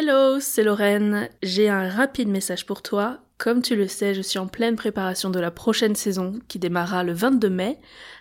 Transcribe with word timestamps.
Hello, 0.00 0.38
c'est 0.38 0.62
Lorraine. 0.62 1.28
J'ai 1.42 1.68
un 1.68 1.88
rapide 1.88 2.28
message 2.28 2.66
pour 2.66 2.82
toi. 2.82 3.18
Comme 3.36 3.62
tu 3.62 3.74
le 3.74 3.88
sais, 3.88 4.14
je 4.14 4.22
suis 4.22 4.38
en 4.38 4.46
pleine 4.46 4.76
préparation 4.76 5.28
de 5.28 5.40
la 5.40 5.50
prochaine 5.50 5.96
saison 5.96 6.38
qui 6.46 6.60
démarrera 6.60 7.02
le 7.02 7.12
22 7.12 7.50
mai. 7.50 7.80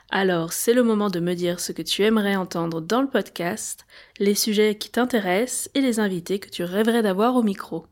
Alors, 0.10 0.54
c'est 0.54 0.74
le 0.74 0.82
moment 0.82 1.12
de 1.12 1.20
me 1.20 1.36
dire 1.36 1.60
ce 1.60 1.74
que 1.74 1.84
tu 1.84 2.02
aimerais 2.02 2.36
entendre 2.36 2.82
dans 2.82 3.04
le 3.04 3.08
podcast, 3.08 3.86
les 4.18 4.34
sujets 4.34 4.74
qui 4.74 4.90
t'intéressent 4.90 5.70
et 5.76 5.82
les 5.82 6.00
invités 6.00 6.40
que 6.40 6.50
tu 6.50 6.64
rêverais 6.64 7.04
d'avoir 7.04 7.36
au 7.36 7.44
micro. 7.44 7.86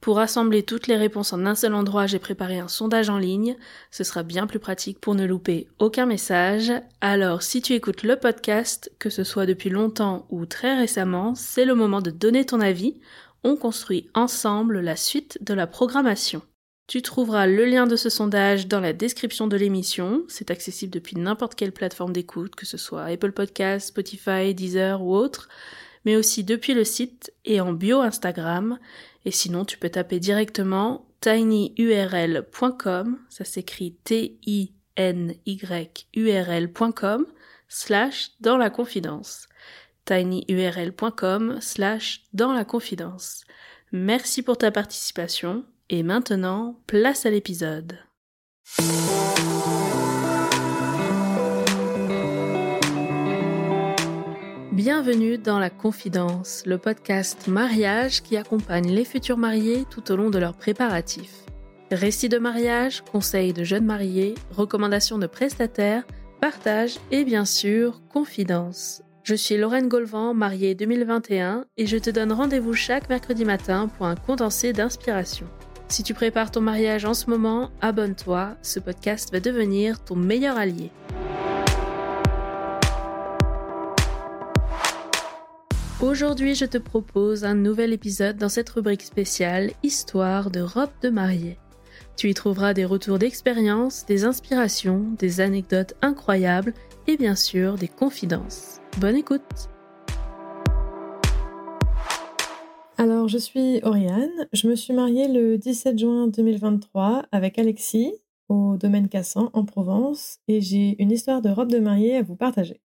Pour 0.00 0.16
rassembler 0.16 0.62
toutes 0.62 0.86
les 0.86 0.96
réponses 0.96 1.32
en 1.32 1.44
un 1.44 1.54
seul 1.54 1.74
endroit, 1.74 2.06
j'ai 2.06 2.20
préparé 2.20 2.58
un 2.58 2.68
sondage 2.68 3.10
en 3.10 3.18
ligne. 3.18 3.56
Ce 3.90 4.04
sera 4.04 4.22
bien 4.22 4.46
plus 4.46 4.60
pratique 4.60 5.00
pour 5.00 5.14
ne 5.14 5.26
louper 5.26 5.66
aucun 5.78 6.06
message. 6.06 6.72
Alors, 7.00 7.42
si 7.42 7.62
tu 7.62 7.74
écoutes 7.74 8.04
le 8.04 8.16
podcast, 8.16 8.92
que 8.98 9.10
ce 9.10 9.24
soit 9.24 9.46
depuis 9.46 9.70
longtemps 9.70 10.26
ou 10.30 10.46
très 10.46 10.76
récemment, 10.76 11.34
c'est 11.34 11.64
le 11.64 11.74
moment 11.74 12.00
de 12.00 12.10
donner 12.10 12.46
ton 12.46 12.60
avis. 12.60 13.00
On 13.42 13.56
construit 13.56 14.08
ensemble 14.14 14.80
la 14.80 14.96
suite 14.96 15.38
de 15.42 15.54
la 15.54 15.66
programmation. 15.66 16.42
Tu 16.86 17.02
trouveras 17.02 17.46
le 17.46 17.66
lien 17.66 17.86
de 17.86 17.96
ce 17.96 18.08
sondage 18.08 18.66
dans 18.66 18.80
la 18.80 18.94
description 18.94 19.46
de 19.46 19.56
l'émission. 19.56 20.22
C'est 20.28 20.50
accessible 20.50 20.92
depuis 20.92 21.16
n'importe 21.16 21.54
quelle 21.54 21.72
plateforme 21.72 22.14
d'écoute, 22.14 22.54
que 22.54 22.64
ce 22.64 22.78
soit 22.78 23.04
Apple 23.04 23.32
Podcasts, 23.32 23.88
Spotify, 23.88 24.54
Deezer 24.54 25.02
ou 25.02 25.14
autre, 25.14 25.48
mais 26.06 26.16
aussi 26.16 26.44
depuis 26.44 26.72
le 26.72 26.84
site 26.84 27.30
et 27.44 27.60
en 27.60 27.74
bio 27.74 28.00
Instagram. 28.00 28.78
Et 29.28 29.30
sinon, 29.30 29.66
tu 29.66 29.76
peux 29.76 29.90
taper 29.90 30.20
directement 30.20 31.06
tinyurl.com, 31.20 33.18
ça 33.28 33.44
s'écrit 33.44 33.92
T-I-N-Y-U-R-L.com, 34.04 34.46
slash 37.68 38.30
dans 38.40 38.56
la 38.56 38.70
confidence. 38.70 39.46
tinyurl.com 40.06 41.58
slash 41.60 42.22
dans 42.32 42.54
la 42.54 42.64
confidence. 42.64 43.44
Merci 43.92 44.42
pour 44.42 44.56
ta 44.56 44.70
participation 44.70 45.66
et 45.90 46.02
maintenant, 46.02 46.80
place 46.86 47.26
à 47.26 47.30
l'épisode. 47.30 47.98
Bienvenue 54.78 55.38
dans 55.38 55.58
La 55.58 55.70
Confidence, 55.70 56.62
le 56.64 56.78
podcast 56.78 57.48
mariage 57.48 58.22
qui 58.22 58.36
accompagne 58.36 58.92
les 58.92 59.04
futurs 59.04 59.36
mariés 59.36 59.84
tout 59.90 60.12
au 60.12 60.14
long 60.14 60.30
de 60.30 60.38
leurs 60.38 60.54
préparatifs. 60.54 61.44
Récits 61.90 62.28
de 62.28 62.38
mariage, 62.38 63.02
conseils 63.10 63.52
de 63.52 63.64
jeunes 63.64 63.86
mariés, 63.86 64.36
recommandations 64.52 65.18
de 65.18 65.26
prestataires, 65.26 66.04
partage 66.40 67.00
et 67.10 67.24
bien 67.24 67.44
sûr, 67.44 68.00
confidence. 68.12 69.02
Je 69.24 69.34
suis 69.34 69.56
Lorraine 69.56 69.88
Golvan, 69.88 70.32
mariée 70.32 70.76
2021, 70.76 71.64
et 71.76 71.86
je 71.88 71.96
te 71.96 72.10
donne 72.10 72.30
rendez-vous 72.30 72.74
chaque 72.74 73.08
mercredi 73.08 73.44
matin 73.44 73.88
pour 73.88 74.06
un 74.06 74.14
condensé 74.14 74.72
d'inspiration. 74.72 75.48
Si 75.88 76.04
tu 76.04 76.14
prépares 76.14 76.52
ton 76.52 76.60
mariage 76.60 77.04
en 77.04 77.14
ce 77.14 77.28
moment, 77.28 77.70
abonne-toi, 77.80 78.56
ce 78.62 78.78
podcast 78.78 79.32
va 79.32 79.40
devenir 79.40 80.04
ton 80.04 80.14
meilleur 80.14 80.56
allié. 80.56 80.92
Aujourd'hui, 86.00 86.54
je 86.54 86.64
te 86.64 86.78
propose 86.78 87.44
un 87.44 87.56
nouvel 87.56 87.92
épisode 87.92 88.36
dans 88.36 88.48
cette 88.48 88.68
rubrique 88.68 89.02
spéciale 89.02 89.72
Histoire 89.82 90.52
de 90.52 90.60
robe 90.60 90.92
de 91.02 91.08
mariée. 91.08 91.58
Tu 92.16 92.30
y 92.30 92.34
trouveras 92.34 92.72
des 92.72 92.84
retours 92.84 93.18
d'expérience, 93.18 94.06
des 94.06 94.22
inspirations, 94.22 95.06
des 95.18 95.40
anecdotes 95.40 95.94
incroyables 96.00 96.72
et 97.08 97.16
bien 97.16 97.34
sûr 97.34 97.74
des 97.74 97.88
confidences. 97.88 98.80
Bonne 99.00 99.16
écoute 99.16 99.42
Alors, 102.96 103.26
je 103.26 103.38
suis 103.38 103.80
Oriane. 103.82 104.46
Je 104.52 104.68
me 104.68 104.76
suis 104.76 104.94
mariée 104.94 105.26
le 105.26 105.58
17 105.58 105.98
juin 105.98 106.28
2023 106.28 107.24
avec 107.32 107.58
Alexis 107.58 108.12
au 108.48 108.76
domaine 108.76 109.08
Cassan 109.08 109.50
en 109.52 109.64
Provence 109.64 110.38
et 110.46 110.60
j'ai 110.60 110.94
une 111.02 111.10
histoire 111.10 111.42
de 111.42 111.48
robe 111.48 111.72
de 111.72 111.80
mariée 111.80 112.18
à 112.18 112.22
vous 112.22 112.36
partager. 112.36 112.80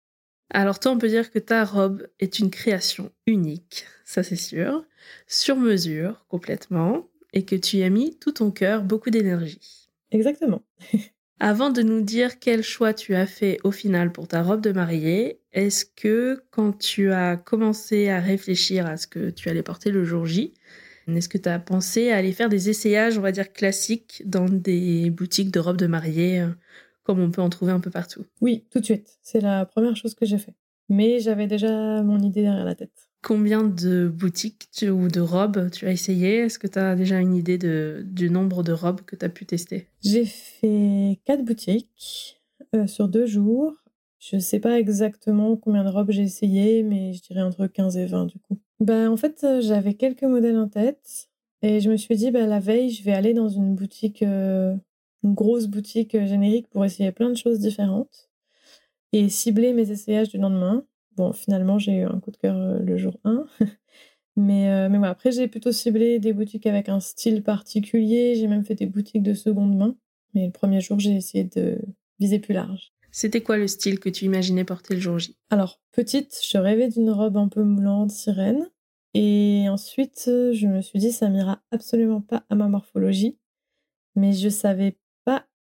Alors 0.51 0.79
toi, 0.79 0.91
on 0.91 0.97
peut 0.97 1.07
dire 1.09 1.31
que 1.31 1.39
ta 1.39 1.63
robe 1.63 2.07
est 2.19 2.39
une 2.39 2.49
création 2.49 3.11
unique, 3.27 3.85
ça 4.03 4.23
c'est 4.23 4.35
sûr, 4.35 4.83
sur 5.27 5.57
mesure 5.57 6.25
complètement, 6.27 7.07
et 7.33 7.45
que 7.45 7.55
tu 7.55 7.77
y 7.77 7.83
as 7.83 7.89
mis 7.89 8.17
tout 8.17 8.31
ton 8.31 8.49
cœur, 8.51 8.83
beaucoup 8.83 9.11
d'énergie. 9.11 9.89
Exactement. 10.11 10.63
Avant 11.39 11.69
de 11.69 11.81
nous 11.81 12.01
dire 12.01 12.39
quel 12.39 12.63
choix 12.63 12.93
tu 12.93 13.15
as 13.15 13.25
fait 13.25 13.59
au 13.63 13.71
final 13.71 14.11
pour 14.11 14.27
ta 14.27 14.41
robe 14.41 14.59
de 14.59 14.73
mariée, 14.73 15.39
est-ce 15.53 15.85
que 15.85 16.43
quand 16.51 16.77
tu 16.77 17.11
as 17.11 17.37
commencé 17.37 18.09
à 18.09 18.19
réfléchir 18.19 18.85
à 18.85 18.97
ce 18.97 19.07
que 19.07 19.29
tu 19.29 19.47
allais 19.47 19.63
porter 19.63 19.89
le 19.89 20.03
jour 20.03 20.25
J, 20.25 20.53
est-ce 21.07 21.29
que 21.29 21.37
tu 21.37 21.47
as 21.47 21.59
pensé 21.59 22.11
à 22.11 22.17
aller 22.17 22.33
faire 22.33 22.49
des 22.49 22.69
essayages, 22.69 23.17
on 23.17 23.21
va 23.21 23.31
dire 23.31 23.53
classiques, 23.53 24.21
dans 24.25 24.49
des 24.49 25.09
boutiques 25.11 25.51
de 25.51 25.59
robes 25.59 25.77
de 25.77 25.87
mariée 25.87 26.45
comme 27.03 27.19
on 27.19 27.31
peut 27.31 27.41
en 27.41 27.49
trouver 27.49 27.71
un 27.71 27.79
peu 27.79 27.89
partout. 27.89 28.25
Oui, 28.41 28.65
tout 28.71 28.79
de 28.79 28.85
suite. 28.85 29.17
C'est 29.21 29.41
la 29.41 29.65
première 29.65 29.95
chose 29.95 30.15
que 30.15 30.25
j'ai 30.25 30.37
fait. 30.37 30.55
Mais 30.89 31.19
j'avais 31.19 31.47
déjà 31.47 32.01
mon 32.01 32.19
idée 32.19 32.41
derrière 32.41 32.65
la 32.65 32.75
tête. 32.75 33.09
Combien 33.21 33.63
de 33.63 34.07
boutiques 34.07 34.69
ou 34.83 35.07
de 35.07 35.19
robes 35.19 35.69
tu 35.71 35.85
as 35.85 35.91
essayé? 35.91 36.37
Est-ce 36.37 36.57
que 36.57 36.67
tu 36.67 36.79
as 36.79 36.95
déjà 36.95 37.19
une 37.19 37.35
idée 37.35 37.57
de, 37.57 38.03
du 38.05 38.29
nombre 38.29 38.63
de 38.63 38.71
robes 38.71 39.01
que 39.01 39.15
tu 39.15 39.25
as 39.25 39.29
pu 39.29 39.45
tester? 39.45 39.87
J'ai 40.01 40.25
fait 40.25 41.19
quatre 41.25 41.43
boutiques 41.43 42.41
euh, 42.75 42.87
sur 42.87 43.07
deux 43.07 43.25
jours. 43.25 43.73
Je 44.19 44.37
ne 44.37 44.41
sais 44.41 44.59
pas 44.59 44.79
exactement 44.79 45.55
combien 45.57 45.83
de 45.83 45.89
robes 45.89 46.11
j'ai 46.11 46.23
essayé, 46.23 46.83
mais 46.83 47.13
je 47.13 47.21
dirais 47.21 47.41
entre 47.41 47.67
15 47.67 47.97
et 47.97 48.05
20 48.05 48.25
du 48.25 48.39
coup. 48.39 48.59
Ben, 48.79 49.09
en 49.09 49.17
fait, 49.17 49.43
euh, 49.43 49.61
j'avais 49.61 49.93
quelques 49.93 50.23
modèles 50.23 50.57
en 50.57 50.67
tête 50.67 51.29
et 51.61 51.81
je 51.81 51.89
me 51.89 51.97
suis 51.97 52.15
dit, 52.15 52.31
ben, 52.31 52.47
la 52.47 52.59
veille, 52.59 52.89
je 52.89 53.03
vais 53.03 53.13
aller 53.13 53.33
dans 53.33 53.49
une 53.49 53.75
boutique 53.75 54.23
euh, 54.23 54.75
une 55.23 55.33
grosse 55.33 55.67
boutique 55.67 56.15
euh, 56.15 56.25
générique 56.25 56.67
pour 56.69 56.85
essayer 56.85 57.11
plein 57.11 57.29
de 57.29 57.37
choses 57.37 57.59
différentes 57.59 58.29
et 59.11 59.29
cibler 59.29 59.73
mes 59.73 59.91
essayages 59.91 60.29
du 60.29 60.37
lendemain. 60.37 60.85
Bon, 61.15 61.33
finalement, 61.33 61.79
j'ai 61.79 61.97
eu 61.97 62.03
un 62.03 62.19
coup 62.19 62.31
de 62.31 62.37
cœur 62.37 62.55
euh, 62.55 62.79
le 62.79 62.97
jour 62.97 63.19
1. 63.23 63.45
mais, 64.35 64.69
euh, 64.69 64.89
mais 64.89 65.05
après, 65.07 65.31
j'ai 65.31 65.47
plutôt 65.47 65.71
ciblé 65.71 66.19
des 66.19 66.33
boutiques 66.33 66.65
avec 66.65 66.89
un 66.89 66.99
style 66.99 67.43
particulier. 67.43 68.35
J'ai 68.35 68.47
même 68.47 68.63
fait 68.63 68.75
des 68.75 68.85
boutiques 68.85 69.23
de 69.23 69.33
seconde 69.33 69.75
main. 69.75 69.95
Mais 70.33 70.45
le 70.45 70.51
premier 70.51 70.79
jour, 70.79 70.99
j'ai 70.99 71.15
essayé 71.15 71.43
de 71.43 71.79
viser 72.19 72.39
plus 72.39 72.53
large. 72.53 72.93
C'était 73.11 73.41
quoi 73.41 73.57
le 73.57 73.67
style 73.67 73.99
que 73.99 74.09
tu 74.09 74.25
imaginais 74.25 74.63
porter 74.63 74.93
le 74.93 74.99
jour 74.99 75.17
J? 75.17 75.35
Alors, 75.49 75.81
petite, 75.91 76.39
je 76.47 76.57
rêvais 76.59 76.89
d'une 76.89 77.09
robe 77.09 77.37
un 77.37 77.47
peu 77.47 77.63
moulante, 77.63 78.11
sirène. 78.11 78.69
Et 79.15 79.65
ensuite, 79.67 80.25
je 80.27 80.67
me 80.67 80.81
suis 80.81 80.99
dit, 80.99 81.11
ça 81.11 81.29
m'ira 81.29 81.63
absolument 81.71 82.21
pas 82.21 82.45
à 82.51 82.55
ma 82.55 82.67
morphologie. 82.67 83.39
Mais 84.15 84.33
je 84.33 84.49
savais 84.49 84.97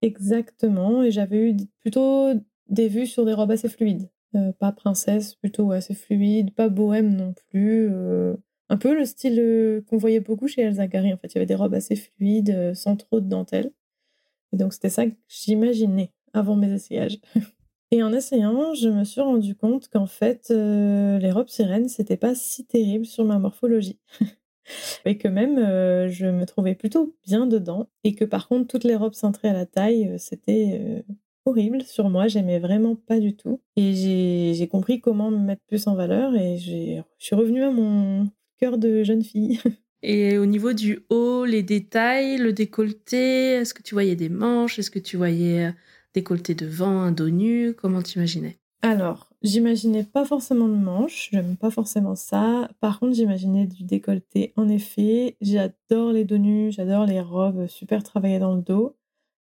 exactement. 0.02 1.04
Et 1.04 1.12
j'avais 1.12 1.52
eu 1.52 1.58
plutôt 1.80 2.34
des 2.70 2.88
vues 2.88 3.08
sur 3.08 3.26
des 3.26 3.34
robes 3.34 3.52
assez 3.52 3.70
fluides. 3.70 4.10
Euh, 4.36 4.52
pas 4.52 4.72
princesse, 4.72 5.36
plutôt 5.36 5.72
assez 5.72 5.94
fluide, 5.94 6.54
pas 6.54 6.70
bohème 6.70 7.16
non 7.16 7.34
plus. 7.50 7.90
Euh, 7.92 8.36
un 8.70 8.78
peu 8.78 8.94
le 8.94 9.06
style 9.06 9.40
euh, 9.40 9.82
qu'on 9.88 9.98
voyait 9.98 10.20
beaucoup 10.20 10.48
chez 10.48 10.62
Elsa 10.62 10.88
Gary. 10.88 11.14
En 11.14 11.18
fait, 11.18 11.28
il 11.28 11.36
y 11.36 11.38
avait 11.38 11.46
des 11.46 11.56
robes 11.56 11.74
assez 11.74 11.96
fluides, 11.96 12.74
sans 12.76 12.96
trop 12.98 13.22
de 13.22 13.30
dentelle. 13.30 13.72
Et 14.54 14.58
donc, 14.58 14.74
c'était 14.74 14.90
ça 14.90 15.06
que 15.06 15.16
j'imaginais 15.28 16.12
avant 16.34 16.56
mes 16.56 16.72
essayages. 16.72 17.20
Et 17.92 18.04
en 18.04 18.12
essayant, 18.12 18.74
je 18.74 18.90
me 18.90 19.06
suis 19.06 19.22
rendu 19.22 19.56
compte 19.56 19.88
qu'en 19.88 20.08
fait, 20.08 20.50
les 20.50 21.32
robes 21.32 21.48
sirènes, 21.48 21.88
c'était 21.88 22.18
pas 22.18 22.36
si 22.36 22.66
terrible 22.66 23.06
sur 23.06 23.24
ma 23.24 23.40
morphologie. 23.40 23.98
et 25.06 25.18
que 25.18 25.28
même 25.28 25.58
euh, 25.58 26.10
je 26.10 26.26
me 26.28 26.46
trouvais 26.46 26.76
plutôt 26.76 27.16
bien 27.26 27.48
dedans 27.48 27.88
et 28.04 28.16
que 28.16 28.26
par 28.26 28.48
contre 28.48 28.68
toutes 28.68 28.84
les 28.84 28.96
robes 28.96 29.14
cintrées 29.14 29.50
à 29.50 29.54
la 29.54 29.66
taille 29.66 30.08
euh, 30.10 30.18
c'était 30.18 30.80
euh, 30.82 31.14
horrible 31.48 31.82
sur 31.84 32.10
moi. 32.10 32.28
J'aimais 32.28 32.60
vraiment 32.60 32.96
pas 32.96 33.20
du 33.20 33.36
tout. 33.36 33.62
Et 33.76 33.94
j'ai 34.54 34.68
compris 34.68 35.00
comment 35.00 35.32
me 35.32 35.38
mettre 35.38 35.62
plus 35.68 35.88
en 35.88 35.96
valeur 35.96 36.36
et 36.36 36.58
je 36.58 37.02
suis 37.18 37.36
revenue 37.36 37.64
à 37.64 37.72
mon 37.72 38.30
cœur 38.60 38.78
de 38.78 39.04
jeune 39.04 39.24
fille. 39.24 39.60
Et 40.04 40.38
au 40.38 40.46
niveau 40.46 40.74
du 40.74 41.00
haut, 41.10 41.44
les 41.44 41.64
détails, 41.64 42.38
le 42.38 42.54
décolleté, 42.54 43.54
est-ce 43.54 43.74
que 43.74 43.82
tu 43.82 43.96
voyais 43.96 44.16
des 44.16 44.30
manches? 44.30 44.78
Est-ce 44.78 44.92
que 44.92 45.00
tu 45.00 45.18
voyais 45.18 45.74
décolleté 46.14 46.54
devant, 46.54 47.02
un 47.02 47.12
dos 47.12 47.32
nu? 47.32 47.74
Comment 47.74 48.04
tu 48.04 48.20
imaginais 48.20 48.60
Alors, 48.84 49.27
J'imaginais 49.44 50.04
pas 50.04 50.26
forcément 50.26 50.68
de 50.68 50.74
manches, 50.74 51.30
j'aime 51.32 51.58
pas 51.58 51.70
forcément 51.70 52.16
ça. 52.16 52.70
Par 52.80 53.00
contre, 53.00 53.14
j'imaginais 53.16 53.68
du 53.68 53.84
décolleté. 53.84 54.52
En 54.56 54.68
effet, 54.68 55.38
j'adore 55.42 56.12
les 56.12 56.26
dos 56.26 56.40
nus, 56.40 56.72
j'adore 56.72 57.06
les 57.06 57.22
robes 57.22 57.68
super 57.68 58.02
travaillées 58.04 58.40
dans 58.40 58.56
le 58.56 58.64
dos, 58.64 58.96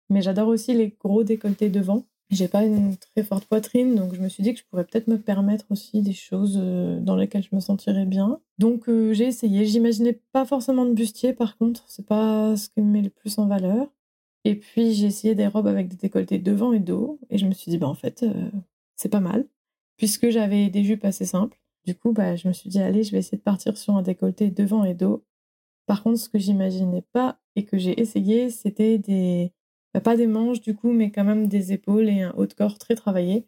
mais 0.09 0.21
j'adore 0.21 0.49
aussi 0.49 0.73
les 0.73 0.89
gros 0.99 1.23
décolletés 1.23 1.69
devant. 1.69 2.05
J'ai 2.29 2.47
pas 2.49 2.65
une 2.65 2.97
très 2.97 3.23
forte 3.23 3.45
poitrine, 3.45 3.95
donc 3.95 4.15
je 4.15 4.21
me 4.21 4.27
suis 4.29 4.43
dit 4.43 4.53
que 4.53 4.59
je 4.59 4.65
pourrais 4.65 4.83
peut-être 4.83 5.07
me 5.07 5.19
permettre 5.19 5.65
aussi 5.69 6.01
des 6.01 6.13
choses 6.13 6.57
euh, 6.61 6.99
dans 6.99 7.15
lesquelles 7.15 7.43
je 7.43 7.55
me 7.55 7.61
sentirais 7.61 8.05
bien. 8.05 8.41
Donc 8.57 8.89
euh, 8.89 9.13
j'ai 9.13 9.25
essayé. 9.27 9.65
J'imaginais 9.65 10.19
pas 10.33 10.45
forcément 10.45 10.85
de 10.85 10.93
bustier, 10.93 11.33
par 11.33 11.57
contre, 11.57 11.85
c'est 11.87 12.05
pas 12.05 12.57
ce 12.57 12.67
qui 12.69 12.81
me 12.81 12.91
met 12.91 13.01
le 13.01 13.09
plus 13.11 13.37
en 13.37 13.47
valeur. 13.47 13.87
Et 14.43 14.55
puis 14.55 14.93
j'ai 14.93 15.07
essayé 15.07 15.35
des 15.35 15.47
robes 15.47 15.67
avec 15.67 15.87
des 15.87 15.95
décolletés 15.97 16.39
devant 16.39 16.73
et 16.73 16.79
dos, 16.79 17.19
et 17.29 17.37
je 17.37 17.45
me 17.45 17.53
suis 17.53 17.71
dit, 17.71 17.77
bah 17.77 17.87
en 17.87 17.95
fait, 17.95 18.23
euh, 18.23 18.49
c'est 18.95 19.09
pas 19.09 19.19
mal 19.19 19.45
puisque 19.97 20.29
j'avais 20.29 20.69
des 20.69 20.83
jupes 20.83 21.05
assez 21.05 21.25
simples. 21.25 21.57
Du 21.85 21.95
coup, 21.95 22.11
bah, 22.11 22.35
je 22.35 22.47
me 22.47 22.53
suis 22.53 22.69
dit, 22.69 22.79
allez, 22.79 23.03
je 23.03 23.11
vais 23.11 23.19
essayer 23.19 23.37
de 23.37 23.43
partir 23.43 23.77
sur 23.77 23.95
un 23.95 24.01
décolleté 24.01 24.49
devant 24.49 24.83
et 24.83 24.93
dos. 24.95 25.23
Par 25.85 26.03
contre, 26.03 26.19
ce 26.19 26.29
que 26.29 26.39
j'imaginais 26.39 27.03
pas 27.13 27.39
et 27.55 27.65
que 27.65 27.77
j'ai 27.77 27.99
essayé, 27.99 28.49
c'était 28.49 28.97
des. 28.97 29.51
Bah, 29.93 30.01
pas 30.01 30.17
des 30.17 30.27
manches 30.27 30.61
du 30.61 30.75
coup, 30.75 30.91
mais 30.91 31.11
quand 31.11 31.23
même 31.23 31.47
des 31.47 31.73
épaules 31.73 32.09
et 32.09 32.21
un 32.23 32.33
haut 32.37 32.47
de 32.47 32.53
corps 32.53 32.77
très 32.77 32.95
travaillé. 32.95 33.47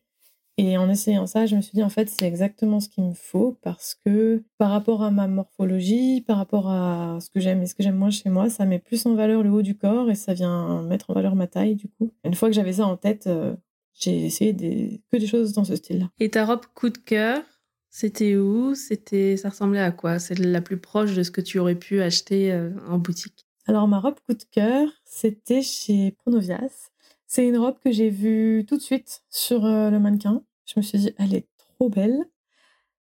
Et 0.59 0.75
en 0.77 0.89
essayant 0.89 1.27
ça, 1.27 1.45
je 1.45 1.55
me 1.55 1.61
suis 1.61 1.73
dit, 1.75 1.83
en 1.83 1.89
fait, 1.89 2.09
c'est 2.09 2.25
exactement 2.25 2.79
ce 2.79 2.89
qu'il 2.89 3.03
me 3.03 3.13
faut 3.13 3.57
parce 3.61 3.93
que 3.93 4.43
par 4.57 4.71
rapport 4.71 5.03
à 5.03 5.11
ma 5.11 5.27
morphologie, 5.27 6.21
par 6.21 6.37
rapport 6.37 6.69
à 6.69 7.19
ce 7.21 7.29
que 7.29 7.39
j'aime 7.39 7.61
et 7.61 7.67
ce 7.67 7.75
que 7.75 7.83
j'aime 7.83 7.97
moins 7.97 8.09
chez 8.09 8.29
moi, 8.29 8.49
ça 8.49 8.65
met 8.65 8.79
plus 8.79 9.05
en 9.05 9.13
valeur 9.13 9.43
le 9.43 9.51
haut 9.51 9.61
du 9.61 9.77
corps 9.77 10.09
et 10.09 10.15
ça 10.15 10.33
vient 10.33 10.81
mettre 10.81 11.11
en 11.11 11.13
valeur 11.13 11.35
ma 11.35 11.45
taille, 11.45 11.75
du 11.75 11.87
coup. 11.89 12.11
Une 12.23 12.33
fois 12.33 12.49
que 12.49 12.55
j'avais 12.55 12.73
ça 12.73 12.87
en 12.87 12.97
tête, 12.97 13.27
euh, 13.27 13.55
j'ai 13.99 14.25
essayé 14.25 14.53
des... 14.53 15.01
que 15.11 15.17
des 15.17 15.27
choses 15.27 15.53
dans 15.53 15.63
ce 15.63 15.75
style-là. 15.75 16.09
Et 16.19 16.29
ta 16.29 16.45
robe 16.45 16.65
coup 16.73 16.89
de 16.89 16.97
cœur, 16.97 17.41
c'était 17.89 18.35
où? 18.35 18.75
C'était, 18.75 19.37
Ça 19.37 19.49
ressemblait 19.49 19.79
à 19.79 19.91
quoi? 19.91 20.19
C'est 20.19 20.37
la 20.37 20.61
plus 20.61 20.77
proche 20.77 21.15
de 21.15 21.23
ce 21.23 21.31
que 21.31 21.41
tu 21.41 21.59
aurais 21.59 21.75
pu 21.75 22.01
acheter 22.01 22.51
euh, 22.51 22.69
en 22.87 22.99
boutique? 22.99 23.47
Alors, 23.65 23.87
ma 23.87 23.99
robe 23.99 24.19
coup 24.25 24.33
de 24.33 24.43
cœur, 24.51 24.87
c'était 25.03 25.61
chez 25.61 26.11
Pronovias. 26.11 26.89
C'est 27.25 27.45
une 27.45 27.57
robe 27.57 27.79
que 27.83 27.91
j'ai 27.91 28.09
vue 28.09 28.65
tout 28.67 28.77
de 28.77 28.81
suite 28.81 29.23
sur 29.29 29.65
euh, 29.65 29.89
le 29.89 29.99
mannequin. 29.99 30.43
Je 30.65 30.73
me 30.77 30.81
suis 30.81 30.99
dit, 30.99 31.13
elle 31.17 31.33
est 31.33 31.47
trop 31.57 31.89
belle. 31.89 32.25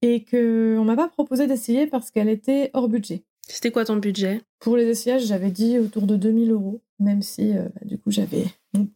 Et 0.01 0.25
qu'on 0.25 0.83
m'a 0.83 0.95
pas 0.95 1.07
proposé 1.07 1.47
d'essayer 1.47 1.87
parce 1.87 2.11
qu'elle 2.11 2.29
était 2.29 2.69
hors 2.73 2.87
budget. 2.87 3.23
C'était 3.47 3.71
quoi 3.71 3.85
ton 3.85 3.95
budget? 3.95 4.41
Pour 4.59 4.77
les 4.77 4.85
essayages, 4.85 5.25
j'avais 5.25 5.51
dit 5.51 5.79
autour 5.79 6.05
de 6.05 6.15
2000 6.17 6.51
euros, 6.51 6.81
même 6.99 7.21
si 7.21 7.57
euh, 7.57 7.69
bah, 7.69 7.81
du 7.85 7.97
coup 7.97 8.11
j'avais 8.11 8.45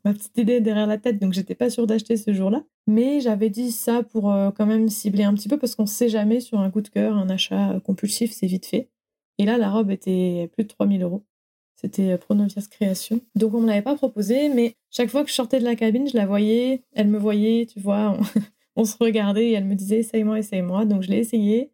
ma 0.06 0.14
petite 0.14 0.38
idée 0.38 0.62
derrière 0.62 0.88
la 0.88 0.98
tête, 0.98 1.20
donc 1.20 1.34
j'étais 1.34 1.56
pas 1.56 1.70
sûre 1.70 1.88
d'acheter 1.88 2.18
ce 2.18 2.34
jour-là. 2.34 2.64
Mais 2.88 3.20
j'avais 3.22 3.50
dit 3.50 3.72
ça 3.72 4.04
pour 4.04 4.32
euh, 4.32 4.52
quand 4.52 4.66
même 4.66 4.90
cibler 4.90 5.24
un 5.24 5.34
petit 5.34 5.50
peu 5.50 5.58
parce 5.58 5.76
qu'on 5.76 5.86
sait 5.86 6.10
jamais 6.10 6.40
sur 6.40 6.60
un 6.60 6.70
coup 6.72 6.82
de 6.82 6.90
cœur, 6.90 7.16
un 7.16 7.30
achat 7.30 7.80
compulsif, 7.86 8.32
c'est 8.32 8.48
vite 8.48 8.66
fait. 8.66 8.90
Et 9.38 9.46
là, 9.46 9.58
la 9.58 9.72
robe 9.72 9.92
était 9.92 10.50
plus 10.54 10.64
de 10.64 10.70
3000 10.70 11.02
euros. 11.04 11.24
C'était 11.76 12.12
euh, 12.12 12.18
Pronovias 12.18 12.68
Création. 12.70 13.22
Donc 13.36 13.54
on 13.54 13.62
me 13.62 13.68
l'avait 13.68 13.82
pas 13.82 13.96
proposé, 13.96 14.50
mais 14.50 14.76
chaque 14.92 15.10
fois 15.10 15.24
que 15.24 15.30
je 15.30 15.34
sortais 15.34 15.60
de 15.60 15.66
la 15.66 15.76
cabine, 15.76 16.08
je 16.08 16.16
la 16.16 16.26
voyais, 16.28 16.84
elle 16.94 17.08
me 17.08 17.18
voyait, 17.18 17.66
tu 17.66 17.80
vois, 17.80 18.18
on, 18.76 18.86
se 18.86 18.96
regardait 19.00 19.50
et 19.50 19.54
elle 19.54 19.66
me 19.66 19.76
disait 19.76 20.00
essaye-moi, 20.00 20.40
essaye-moi. 20.40 20.86
Donc 20.86 21.02
je 21.02 21.10
l'ai 21.10 21.18
essayé. 21.18 21.72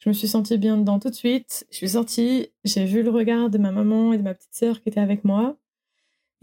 Je 0.00 0.08
me 0.08 0.14
suis 0.14 0.26
sentie 0.26 0.58
bien 0.58 0.76
dedans 0.76 0.98
tout 0.98 1.10
de 1.10 1.14
suite. 1.14 1.64
Je 1.70 1.76
suis 1.76 1.90
sortie, 1.90 2.48
j'ai 2.64 2.84
vu 2.84 3.04
le 3.04 3.10
regard 3.10 3.50
de 3.50 3.58
ma 3.58 3.70
maman 3.70 4.12
et 4.12 4.18
de 4.18 4.22
ma 4.22 4.34
petite 4.34 4.54
sœur 4.54 4.82
qui 4.82 4.88
étaient 4.88 4.98
avec 4.98 5.24
moi. 5.24 5.56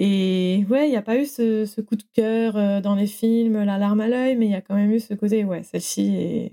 Et 0.01 0.65
ouais, 0.69 0.87
il 0.87 0.91
n'y 0.91 0.95
a 0.95 1.01
pas 1.01 1.17
eu 1.17 1.25
ce, 1.25 1.81
coup 1.81 1.97
de 1.97 2.05
cœur 2.13 2.55
euh, 2.55 2.79
dans 2.79 2.95
les 2.95 3.05
films, 3.05 3.61
la 3.65 3.77
larme 3.77 3.99
à 3.99 4.07
l'œil, 4.07 4.37
mais 4.37 4.45
il 4.45 4.51
y 4.51 4.55
a 4.55 4.61
quand 4.61 4.75
même 4.75 4.91
eu 4.91 5.01
ce 5.01 5.13
côté, 5.13 5.43
ouais, 5.43 5.63
celle-ci, 5.63 6.49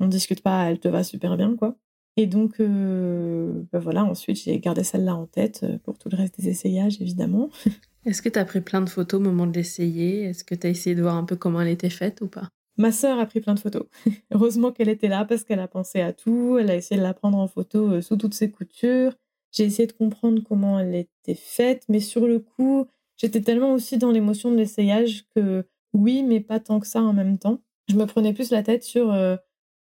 on 0.00 0.06
discute 0.06 0.42
pas, 0.42 0.64
elle 0.70 0.78
te 0.78 0.88
va 0.88 1.02
super 1.02 1.38
bien, 1.38 1.56
quoi. 1.56 1.78
Et 2.18 2.26
donc, 2.26 2.60
euh, 2.60 3.62
bah 3.72 3.78
voilà, 3.78 4.04
ensuite, 4.04 4.36
j'ai 4.36 4.60
gardé 4.60 4.84
celle-là 4.84 5.16
en 5.16 5.26
tête 5.26 5.62
euh, 5.64 5.78
pour 5.78 5.96
tout 5.98 6.10
le 6.10 6.18
reste 6.18 6.38
des 6.38 6.50
essayages, 6.50 7.00
évidemment. 7.00 7.48
Est-ce 8.04 8.20
que 8.20 8.28
tu 8.28 8.38
as 8.38 8.44
pris 8.44 8.60
plein 8.60 8.82
de 8.82 8.90
photos 8.90 9.18
au 9.18 9.24
moment 9.24 9.46
de 9.46 9.54
l'essayer? 9.54 10.24
Est-ce 10.24 10.44
que 10.44 10.54
tu 10.54 10.66
as 10.66 10.70
essayé 10.70 10.94
de 10.94 11.00
voir 11.00 11.16
un 11.16 11.24
peu 11.24 11.36
comment 11.36 11.62
elle 11.62 11.68
était 11.68 11.88
faite 11.88 12.20
ou 12.20 12.28
pas? 12.28 12.50
Ma 12.76 12.92
sœur 12.92 13.18
a 13.18 13.24
pris 13.24 13.40
plein 13.40 13.54
de 13.54 13.60
photos. 13.60 13.86
Heureusement 14.30 14.72
qu'elle 14.72 14.90
était 14.90 15.08
là 15.08 15.24
parce 15.24 15.42
qu'elle 15.42 15.60
a 15.60 15.68
pensé 15.68 16.02
à 16.02 16.12
tout. 16.12 16.58
Elle 16.60 16.70
a 16.70 16.76
essayé 16.76 16.98
de 16.98 17.02
la 17.06 17.14
prendre 17.14 17.38
en 17.38 17.48
photo 17.48 18.02
sous 18.02 18.16
toutes 18.16 18.34
ses 18.34 18.50
coutures. 18.50 19.14
J'ai 19.54 19.64
essayé 19.64 19.86
de 19.86 19.92
comprendre 19.92 20.42
comment 20.42 20.78
elle 20.78 20.94
était 20.94 21.34
faite, 21.34 21.84
mais 21.88 22.00
sur 22.00 22.26
le 22.26 22.40
coup, 22.40 22.86
j'étais 23.16 23.40
tellement 23.40 23.72
aussi 23.72 23.98
dans 23.98 24.10
l'émotion 24.10 24.50
de 24.50 24.56
l'essayage 24.56 25.24
que 25.34 25.64
oui, 25.92 26.22
mais 26.22 26.40
pas 26.40 26.60
tant 26.60 26.80
que 26.80 26.86
ça 26.86 27.02
en 27.02 27.12
même 27.12 27.38
temps. 27.38 27.60
Je 27.88 27.96
me 27.96 28.06
prenais 28.06 28.32
plus 28.32 28.50
la 28.50 28.62
tête 28.62 28.82
sur 28.82 29.12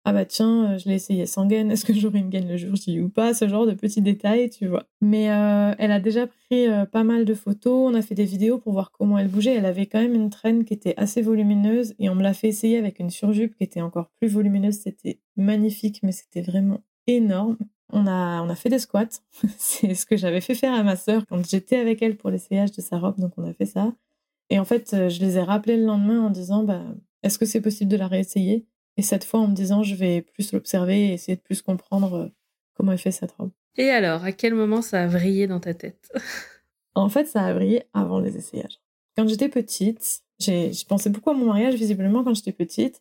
ah 0.04 0.12
bah 0.14 0.24
tiens, 0.24 0.72
euh, 0.72 0.78
je 0.78 0.88
l'ai 0.88 0.94
essayé 0.94 1.26
sans 1.26 1.46
gaine, 1.46 1.70
est-ce 1.70 1.84
que 1.84 1.92
j'aurai 1.92 2.20
une 2.20 2.30
gaine 2.30 2.48
le 2.48 2.56
jour 2.56 2.74
J 2.74 3.00
ou 3.00 3.10
pas? 3.10 3.34
Ce 3.34 3.46
genre 3.48 3.66
de 3.66 3.74
petits 3.74 4.00
détails, 4.00 4.48
tu 4.48 4.66
vois. 4.66 4.86
Mais 5.02 5.30
euh, 5.30 5.74
elle 5.78 5.92
a 5.92 6.00
déjà 6.00 6.26
pris 6.26 6.66
euh, 6.66 6.86
pas 6.86 7.04
mal 7.04 7.26
de 7.26 7.34
photos, 7.34 7.92
on 7.92 7.94
a 7.94 8.00
fait 8.00 8.14
des 8.14 8.24
vidéos 8.24 8.58
pour 8.58 8.72
voir 8.72 8.92
comment 8.92 9.18
elle 9.18 9.28
bougeait. 9.28 9.54
Elle 9.54 9.66
avait 9.66 9.86
quand 9.86 10.00
même 10.00 10.14
une 10.14 10.30
traîne 10.30 10.64
qui 10.64 10.72
était 10.72 10.94
assez 10.96 11.20
volumineuse 11.20 11.94
et 11.98 12.08
on 12.08 12.14
me 12.14 12.22
l'a 12.22 12.32
fait 12.32 12.48
essayer 12.48 12.78
avec 12.78 12.98
une 12.98 13.10
surjupe 13.10 13.54
qui 13.56 13.64
était 13.64 13.82
encore 13.82 14.10
plus 14.18 14.28
volumineuse. 14.28 14.80
C'était 14.82 15.20
magnifique, 15.36 16.00
mais 16.02 16.12
c'était 16.12 16.42
vraiment 16.42 16.80
énorme. 17.06 17.58
On 17.92 18.06
a, 18.06 18.42
on 18.42 18.48
a 18.48 18.54
fait 18.54 18.68
des 18.68 18.78
squats. 18.78 19.20
C'est 19.58 19.94
ce 19.94 20.06
que 20.06 20.16
j'avais 20.16 20.40
fait 20.40 20.54
faire 20.54 20.74
à 20.74 20.82
ma 20.82 20.96
sœur 20.96 21.24
quand 21.28 21.44
j'étais 21.46 21.76
avec 21.76 22.02
elle 22.02 22.16
pour 22.16 22.30
l'essayage 22.30 22.72
de 22.72 22.80
sa 22.80 22.98
robe, 22.98 23.18
donc 23.18 23.32
on 23.36 23.48
a 23.48 23.52
fait 23.52 23.66
ça. 23.66 23.92
Et 24.48 24.58
en 24.58 24.64
fait, 24.64 25.08
je 25.08 25.20
les 25.20 25.36
ai 25.36 25.42
rappelés 25.42 25.76
le 25.76 25.84
lendemain 25.84 26.20
en 26.20 26.30
disant 26.30 26.64
bah, 26.64 26.82
est-ce 27.22 27.38
que 27.38 27.46
c'est 27.46 27.60
possible 27.60 27.90
de 27.90 27.96
la 27.96 28.08
réessayer? 28.08 28.66
Et 28.96 29.02
cette 29.02 29.24
fois, 29.24 29.40
en 29.40 29.48
me 29.48 29.54
disant, 29.54 29.82
je 29.82 29.94
vais 29.94 30.22
plus 30.22 30.52
l'observer 30.52 31.08
et 31.08 31.12
essayer 31.12 31.36
de 31.36 31.40
plus 31.40 31.62
comprendre 31.62 32.14
euh, 32.14 32.28
comment 32.74 32.92
elle 32.92 32.98
fait 32.98 33.10
cette 33.10 33.32
robe. 33.32 33.50
Et 33.76 33.88
alors, 33.90 34.24
à 34.24 34.32
quel 34.32 34.54
moment 34.54 34.82
ça 34.82 35.02
a 35.02 35.06
vrillé 35.06 35.46
dans 35.46 35.60
ta 35.60 35.74
tête? 35.74 36.12
En 36.96 37.08
fait, 37.08 37.26
ça 37.26 37.44
a 37.46 37.54
vrillé 37.54 37.84
avant 37.94 38.18
les 38.18 38.36
essayages. 38.36 38.80
Quand 39.16 39.26
j'étais 39.28 39.48
petite, 39.48 40.22
j'ai 40.40 40.72
pensé 40.88 41.08
beaucoup 41.08 41.30
à 41.30 41.34
mon 41.34 41.46
mariage, 41.46 41.74
visiblement, 41.74 42.24
quand 42.24 42.34
j'étais 42.34 42.52
petite. 42.52 43.00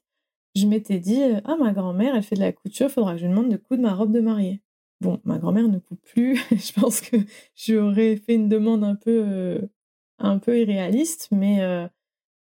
Je 0.55 0.67
m'étais 0.67 0.99
dit, 0.99 1.23
euh, 1.23 1.41
ah, 1.43 1.55
ma 1.59 1.73
grand-mère, 1.73 2.15
elle 2.15 2.21
fait 2.21 2.35
de 2.35 2.41
la 2.41 2.51
couture, 2.51 2.85
il 2.87 2.93
faudra 2.93 3.13
que 3.13 3.17
je 3.17 3.25
lui 3.25 3.31
demande 3.31 3.49
de 3.49 3.57
coudre 3.57 3.81
ma 3.81 3.95
robe 3.95 4.11
de 4.11 4.21
mariée. 4.21 4.61
Bon, 5.01 5.21
ma 5.23 5.37
grand-mère 5.37 5.67
ne 5.67 5.79
coupe 5.79 6.01
plus. 6.01 6.35
je 6.51 6.73
pense 6.73 7.01
que 7.01 7.17
j'aurais 7.55 8.17
fait 8.17 8.35
une 8.35 8.49
demande 8.49 8.83
un 8.83 8.95
peu, 8.95 9.23
euh, 9.25 9.61
un 10.19 10.39
peu 10.39 10.59
irréaliste, 10.59 11.29
mais 11.31 11.89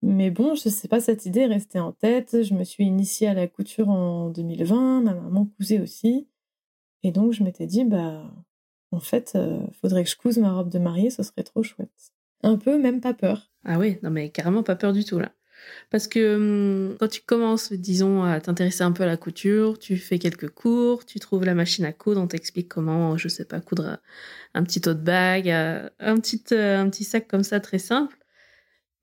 mais 0.03 0.31
bon, 0.31 0.55
je 0.55 0.69
sais 0.69 0.89
pas, 0.89 1.01
cette 1.01 1.27
idée 1.27 1.41
est 1.41 1.47
restée 1.47 1.81
en 1.81 1.93
tête. 1.93 2.43
Je 2.43 2.55
me 2.55 2.65
suis 2.65 2.85
initiée 2.85 3.29
à 3.29 3.35
la 3.35 3.49
couture 3.49 3.89
en 3.89 4.31
2020, 4.31 5.03
ma 5.03 5.15
maman 5.15 5.47
cousait 5.57 5.81
aussi. 5.81 6.29
Et 7.03 7.13
donc, 7.13 7.33
je 7.33 7.43
m'étais 7.43 7.67
dit, 7.67 7.85
bah, 7.85 8.31
en 8.93 9.01
fait, 9.01 9.33
euh, 9.35 9.61
faudrait 9.81 10.05
que 10.05 10.11
je 10.11 10.17
couse 10.17 10.39
ma 10.39 10.53
robe 10.53 10.71
de 10.71 10.79
mariée, 10.79 11.11
ce 11.11 11.23
serait 11.23 11.43
trop 11.43 11.63
chouette. 11.63 12.13
Un 12.43 12.57
peu, 12.57 12.79
même 12.79 13.01
pas 13.01 13.15
peur. 13.15 13.51
Ah 13.65 13.79
oui, 13.79 13.99
non, 14.03 14.11
mais 14.11 14.31
carrément 14.31 14.63
pas 14.63 14.77
peur 14.77 14.93
du 14.93 15.05
tout, 15.05 15.19
là. 15.19 15.33
Parce 15.91 16.09
que 16.09 16.37
hum, 16.37 16.97
quand 16.99 17.09
tu 17.09 17.21
commences, 17.23 17.73
disons, 17.73 18.25
à 18.25 18.41
t'intéresser 18.41 18.83
un 18.83 18.93
peu 18.93 19.05
à 19.05 19.07
la 19.07 19.17
couture, 19.17 19.79
tu 19.79 19.97
fais 19.97 20.19
quelques 20.19 20.49
cours, 20.49 21.05
tu 21.05 21.21
trouves 21.21 21.45
la 21.45 21.55
machine 21.55 21.85
à 21.85 21.93
coudre, 21.93 22.21
on 22.21 22.27
t'explique 22.27 22.69
comment, 22.69 23.17
je 23.17 23.29
sais 23.29 23.45
pas, 23.45 23.61
coudre 23.61 23.99
un 24.55 24.63
petit 24.65 24.81
tote 24.81 25.03
bag, 25.03 25.51
euh, 25.51 25.89
un 26.01 26.17
petit, 26.17 26.43
euh, 26.53 26.81
un 26.81 26.89
petit 26.91 27.05
sac 27.05 27.29
comme 27.29 27.45
ça 27.45 27.61
très 27.61 27.79
simple. 27.79 28.17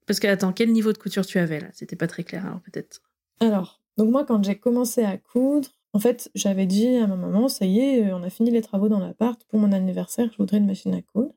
Parce 0.06 0.20
que, 0.20 0.26
attends, 0.26 0.52
quel 0.52 0.70
niveau 0.72 0.92
de 0.92 0.98
couture 0.98 1.24
tu 1.24 1.38
avais 1.38 1.60
là? 1.60 1.68
C'était 1.72 1.96
pas 1.96 2.06
très 2.06 2.24
clair, 2.24 2.44
alors 2.44 2.60
peut-être. 2.60 3.00
Alors, 3.40 3.82
donc 3.96 4.10
moi, 4.10 4.24
quand 4.24 4.42
j'ai 4.44 4.56
commencé 4.56 5.02
à 5.02 5.16
coudre, 5.16 5.68
en 5.92 6.00
fait, 6.00 6.30
j'avais 6.34 6.66
dit 6.66 6.88
à 6.96 7.06
ma 7.06 7.16
maman, 7.16 7.48
ça 7.48 7.64
y 7.64 7.78
est, 7.78 8.12
on 8.12 8.22
a 8.22 8.30
fini 8.30 8.50
les 8.50 8.62
travaux 8.62 8.88
dans 8.88 8.98
l'appart. 8.98 9.42
Pour 9.44 9.60
mon 9.60 9.72
anniversaire, 9.72 10.28
je 10.32 10.36
voudrais 10.36 10.58
une 10.58 10.66
machine 10.66 10.92
à 10.92 11.02
coudre. 11.02 11.32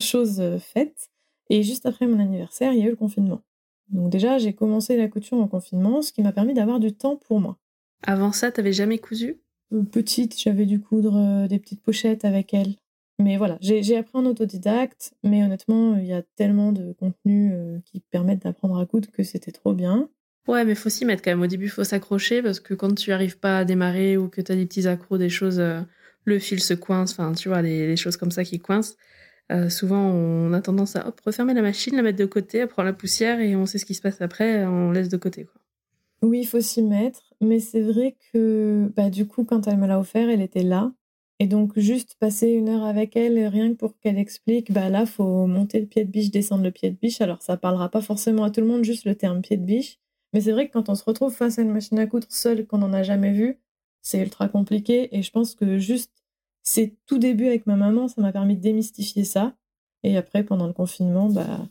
Chose 0.00 0.40
euh, 0.40 0.58
faite. 0.58 1.10
Et 1.50 1.62
juste 1.62 1.86
après 1.86 2.06
mon 2.06 2.18
anniversaire, 2.18 2.72
il 2.72 2.80
y 2.80 2.82
a 2.82 2.86
eu 2.86 2.90
le 2.90 2.96
confinement. 2.96 3.42
Donc 3.90 4.10
déjà, 4.10 4.38
j'ai 4.38 4.52
commencé 4.52 4.96
la 4.96 5.08
couture 5.08 5.38
en 5.38 5.48
confinement, 5.48 6.02
ce 6.02 6.12
qui 6.12 6.22
m'a 6.22 6.32
permis 6.32 6.54
d'avoir 6.54 6.80
du 6.80 6.92
temps 6.92 7.16
pour 7.16 7.40
moi. 7.40 7.58
Avant 8.02 8.32
ça, 8.32 8.50
t'avais 8.50 8.72
jamais 8.72 8.98
cousu? 8.98 9.36
Euh, 9.72 9.82
Petite, 9.82 10.38
j'avais 10.40 10.66
dû 10.66 10.80
coudre 10.80 11.16
euh, 11.16 11.48
des 11.48 11.58
petites 11.58 11.82
pochettes 11.82 12.24
avec 12.24 12.52
elle. 12.54 12.74
Mais 13.18 13.38
voilà, 13.38 13.56
j'ai 13.62 13.96
appris 13.96 14.18
en 14.18 14.26
autodidacte, 14.26 15.14
mais 15.22 15.42
honnêtement, 15.42 15.96
il 15.96 16.04
y 16.04 16.12
a 16.12 16.22
tellement 16.36 16.72
de 16.72 16.92
contenus 16.92 17.50
euh, 17.54 17.78
qui 17.86 18.00
permettent 18.00 18.42
d'apprendre 18.42 18.78
à 18.78 18.84
coudre 18.84 19.10
que 19.10 19.22
c'était 19.22 19.52
trop 19.52 19.72
bien. 19.72 20.10
Ouais, 20.46 20.64
mais 20.64 20.74
faut 20.74 20.90
s'y 20.90 21.04
mettre 21.06 21.22
quand 21.22 21.30
même. 21.30 21.42
Au 21.42 21.46
début, 21.46 21.64
il 21.64 21.70
faut 21.70 21.82
s'accrocher 21.82 22.42
parce 22.42 22.60
que 22.60 22.74
quand 22.74 22.94
tu 22.94 23.12
arrives 23.12 23.38
pas 23.38 23.58
à 23.58 23.64
démarrer 23.64 24.16
ou 24.16 24.28
que 24.28 24.40
tu 24.42 24.52
as 24.52 24.54
des 24.54 24.66
petits 24.66 24.86
accros, 24.86 25.16
des 25.16 25.30
choses, 25.30 25.58
euh, 25.58 25.80
le 26.24 26.38
fil 26.38 26.62
se 26.62 26.74
coince, 26.74 27.12
enfin, 27.12 27.32
tu 27.32 27.48
vois, 27.48 27.62
des, 27.62 27.96
choses 27.96 28.18
comme 28.18 28.30
ça 28.30 28.44
qui 28.44 28.60
coincent. 28.60 28.96
Euh, 29.52 29.68
souvent, 29.68 30.10
on 30.10 30.52
a 30.52 30.60
tendance 30.60 30.96
à 30.96 31.06
hop, 31.06 31.20
refermer 31.24 31.54
la 31.54 31.62
machine, 31.62 31.94
la 31.96 32.02
mettre 32.02 32.18
de 32.18 32.24
côté, 32.24 32.58
elle 32.58 32.68
prend 32.68 32.82
la 32.82 32.92
poussière 32.92 33.40
et 33.40 33.54
on 33.54 33.66
sait 33.66 33.78
ce 33.78 33.84
qui 33.86 33.94
se 33.94 34.02
passe 34.02 34.20
après, 34.20 34.64
on 34.66 34.90
laisse 34.90 35.08
de 35.08 35.16
côté. 35.16 35.44
Quoi. 35.44 35.60
Oui, 36.22 36.40
il 36.40 36.46
faut 36.46 36.60
s'y 36.60 36.82
mettre, 36.82 37.34
mais 37.40 37.60
c'est 37.60 37.82
vrai 37.82 38.16
que 38.32 38.90
bah, 38.96 39.10
du 39.10 39.26
coup, 39.26 39.44
quand 39.44 39.68
elle 39.68 39.76
me 39.76 39.86
l'a 39.86 39.98
offert, 39.98 40.28
elle 40.28 40.42
était 40.42 40.62
là. 40.62 40.92
Et 41.38 41.46
donc, 41.46 41.78
juste 41.78 42.16
passer 42.18 42.48
une 42.48 42.70
heure 42.70 42.84
avec 42.84 43.14
elle, 43.14 43.38
rien 43.46 43.70
que 43.70 43.76
pour 43.76 43.98
qu'elle 44.00 44.18
explique, 44.18 44.72
bah 44.72 44.88
là, 44.88 45.04
faut 45.04 45.46
monter 45.46 45.80
le 45.80 45.86
pied 45.86 46.04
de 46.04 46.10
biche, 46.10 46.30
descendre 46.30 46.64
le 46.64 46.70
pied 46.70 46.90
de 46.90 46.96
biche. 46.96 47.20
Alors, 47.20 47.42
ça 47.42 47.58
parlera 47.58 47.90
pas 47.90 48.00
forcément 48.00 48.44
à 48.44 48.50
tout 48.50 48.62
le 48.62 48.66
monde, 48.66 48.84
juste 48.84 49.04
le 49.04 49.14
terme 49.14 49.42
pied 49.42 49.58
de 49.58 49.64
biche. 49.64 49.98
Mais 50.32 50.40
c'est 50.40 50.52
vrai 50.52 50.66
que 50.66 50.72
quand 50.72 50.88
on 50.88 50.94
se 50.94 51.04
retrouve 51.04 51.34
face 51.34 51.58
à 51.58 51.62
une 51.62 51.72
machine 51.72 51.98
à 51.98 52.06
coudre 52.06 52.26
seule, 52.30 52.66
qu'on 52.66 52.78
n'en 52.78 52.92
a 52.94 53.02
jamais 53.02 53.32
vue, 53.32 53.58
c'est 54.00 54.20
ultra 54.20 54.48
compliqué. 54.48 55.14
Et 55.14 55.22
je 55.22 55.30
pense 55.30 55.54
que 55.54 55.78
juste 55.78 56.12
c'est 56.68 56.96
tout 57.06 57.18
début 57.18 57.46
avec 57.46 57.66
ma 57.66 57.76
maman, 57.76 58.08
ça 58.08 58.20
m'a 58.20 58.32
permis 58.32 58.56
de 58.56 58.60
démystifier 58.60 59.24
ça. 59.24 59.54
Et 60.02 60.16
après, 60.16 60.44
pendant 60.44 60.66
le 60.66 60.72
confinement, 60.72 61.28
bah, 61.30 61.66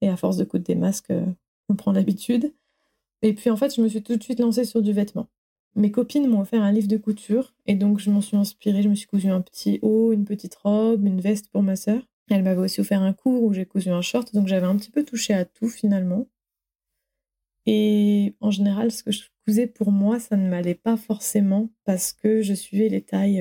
et 0.00 0.08
à 0.08 0.16
force 0.16 0.36
de 0.36 0.44
coudre 0.44 0.64
des 0.64 0.74
masques, 0.74 1.10
euh, 1.10 1.26
on 1.68 1.74
prend 1.76 1.92
l'habitude. 1.92 2.54
Et 3.22 3.34
puis, 3.34 3.50
en 3.50 3.56
fait, 3.56 3.74
je 3.74 3.80
me 3.82 3.88
suis 3.88 4.02
tout 4.02 4.16
de 4.16 4.22
suite 4.22 4.40
lancée 4.40 4.64
sur 4.64 4.82
du 4.82 4.92
vêtement 4.92 5.28
mes 5.76 5.90
copines 5.90 6.26
m'ont 6.26 6.40
offert 6.40 6.62
un 6.62 6.72
livre 6.72 6.88
de 6.88 6.96
couture 6.96 7.54
et 7.66 7.74
donc 7.74 8.00
je 8.00 8.10
m'en 8.10 8.22
suis 8.22 8.36
inspirée. 8.36 8.82
Je 8.82 8.88
me 8.88 8.94
suis 8.94 9.06
cousu 9.06 9.28
un 9.28 9.42
petit 9.42 9.78
haut, 9.82 10.12
une 10.12 10.24
petite 10.24 10.54
robe, 10.56 11.06
une 11.06 11.20
veste 11.20 11.48
pour 11.50 11.62
ma 11.62 11.76
sœur. 11.76 12.02
Elle 12.30 12.42
m'avait 12.42 12.62
aussi 12.62 12.80
offert 12.80 13.02
un 13.02 13.12
cours 13.12 13.44
où 13.44 13.52
j'ai 13.52 13.66
cousu 13.66 13.90
un 13.90 14.02
short, 14.02 14.34
donc 14.34 14.48
j'avais 14.48 14.66
un 14.66 14.76
petit 14.76 14.90
peu 14.90 15.04
touché 15.04 15.34
à 15.34 15.44
tout 15.44 15.68
finalement. 15.68 16.26
Et 17.66 18.34
en 18.40 18.50
général, 18.50 18.90
ce 18.90 19.02
que 19.02 19.12
je 19.12 19.24
couser 19.44 19.66
pour 19.66 19.92
moi, 19.92 20.18
ça 20.18 20.36
ne 20.36 20.48
m'allait 20.48 20.74
pas 20.74 20.96
forcément 20.96 21.68
parce 21.84 22.12
que 22.12 22.40
je 22.42 22.54
suivais 22.54 22.88
les 22.88 23.02
tailles 23.02 23.40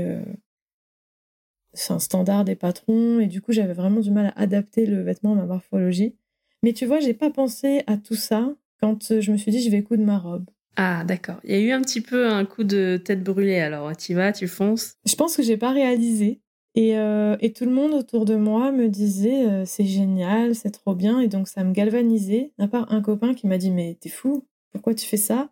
euh, 1.76 1.94
un 1.94 2.00
standard 2.00 2.46
des 2.46 2.56
patrons 2.56 3.20
et 3.20 3.28
du 3.28 3.42
coup 3.42 3.52
j'avais 3.52 3.74
vraiment 3.74 4.00
du 4.00 4.12
mal 4.12 4.28
à 4.36 4.42
adapter 4.42 4.86
le 4.86 5.02
vêtement 5.02 5.34
à 5.34 5.36
ma 5.36 5.46
morphologie. 5.46 6.16
Mais 6.64 6.74
tu 6.74 6.86
vois, 6.86 7.00
j'ai 7.00 7.14
pas 7.14 7.30
pensé 7.30 7.84
à 7.88 7.98
tout 7.98 8.16
ça 8.16 8.52
quand 8.82 9.12
euh, 9.12 9.22
je 9.22 9.32
me 9.32 9.38
suis 9.38 9.52
dit 9.52 9.62
je 9.62 9.70
vais 9.70 9.84
coudre 9.84 10.04
ma 10.04 10.18
robe. 10.18 10.46
Ah 10.78 11.04
d'accord, 11.06 11.40
il 11.44 11.52
y 11.52 11.56
a 11.56 11.60
eu 11.60 11.72
un 11.72 11.82
petit 11.82 12.02
peu 12.02 12.28
un 12.28 12.44
coup 12.44 12.64
de 12.64 13.00
tête 13.04 13.24
brûlée 13.24 13.60
alors, 13.60 13.96
tu 13.96 14.14
vas, 14.14 14.34
tu 14.34 14.48
fonces. 14.48 14.96
Je 15.06 15.16
pense 15.16 15.38
que 15.38 15.44
j'ai 15.44 15.58
pas 15.58 15.72
réalisé 15.72 16.42
et, 16.76 16.98
euh, 16.98 17.38
et, 17.40 17.54
tout 17.54 17.64
le 17.64 17.72
monde 17.72 17.94
autour 17.94 18.26
de 18.26 18.36
moi 18.36 18.74
me 18.74 18.90
disait 18.90 19.46
euh, 19.46 19.64
c'est 19.66 19.86
génial, 19.86 20.56
c'est 20.56 20.72
trop 20.72 20.94
bien. 20.94 21.22
Et 21.22 21.30
donc 21.30 21.48
ça 21.48 21.64
me 21.64 21.72
galvanisait. 21.72 22.52
À 22.60 22.68
part 22.68 22.92
un 22.92 23.02
copain 23.02 23.34
qui 23.34 23.48
m'a 23.48 23.58
dit 23.58 23.72
mais 23.72 23.98
t'es 24.02 24.10
fou, 24.10 24.46
pourquoi 24.74 24.94
tu 24.94 25.06
fais 25.06 25.18
ça? 25.18 25.50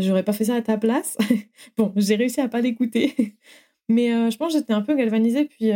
J'aurais 0.00 0.24
pas 0.24 0.32
fait 0.32 0.46
ça 0.46 0.56
à 0.56 0.62
ta 0.62 0.76
place. 0.78 1.16
bon, 1.76 1.92
j'ai 1.94 2.16
réussi 2.16 2.40
à 2.40 2.48
pas 2.48 2.60
l'écouter. 2.60 3.36
Mais 3.88 4.30
je 4.30 4.36
pense 4.36 4.52
que 4.52 4.58
j'étais 4.58 4.72
un 4.72 4.82
peu 4.82 4.94
galvanisée. 4.94 5.44
Puis 5.44 5.70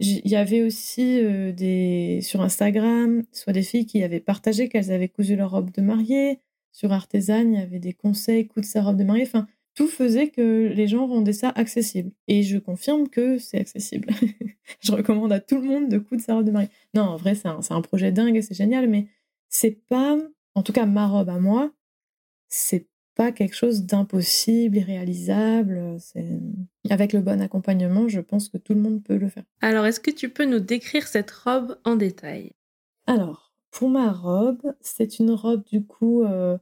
il 0.00 0.28
y 0.28 0.36
avait 0.36 0.62
aussi 0.62 1.20
des 1.52 2.20
sur 2.22 2.40
Instagram, 2.42 3.24
soit 3.32 3.52
des 3.52 3.62
filles 3.62 3.86
qui 3.86 4.02
avaient 4.02 4.20
partagé 4.20 4.68
qu'elles 4.68 4.92
avaient 4.92 5.08
cousu 5.08 5.36
leur 5.36 5.50
robe 5.50 5.70
de 5.70 5.82
mariée. 5.82 6.40
Sur 6.72 6.92
Artisan, 6.92 7.40
il 7.40 7.54
y 7.54 7.62
avait 7.62 7.78
des 7.78 7.94
conseils, 7.94 8.46
coudre 8.46 8.66
sa 8.66 8.82
robe 8.82 8.98
de 8.98 9.04
mariée. 9.04 9.24
Enfin, 9.26 9.46
tout 9.76 9.88
faisait 9.88 10.28
que 10.28 10.72
les 10.74 10.88
gens 10.88 11.06
rendaient 11.06 11.32
ça 11.34 11.50
accessible. 11.50 12.10
Et 12.28 12.42
je 12.42 12.58
confirme 12.58 13.08
que 13.08 13.38
c'est 13.38 13.60
accessible. 13.60 14.08
je 14.80 14.92
recommande 14.92 15.32
à 15.32 15.38
tout 15.38 15.60
le 15.60 15.68
monde 15.68 15.88
de 15.88 15.98
coudre 15.98 16.22
sa 16.22 16.34
robe 16.34 16.46
de 16.46 16.50
mariée. 16.50 16.70
Non, 16.94 17.02
en 17.02 17.16
vrai, 17.16 17.34
c'est 17.34 17.46
un, 17.48 17.80
projet 17.82 18.10
dingue 18.10 18.40
c'est 18.40 18.54
génial, 18.54 18.88
mais 18.88 19.06
c'est 19.48 19.86
pas, 19.86 20.18
en 20.54 20.62
tout 20.62 20.72
cas, 20.72 20.86
ma 20.86 21.06
robe 21.06 21.28
à 21.28 21.38
moi, 21.38 21.72
c'est 22.48 22.88
pas 23.14 23.32
quelque 23.32 23.54
chose 23.54 23.84
d'impossible, 23.84 24.78
irréalisable. 24.78 25.98
Avec 26.90 27.12
le 27.12 27.20
bon 27.20 27.40
accompagnement, 27.40 28.08
je 28.08 28.20
pense 28.20 28.48
que 28.48 28.58
tout 28.58 28.74
le 28.74 28.80
monde 28.80 29.02
peut 29.02 29.16
le 29.16 29.28
faire. 29.28 29.44
Alors, 29.60 29.86
est-ce 29.86 30.00
que 30.00 30.10
tu 30.10 30.28
peux 30.28 30.44
nous 30.44 30.60
décrire 30.60 31.06
cette 31.06 31.30
robe 31.30 31.78
en 31.84 31.96
détail? 31.96 32.52
Alors, 33.06 33.52
pour 33.70 33.88
ma 33.88 34.12
robe, 34.12 34.74
c'est 34.80 35.18
une 35.18 35.30
robe 35.30 35.64
du 35.64 35.84
coup 35.84 36.22
euh, 36.24 36.58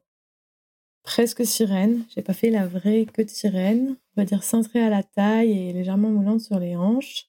presque 1.03 1.47
sirène. 1.47 2.05
J'ai 2.15 2.23
pas 2.23 2.33
fait 2.33 2.51
la 2.51 2.67
vraie 2.67 3.07
queue 3.07 3.25
de 3.25 3.31
sirène. 3.31 3.97
On 4.17 4.21
va 4.21 4.25
dire 4.25 4.43
cintrée 4.43 4.83
à 4.83 4.91
la 4.91 5.03
taille 5.03 5.53
et 5.53 5.73
légèrement 5.73 6.11
moulante 6.11 6.41
sur 6.41 6.59
les 6.59 6.77
hanches. 6.77 7.29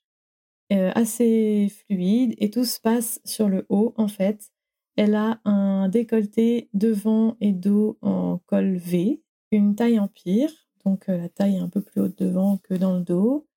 Euh, 0.73 0.91
assez 0.95 1.71
fluide 1.85 2.33
et 2.39 2.49
tout 2.49 2.65
se 2.65 2.79
passe 2.79 3.21
sur 3.23 3.49
le 3.49 3.67
haut 3.69 3.93
en 3.97 4.07
fait. 4.07 4.51
Elle 4.95 5.13
a 5.13 5.39
un 5.45 5.89
décolleté 5.89 6.69
devant 6.73 7.37
et 7.39 7.51
dos 7.51 7.99
en 8.01 8.39
col 8.47 8.75
V, 8.77 9.21
une 9.51 9.75
taille 9.75 9.99
empire, 9.99 10.49
donc 10.85 11.07
la 11.07 11.29
taille 11.29 11.55
est 11.55 11.59
un 11.59 11.69
peu 11.69 11.81
plus 11.81 12.01
haute 12.01 12.17
devant 12.17 12.57
que 12.57 12.73
dans 12.73 12.95
le 12.95 13.01
dos. 13.01 13.47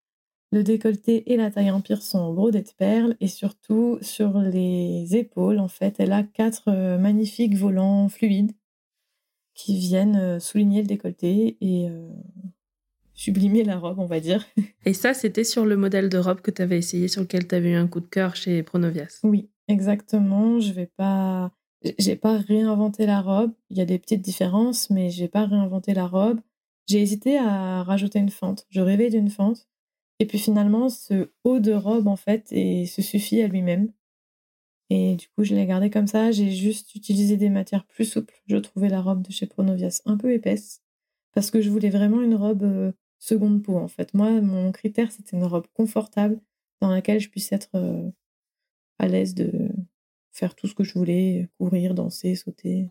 Le 0.50 0.62
décolleté 0.62 1.30
et 1.30 1.36
la 1.36 1.50
taille 1.50 1.70
empire 1.70 2.00
sont 2.00 2.32
brodés 2.32 2.62
de 2.62 2.70
perles 2.70 3.16
et 3.20 3.28
surtout 3.28 3.98
sur 4.00 4.38
les 4.38 5.14
épaules, 5.14 5.58
en 5.58 5.68
fait, 5.68 5.96
elle 5.98 6.12
a 6.12 6.22
quatre 6.22 6.68
euh, 6.68 6.96
magnifiques 6.96 7.54
volants 7.54 8.08
fluides 8.08 8.52
qui 9.52 9.78
viennent 9.78 10.16
euh, 10.16 10.40
souligner 10.40 10.80
le 10.80 10.86
décolleté 10.86 11.58
et 11.60 11.90
euh, 11.90 12.08
sublimer 13.12 13.62
la 13.62 13.76
robe, 13.76 13.98
on 13.98 14.06
va 14.06 14.20
dire. 14.20 14.46
Et 14.86 14.94
ça, 14.94 15.12
c'était 15.12 15.44
sur 15.44 15.66
le 15.66 15.76
modèle 15.76 16.08
de 16.08 16.16
robe 16.16 16.40
que 16.40 16.50
tu 16.50 16.62
avais 16.62 16.78
essayé, 16.78 17.08
sur 17.08 17.20
lequel 17.20 17.46
tu 17.46 17.54
avais 17.54 17.72
eu 17.72 17.76
un 17.76 17.88
coup 17.88 18.00
de 18.00 18.06
cœur 18.06 18.34
chez 18.34 18.62
Pronovias. 18.62 19.20
Oui, 19.24 19.50
exactement. 19.66 20.60
Je 20.60 20.72
vais 20.72 20.86
pas. 20.86 21.52
J'ai 21.98 22.16
pas 22.16 22.38
réinventé 22.38 23.04
la 23.04 23.20
robe. 23.20 23.52
Il 23.68 23.76
y 23.76 23.80
a 23.80 23.84
des 23.84 23.98
petites 23.98 24.22
différences, 24.22 24.88
mais 24.88 25.10
j'ai 25.10 25.28
pas 25.28 25.44
réinventé 25.44 25.92
la 25.92 26.06
robe. 26.06 26.40
J'ai 26.88 27.02
hésité 27.02 27.38
à 27.38 27.82
rajouter 27.82 28.18
une 28.18 28.30
fente. 28.30 28.66
Je 28.70 28.80
rêvais 28.80 29.10
d'une 29.10 29.28
fente. 29.28 29.68
Et 30.20 30.26
puis 30.26 30.38
finalement, 30.38 30.88
ce 30.88 31.30
haut 31.44 31.60
de 31.60 31.72
robe, 31.72 32.08
en 32.08 32.16
fait, 32.16 32.48
et 32.50 32.86
se 32.86 33.02
suffit 33.02 33.42
à 33.42 33.46
lui-même. 33.46 33.92
Et 34.90 35.16
du 35.16 35.28
coup, 35.28 35.44
je 35.44 35.54
l'ai 35.54 35.66
gardé 35.66 35.90
comme 35.90 36.06
ça. 36.06 36.32
J'ai 36.32 36.50
juste 36.50 36.94
utilisé 36.94 37.36
des 37.36 37.50
matières 37.50 37.84
plus 37.84 38.06
souples. 38.06 38.34
Je 38.46 38.56
trouvais 38.56 38.88
la 38.88 39.02
robe 39.02 39.22
de 39.22 39.30
chez 39.30 39.46
Pronovias 39.46 40.00
un 40.06 40.16
peu 40.16 40.32
épaisse 40.32 40.82
parce 41.34 41.50
que 41.50 41.60
je 41.60 41.70
voulais 41.70 41.90
vraiment 41.90 42.22
une 42.22 42.34
robe 42.34 42.62
euh, 42.62 42.92
seconde 43.18 43.62
peau 43.62 43.76
en 43.76 43.88
fait. 43.88 44.14
Moi, 44.14 44.40
mon 44.40 44.72
critère, 44.72 45.12
c'était 45.12 45.36
une 45.36 45.44
robe 45.44 45.66
confortable 45.74 46.40
dans 46.80 46.90
laquelle 46.90 47.20
je 47.20 47.28
puisse 47.28 47.52
être 47.52 47.70
euh, 47.74 48.10
à 48.98 49.08
l'aise 49.08 49.34
de 49.34 49.68
faire 50.32 50.54
tout 50.54 50.66
ce 50.66 50.74
que 50.74 50.84
je 50.84 50.94
voulais, 50.94 51.48
courir, 51.58 51.94
danser, 51.94 52.34
sauter. 52.34 52.88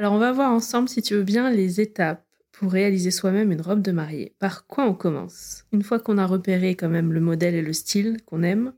Alors 0.00 0.14
on 0.14 0.18
va 0.18 0.32
voir 0.32 0.50
ensemble, 0.50 0.88
si 0.88 1.02
tu 1.02 1.12
veux 1.12 1.24
bien, 1.24 1.50
les 1.50 1.78
étapes 1.78 2.24
pour 2.52 2.72
réaliser 2.72 3.10
soi-même 3.10 3.52
une 3.52 3.60
robe 3.60 3.82
de 3.82 3.92
mariée. 3.92 4.34
Par 4.38 4.66
quoi 4.66 4.86
on 4.86 4.94
commence? 4.94 5.66
Une 5.72 5.82
fois 5.82 6.00
qu'on 6.00 6.16
a 6.16 6.26
repéré 6.26 6.74
quand 6.74 6.88
même 6.88 7.12
le 7.12 7.20
modèle 7.20 7.54
et 7.54 7.60
le 7.60 7.74
style 7.74 8.16
qu'on 8.24 8.42
aime, 8.42 8.72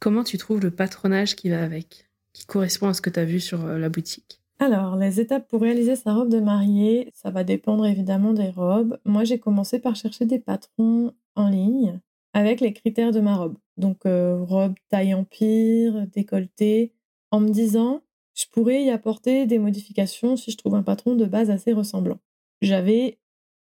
comment 0.00 0.24
tu 0.24 0.38
trouves 0.38 0.60
le 0.60 0.72
patronage 0.72 1.36
qui 1.36 1.48
va 1.48 1.62
avec, 1.62 2.08
qui 2.32 2.44
correspond 2.44 2.88
à 2.88 2.92
ce 2.92 3.00
que 3.00 3.08
tu 3.08 3.20
as 3.20 3.24
vu 3.24 3.38
sur 3.38 3.64
euh, 3.64 3.78
la 3.78 3.88
boutique? 3.88 4.42
Alors, 4.58 4.96
les 4.96 5.20
étapes 5.20 5.46
pour 5.46 5.62
réaliser 5.62 5.94
sa 5.94 6.12
robe 6.12 6.28
de 6.28 6.40
mariée, 6.40 7.12
ça 7.14 7.30
va 7.30 7.44
dépendre 7.44 7.86
évidemment 7.86 8.32
des 8.32 8.50
robes. 8.50 8.98
Moi, 9.04 9.22
j'ai 9.22 9.38
commencé 9.38 9.78
par 9.78 9.94
chercher 9.94 10.26
des 10.26 10.40
patrons 10.40 11.12
en 11.36 11.50
ligne 11.50 12.00
avec 12.32 12.60
les 12.60 12.72
critères 12.72 13.12
de 13.12 13.20
ma 13.20 13.36
robe. 13.36 13.58
Donc, 13.76 14.06
euh, 14.06 14.42
robe 14.42 14.74
taille 14.88 15.14
empire, 15.14 16.08
décolleté, 16.08 16.94
en 17.30 17.38
me 17.38 17.50
disant, 17.50 18.02
je 18.34 18.46
pourrais 18.50 18.82
y 18.84 18.90
apporter 18.90 19.46
des 19.46 19.58
modifications 19.58 20.36
si 20.36 20.50
je 20.50 20.56
trouve 20.56 20.74
un 20.74 20.82
patron 20.82 21.14
de 21.14 21.24
base 21.24 21.50
assez 21.50 21.72
ressemblant. 21.72 22.18
J'avais 22.60 23.18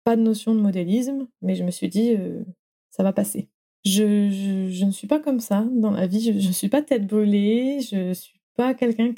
pas 0.03 0.15
de 0.15 0.21
notion 0.21 0.55
de 0.55 0.61
modélisme, 0.61 1.27
mais 1.41 1.55
je 1.55 1.63
me 1.63 1.71
suis 1.71 1.89
dit, 1.89 2.15
euh, 2.17 2.43
ça 2.89 3.03
va 3.03 3.13
passer. 3.13 3.49
Je, 3.85 4.29
je, 4.71 4.85
ne 4.85 4.91
suis 4.91 5.07
pas 5.07 5.19
comme 5.19 5.39
ça 5.39 5.65
dans 5.71 5.91
la 5.91 6.07
vie, 6.07 6.21
je 6.21 6.47
ne 6.47 6.53
suis 6.53 6.69
pas 6.69 6.81
tête 6.81 7.05
brûlée, 7.07 7.79
je 7.81 8.13
suis 8.13 8.39
pas 8.55 8.73
quelqu'un 8.73 9.13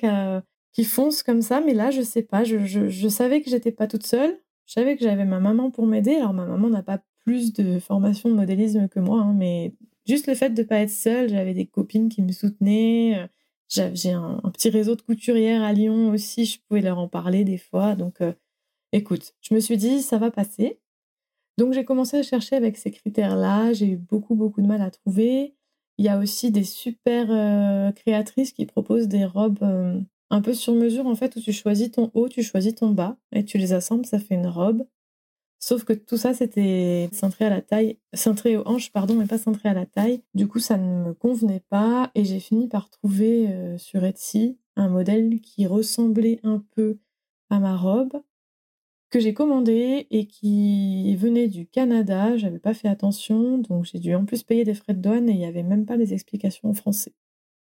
qui, 0.74 0.84
fonce 0.84 1.24
comme 1.24 1.42
ça, 1.42 1.62
mais 1.62 1.74
là, 1.74 1.92
je 1.92 2.02
sais 2.02 2.22
pas, 2.22 2.44
je, 2.44 2.66
je 2.66 3.08
savais 3.08 3.42
que 3.42 3.50
j'étais 3.50 3.72
pas 3.72 3.88
toute 3.88 4.06
seule, 4.06 4.40
je 4.66 4.74
savais 4.74 4.96
que 4.96 5.04
j'avais 5.04 5.26
ma 5.26 5.40
maman 5.40 5.72
pour 5.72 5.88
m'aider, 5.88 6.16
alors 6.16 6.34
ma 6.34 6.46
maman 6.46 6.70
n'a 6.70 6.84
pas 6.84 7.02
plus 7.24 7.54
de 7.54 7.80
formation 7.80 8.30
de 8.30 8.36
modélisme 8.36 8.88
que 8.88 9.00
moi, 9.00 9.22
hein, 9.22 9.34
mais 9.34 9.74
juste 10.06 10.28
le 10.28 10.36
fait 10.36 10.52
de 10.52 10.64
pas 10.64 10.78
être 10.78 10.90
seule, 10.90 11.30
j'avais 11.30 11.54
des 11.54 11.66
copines 11.66 12.10
qui 12.10 12.22
me 12.22 12.32
soutenaient, 12.32 13.18
euh, 13.18 13.28
j'ai 13.70 14.12
un, 14.12 14.42
petit 14.54 14.70
réseau 14.70 14.96
de 14.96 15.02
couturières 15.02 15.64
à 15.64 15.74
Lyon 15.74 16.10
aussi, 16.10 16.46
je 16.46 16.60
pouvais 16.68 16.82
leur 16.82 17.00
en 17.00 17.08
parler 17.08 17.44
des 17.44 17.58
fois, 17.58 17.96
donc... 17.96 18.22
Euh, 18.22 18.34
Écoute, 18.92 19.36
je 19.42 19.54
me 19.54 19.60
suis 19.60 19.78
dit, 19.78 20.02
ça 20.02 20.18
va 20.18 20.32
passer. 20.32 20.80
Donc 21.58 21.74
j'ai 21.74 21.86
commencé 21.86 22.18
à 22.18 22.24
chercher 22.24 22.56
avec 22.56 22.78
ces 22.78 22.92
critères-là. 22.92 23.74
J'ai 23.74 23.88
eu 23.88 23.98
beaucoup, 23.98 24.36
beaucoup 24.36 24.62
de 24.62 24.68
mal 24.68 24.82
à 24.82 24.90
trouver. 24.90 25.56
Il 25.98 26.06
y 26.06 26.10
a 26.10 26.18
aussi 26.18 26.52
des 26.52 26.64
super 26.64 27.28
euh, 27.30 27.92
créatrices 27.92 28.54
qui 28.54 28.66
proposent 28.66 29.08
des 29.08 29.26
robes 29.26 29.60
euh, 29.62 30.00
un 30.32 30.42
peu 30.42 30.54
sur 30.54 30.74
mesure, 30.74 31.06
en 31.06 31.16
fait, 31.16 31.36
où 31.36 31.42
tu 31.42 31.54
choisis 31.54 31.92
ton 31.92 32.10
haut, 32.14 32.30
tu 32.30 32.42
choisis 32.42 32.74
ton 32.76 32.92
bas, 32.92 33.18
et 33.32 33.44
tu 33.44 33.58
les 33.58 33.74
assembles, 33.74 34.06
ça 34.06 34.20
fait 34.20 34.36
une 34.36 34.48
robe. 34.48 34.86
Sauf 35.60 35.84
que 35.84 35.94
tout 35.94 36.18
ça, 36.18 36.34
c'était 36.34 37.10
cintré 37.12 37.46
à 37.46 37.50
la 37.50 37.62
taille, 37.62 37.98
cintré 38.14 38.56
aux 38.56 38.66
hanches, 38.66 38.92
pardon, 38.92 39.16
mais 39.16 39.26
pas 39.26 39.38
cintré 39.38 39.68
à 39.70 39.74
la 39.74 39.86
taille. 39.86 40.24
Du 40.34 40.48
coup, 40.48 40.60
ça 40.60 40.78
ne 40.78 41.10
me 41.10 41.14
convenait 41.14 41.64
pas, 41.70 42.12
et 42.16 42.24
j'ai 42.24 42.40
fini 42.40 42.70
par 42.70 42.90
trouver 42.90 43.50
euh, 43.50 43.78
sur 43.78 44.04
Etsy 44.06 44.58
un 44.78 44.88
modèle 44.88 45.42
qui 45.42 45.68
ressemblait 45.68 46.40
un 46.44 46.64
peu 46.76 46.98
à 47.50 47.60
ma 47.60 47.76
robe, 47.76 48.22
que 49.10 49.20
j'ai 49.20 49.34
commandé 49.34 50.08
et 50.12 50.28
qui 50.28 51.16
venait 51.16 51.48
du 51.48 51.66
Canada. 51.66 52.38
J'avais 52.38 52.60
pas 52.60 52.74
fait 52.74 52.88
attention, 52.88 53.58
donc 53.58 53.86
j'ai 53.86 54.00
dû 54.00 54.14
en 54.16 54.24
plus 54.24 54.44
payer 54.44 54.64
des 54.64 54.76
frais 54.76 54.94
de 54.94 55.02
douane 55.02 55.28
et 55.28 55.34
il 55.34 55.40
n'y 55.40 55.46
avait 55.46 55.64
même 55.64 55.86
pas 55.86 55.98
les 55.98 56.14
explications 56.14 56.70
en 56.70 56.74
français. 56.74 57.14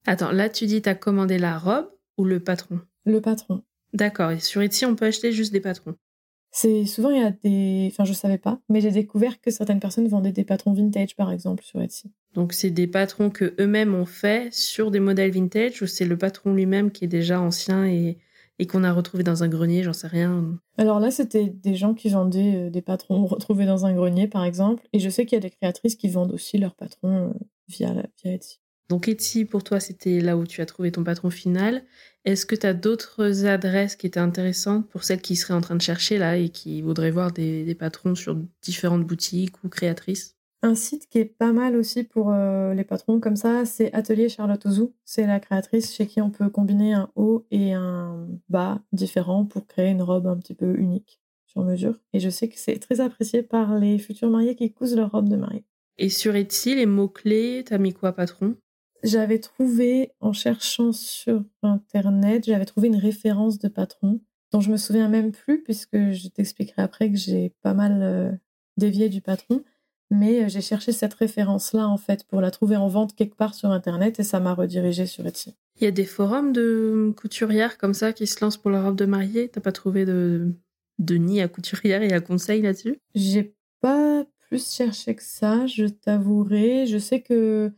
Attends, 0.07 0.31
là 0.31 0.49
tu 0.49 0.67
dis 0.67 0.81
tu 0.81 0.89
as 0.89 0.95
commandé 0.95 1.39
la 1.39 1.59
robe 1.59 1.91
ou 2.17 2.25
le 2.25 2.41
patron? 2.41 2.81
Le 3.05 3.21
patron. 3.21 3.63
D'accord, 3.93 4.31
et 4.31 4.41
sur 4.41 4.63
Etsy 4.63 4.87
on 4.87 4.95
peut 4.95 5.07
acheter 5.07 5.33
juste 5.33 5.53
des 5.53 5.61
patrons? 5.61 5.97
C'est 6.57 6.87
souvent 6.87 7.11
il 7.11 7.21
y 7.21 7.25
a 7.25 7.33
des 7.33 7.89
enfin 7.91 8.05
je 8.05 8.13
savais 8.13 8.39
pas 8.39 8.61
mais 8.69 8.81
j'ai 8.81 8.93
découvert 8.93 9.41
que 9.41 9.51
certaines 9.51 9.81
personnes 9.81 10.07
vendaient 10.07 10.33
des 10.33 10.45
patrons 10.45 10.73
vintage 10.73 11.17
par 11.17 11.33
exemple 11.33 11.65
sur 11.65 11.83
Etsy. 11.83 12.13
Donc 12.35 12.53
c'est 12.53 12.71
des 12.71 12.87
patrons 12.87 13.31
que 13.31 13.55
eux-mêmes 13.61 13.95
ont 13.95 14.07
fait 14.07 14.53
sur 14.55 14.91
des 14.91 15.01
modèles 15.01 15.33
vintage 15.33 15.83
ou 15.83 15.87
c'est 15.87 16.05
le 16.05 16.17
patron 16.17 16.55
lui-même 16.55 16.91
qui 16.91 17.05
est 17.05 17.09
déjà 17.09 17.41
ancien 17.41 17.85
et 17.87 18.19
et 18.59 18.67
qu'on 18.67 18.85
a 18.85 18.93
retrouvé 18.93 19.25
dans 19.25 19.43
un 19.43 19.49
grenier, 19.49 19.83
j'en 19.83 19.93
sais 19.93 20.07
rien. 20.07 20.59
Alors 20.79 21.01
là, 21.01 21.11
c'était 21.11 21.49
des 21.49 21.75
gens 21.75 21.95
qui 21.95 22.09
vendaient 22.09 22.67
euh, 22.67 22.71
des 22.71 22.83
patrons 22.83 23.27
retrouvés 23.27 23.67
dans 23.67 23.85
un 23.87 23.93
grenier, 23.93 24.29
par 24.29 24.45
exemple. 24.45 24.87
Et 24.93 25.01
je 25.01 25.09
sais 25.09 25.27
qu'il 25.27 25.37
y 25.37 25.39
a 25.39 25.43
des 25.43 25.51
créatrices 25.51 25.97
qui 25.97 26.09
vendent 26.09 26.33
aussi 26.33 26.59
leurs 26.59 26.75
patrons 26.75 27.31
euh, 27.31 27.39
via, 27.69 27.93
via 28.23 28.33
Etsy. 28.33 28.61
Donc 28.89 29.09
Etsy, 29.09 29.45
pour 29.45 29.65
toi, 29.65 29.81
c'était 29.81 30.21
là 30.21 30.37
où 30.37 30.47
tu 30.47 30.61
as 30.61 30.67
trouvé 30.67 30.93
ton 30.93 31.05
patron 31.05 31.31
final. 31.31 31.85
Est-ce 32.25 32.47
que 32.47 32.55
tu 32.55 32.67
as 32.67 32.75
d'autres 32.75 33.47
adresses 33.47 33.97
qui 33.97 34.07
étaient 34.07 34.21
intéressantes 34.21 34.89
pour 34.89 35.05
celles 35.05 35.23
qui 35.23 35.37
seraient 35.37 35.55
en 35.55 35.61
train 35.61 35.77
de 35.77 35.83
chercher 35.83 36.19
là 36.19 36.37
et 36.37 36.51
qui 36.51 36.83
voudraient 36.83 37.11
voir 37.11 37.33
des, 37.33 37.65
des 37.65 37.75
patrons 37.75 38.15
sur 38.15 38.37
différentes 38.63 39.05
boutiques 39.05 39.63
ou 39.65 39.69
créatrices? 39.69 40.37
Un 40.63 40.75
site 40.75 41.09
qui 41.11 41.19
est 41.19 41.27
pas 41.27 41.53
mal 41.53 41.77
aussi 41.77 42.05
pour 42.05 42.31
euh, 42.33 42.73
les 42.73 42.85
patrons 42.85 43.21
comme 43.21 43.37
ça, 43.37 43.67
c'est 43.67 43.93
Atelier 43.93 44.31
Charlotte 44.31 44.65
Ouzou. 44.65 44.95
C'est 45.05 45.27
la 45.27 45.39
créatrice 45.39 45.95
chez 45.95 46.07
qui 46.07 46.23
on 46.23 46.31
peut 46.31 46.49
combiner 46.49 46.95
un 46.95 47.11
haut 47.17 47.47
et 47.51 47.75
un 47.75 48.27
bas 48.49 48.81
différents 48.93 49.45
pour 49.45 49.67
créer 49.67 49.91
une 49.91 50.01
robe 50.01 50.27
un 50.27 50.39
petit 50.39 50.55
peu 50.55 50.75
unique 50.79 51.21
sur 51.47 51.63
mesure. 51.65 52.01
Et 52.15 52.21
je 52.21 52.31
sais 52.31 52.49
que 52.49 52.59
c'est 52.59 52.79
très 52.79 53.01
apprécié 53.01 53.43
par 53.43 53.79
les 53.79 53.99
futurs 53.99 54.31
mariés 54.31 54.57
qui 54.57 54.73
cousent 54.73 54.97
leur 54.97 55.11
robe 55.11 55.29
de 55.29 55.37
mariée. 55.37 55.67
Et 55.99 56.09
sur 56.09 56.35
Etsy, 56.35 56.75
les 56.75 56.87
mots-clés, 56.87 57.65
t'as 57.67 57.79
mis 57.79 57.93
quoi, 57.93 58.13
patron? 58.13 58.57
J'avais 59.05 59.39
trouvé, 59.39 60.13
en 60.21 60.33
cherchant 60.33 60.93
sur 60.93 61.45
Internet, 61.63 62.47
j'avais 62.47 62.65
trouvé 62.65 62.89
une 62.89 62.97
référence 62.97 63.59
de 63.59 63.69
patron 63.69 64.21
dont 64.51 64.61
je 64.61 64.71
me 64.71 64.79
souviens 64.79 65.09
même 65.09 65.31
plus, 65.31 65.63
puisque 65.63 66.13
je 66.13 66.29
t'expliquerai 66.29 66.81
après 66.81 67.11
que 67.11 67.19
j'ai 67.19 67.53
pas 67.61 67.75
mal 67.75 68.01
euh, 68.03 68.33
dévié 68.79 69.11
du 69.11 69.21
patron. 69.21 69.63
Mais 70.11 70.45
euh, 70.45 70.49
j'ai 70.49 70.63
cherché 70.63 70.93
cette 70.93 71.13
référence-là, 71.13 71.87
en 71.87 71.99
fait, 71.99 72.25
pour 72.25 72.41
la 72.41 72.51
trouver 72.51 72.77
en 72.77 72.89
vente 72.89 73.15
quelque 73.15 73.37
part 73.37 73.55
sur 73.55 73.71
Internet 73.71 74.21
et 74.21 74.23
ça 74.23 74.41
m'a 74.41 74.55
redirigé 74.55 75.05
sur 75.05 75.27
Etsy. 75.27 75.55
Il 75.77 75.85
y 75.85 75.87
a 75.87 75.91
des 75.91 76.07
forums 76.07 76.53
de 76.53 77.13
couturières 77.15 77.77
comme 77.77 77.95
ça 77.95 78.15
qui 78.15 78.27
se 78.27 78.43
lancent 78.43 78.57
pour 78.57 78.71
leur 78.71 78.85
robe 78.85 78.97
de 78.97 79.07
mariée? 79.07 79.49
T'as 79.49 79.61
pas 79.61 79.73
trouvé 79.73 80.07
de, 80.07 80.55
de 80.99 81.15
nid 81.17 81.43
à 81.43 81.49
couturière 81.49 82.03
et 82.03 82.13
à 82.13 82.21
conseil 82.21 82.63
là-dessus? 82.63 82.97
J'ai 83.15 83.55
pas 83.81 84.25
plus 84.49 84.73
cherché 84.73 85.15
que 85.15 85.23
ça, 85.23 85.67
je 85.67 85.87
t'avouerai. 85.87 86.87
Je 86.87 86.99
sais 86.99 87.21
que 87.21 87.73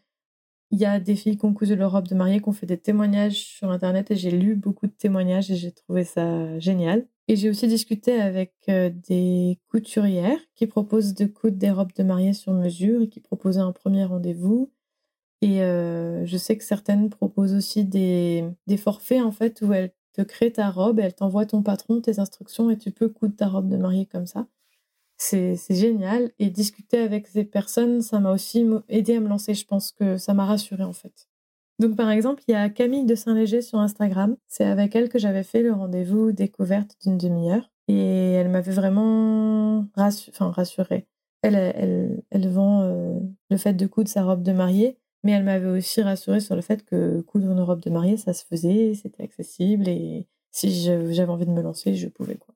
il 0.71 0.79
y 0.79 0.85
a 0.85 0.99
des 1.01 1.17
filles 1.17 1.37
qui 1.37 1.45
ont 1.45 1.55
cousu 1.55 1.77
leur 1.77 1.93
robe 1.93 2.09
de 2.09 2.15
mariée, 2.15 2.41
qui 2.41 2.49
ont 2.49 2.53
fait 2.53 2.67
des 2.67 2.79
témoignages 2.79 3.37
sur 3.37 3.71
Internet 3.71 4.11
et 4.11 4.17
j'ai 4.17 4.31
lu 4.31 4.57
beaucoup 4.57 4.87
de 4.87 4.93
témoignages 4.93 5.51
et 5.51 5.57
j'ai 5.57 5.73
trouvé 5.73 6.05
ça 6.05 6.59
génial. 6.59 7.07
Et 7.29 7.37
j'ai 7.37 7.51
aussi 7.51 7.67
discuté 7.69 8.21
avec 8.21 8.55
euh, 8.69 8.91
des 9.09 9.59
couturières 9.69 10.39
qui 10.55 10.67
proposent 10.67 11.15
de 11.15 11.27
coudre 11.27 11.57
des 11.57 11.71
robes 11.71 11.93
de 11.95 12.03
mariée 12.05 12.33
sur 12.33 12.53
mesure 12.53 13.03
et 13.03 13.09
qui 13.09 13.21
proposaient 13.21 13.61
un 13.61 13.73
premier 13.73 14.05
rendez-vous. 14.05 14.73
Et 15.43 15.63
euh, 15.63 16.25
je 16.27 16.37
sais 16.37 16.57
que 16.57 16.65
certaines 16.65 17.11
proposent 17.11 17.55
aussi 17.55 17.85
des, 17.85 18.45
des 18.67 18.77
forfaits 18.77 19.23
en 19.23 19.33
fait 19.33 19.61
où 19.63 19.73
elles 19.73 19.93
te 20.15 20.23
créent 20.23 20.53
ta 20.53 20.71
robe 20.71 20.99
et 21.01 21.03
elles 21.03 21.15
t'envoient 21.15 21.47
ton 21.47 21.63
patron, 21.63 22.01
tes 22.01 22.21
instructions 22.21 22.71
et 22.71 22.79
tu 22.79 22.91
peux 22.91 23.09
coudre 23.09 23.37
ta 23.37 23.49
robe 23.49 23.69
de 23.69 23.77
mariée 23.77 24.07
comme 24.07 24.27
ça. 24.27 24.47
C'est 25.17 25.57
génial. 25.71 26.31
Et 26.39 26.51
discuter 26.51 26.99
avec 26.99 27.27
ces 27.27 27.45
personnes, 27.45 28.03
ça 28.03 28.21
m'a 28.21 28.33
aussi 28.33 28.67
aidé 28.89 29.17
à 29.17 29.21
me 29.21 29.29
lancer. 29.29 29.55
Je 29.55 29.65
pense 29.65 29.93
que 29.93 30.17
ça 30.17 30.35
m'a 30.35 30.45
rassurée 30.45 30.85
en 30.85 30.93
fait. 30.93 31.29
Donc 31.79 31.97
par 31.97 32.11
exemple, 32.11 32.43
il 32.49 32.53
y 32.53 32.55
a 32.55 32.69
Camille 32.71 33.05
de 33.05 33.15
Saint-Léger 33.15 33.63
sur 33.63 33.79
Instagram. 33.79 34.37
C'est 34.49 34.65
avec 34.65 34.95
elle 34.97 35.09
que 35.09 35.19
j'avais 35.19 35.43
fait 35.43 35.63
le 35.63 35.73
rendez-vous 35.73 36.33
découverte 36.33 36.97
d'une 37.03 37.19
demi-heure. 37.19 37.71
Et 37.89 38.33
elle 38.33 38.49
m'avait 38.49 38.73
vraiment 38.73 39.87
rassurée. 39.95 41.07
Elle 41.43 42.49
vend 42.49 42.83
euh, 42.83 43.21
le 43.51 43.57
fait 43.57 43.75
de 43.75 43.87
coudre 43.87 44.09
sa 44.09 44.25
robe 44.25 44.43
de 44.43 44.53
mariée, 44.53 44.99
mais 45.23 45.33
elle 45.33 45.45
m'avait 45.45 45.69
aussi 45.69 46.03
rassurée 46.03 46.41
sur 46.41 46.57
le 46.57 46.63
fait 46.63 46.85
que 46.85 47.21
coudre 47.21 47.51
une 47.51 47.61
robe 47.61 47.81
de 47.81 47.91
mariée, 47.91 48.17
ça 48.17 48.33
se 48.33 48.45
faisait, 48.45 48.95
c'était 48.95 49.23
accessible 49.23 49.87
et 49.89 50.27
si 50.51 50.71
j'avais 50.83 51.31
envie 51.31 51.47
de 51.47 51.51
me 51.51 51.63
lancer, 51.63 51.95
je 51.95 52.09
pouvais. 52.09 52.37
Quoi. 52.37 52.56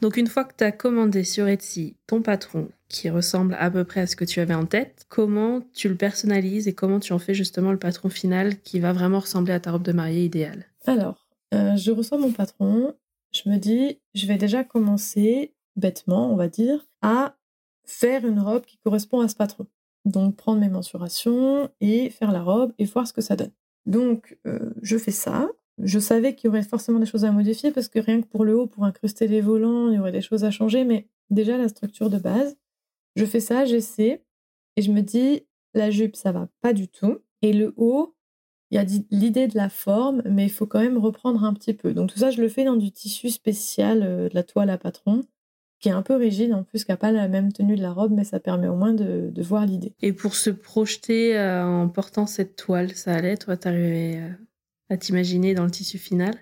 Donc 0.00 0.16
une 0.16 0.26
fois 0.26 0.44
que 0.44 0.54
tu 0.56 0.64
as 0.64 0.72
commandé 0.72 1.24
sur 1.24 1.46
Etsy 1.46 1.96
ton 2.06 2.22
patron, 2.22 2.68
qui 2.88 3.10
ressemble 3.10 3.56
à 3.58 3.70
peu 3.70 3.84
près 3.84 4.00
à 4.00 4.06
ce 4.06 4.16
que 4.16 4.24
tu 4.24 4.40
avais 4.40 4.54
en 4.54 4.66
tête, 4.66 5.06
comment 5.08 5.62
tu 5.72 5.88
le 5.88 5.94
personnalises 5.94 6.68
et 6.68 6.74
comment 6.74 7.00
tu 7.00 7.12
en 7.12 7.18
fais 7.18 7.34
justement 7.34 7.70
le 7.70 7.78
patron 7.78 8.08
final 8.08 8.60
qui 8.60 8.80
va 8.80 8.92
vraiment 8.92 9.20
ressembler 9.20 9.52
à 9.52 9.60
ta 9.60 9.72
robe 9.72 9.82
de 9.82 9.92
mariée 9.92 10.24
idéale? 10.24 10.66
Alors, 10.86 11.28
euh, 11.54 11.76
je 11.76 11.90
reçois 11.90 12.18
mon 12.18 12.32
patron, 12.32 12.94
je 13.32 13.48
me 13.48 13.58
dis, 13.58 14.00
je 14.14 14.26
vais 14.26 14.36
déjà 14.36 14.64
commencer, 14.64 15.54
bêtement 15.76 16.32
on 16.32 16.36
va 16.36 16.48
dire, 16.48 16.86
à 17.02 17.36
faire 17.84 18.26
une 18.26 18.40
robe 18.40 18.64
qui 18.64 18.78
correspond 18.78 19.20
à 19.20 19.28
ce 19.28 19.36
patron. 19.36 19.66
Donc 20.04 20.36
prendre 20.36 20.60
mes 20.60 20.68
mensurations 20.68 21.70
et 21.80 22.10
faire 22.10 22.32
la 22.32 22.42
robe 22.42 22.72
et 22.78 22.86
voir 22.86 23.06
ce 23.06 23.12
que 23.12 23.20
ça 23.20 23.36
donne. 23.36 23.52
Donc 23.86 24.38
euh, 24.46 24.72
je 24.82 24.96
fais 24.96 25.10
ça, 25.10 25.48
je 25.82 25.98
savais 25.98 26.34
qu'il 26.34 26.48
y 26.48 26.50
aurait 26.50 26.62
forcément 26.62 26.98
des 26.98 27.06
choses 27.06 27.24
à 27.24 27.32
modifier 27.32 27.70
parce 27.70 27.88
que 27.88 27.98
rien 27.98 28.20
que 28.20 28.26
pour 28.26 28.44
le 28.44 28.56
haut, 28.56 28.66
pour 28.66 28.84
incruster 28.84 29.26
les 29.26 29.40
volants, 29.40 29.88
il 29.88 29.96
y 29.96 29.98
aurait 29.98 30.12
des 30.12 30.20
choses 30.20 30.44
à 30.44 30.50
changer. 30.50 30.84
Mais 30.84 31.08
déjà, 31.30 31.56
la 31.56 31.68
structure 31.68 32.10
de 32.10 32.18
base, 32.18 32.56
je 33.16 33.24
fais 33.24 33.40
ça, 33.40 33.64
j'essaie 33.64 34.24
et 34.76 34.82
je 34.82 34.92
me 34.92 35.00
dis, 35.00 35.46
la 35.74 35.90
jupe, 35.90 36.16
ça 36.16 36.32
va 36.32 36.48
pas 36.60 36.72
du 36.72 36.88
tout. 36.88 37.18
Et 37.42 37.52
le 37.52 37.72
haut, 37.76 38.14
il 38.70 38.76
y 38.76 38.78
a 38.78 38.84
l'idée 39.10 39.48
de 39.48 39.56
la 39.56 39.68
forme, 39.68 40.22
mais 40.24 40.44
il 40.44 40.50
faut 40.50 40.66
quand 40.66 40.80
même 40.80 40.98
reprendre 40.98 41.44
un 41.44 41.52
petit 41.54 41.74
peu. 41.74 41.92
Donc 41.92 42.12
tout 42.12 42.18
ça, 42.18 42.30
je 42.30 42.40
le 42.40 42.48
fais 42.48 42.64
dans 42.64 42.76
du 42.76 42.92
tissu 42.92 43.30
spécial, 43.30 44.02
euh, 44.02 44.28
de 44.28 44.34
la 44.34 44.44
toile 44.44 44.70
à 44.70 44.78
patron, 44.78 45.22
qui 45.80 45.88
est 45.88 45.92
un 45.92 46.02
peu 46.02 46.14
rigide 46.14 46.52
en 46.52 46.62
plus, 46.62 46.84
qui 46.84 46.90
n'a 46.90 46.96
pas 46.96 47.10
la 47.10 47.26
même 47.26 47.52
tenue 47.52 47.74
de 47.74 47.82
la 47.82 47.92
robe, 47.92 48.12
mais 48.12 48.24
ça 48.24 48.38
permet 48.38 48.68
au 48.68 48.76
moins 48.76 48.92
de, 48.92 49.32
voir 49.42 49.66
l'idée. 49.66 49.94
Et 50.02 50.12
pour 50.12 50.34
se 50.34 50.50
projeter 50.50 51.36
euh, 51.36 51.64
en 51.64 51.88
portant 51.88 52.26
cette 52.26 52.54
toile, 52.54 52.92
ça 52.92 53.14
allait, 53.14 53.36
toi, 53.36 53.56
t'arrivais 53.56 54.20
euh, 54.20 54.30
à 54.90 54.96
t'imaginer 54.96 55.54
dans 55.54 55.64
le 55.64 55.70
tissu 55.70 55.96
final? 55.96 56.34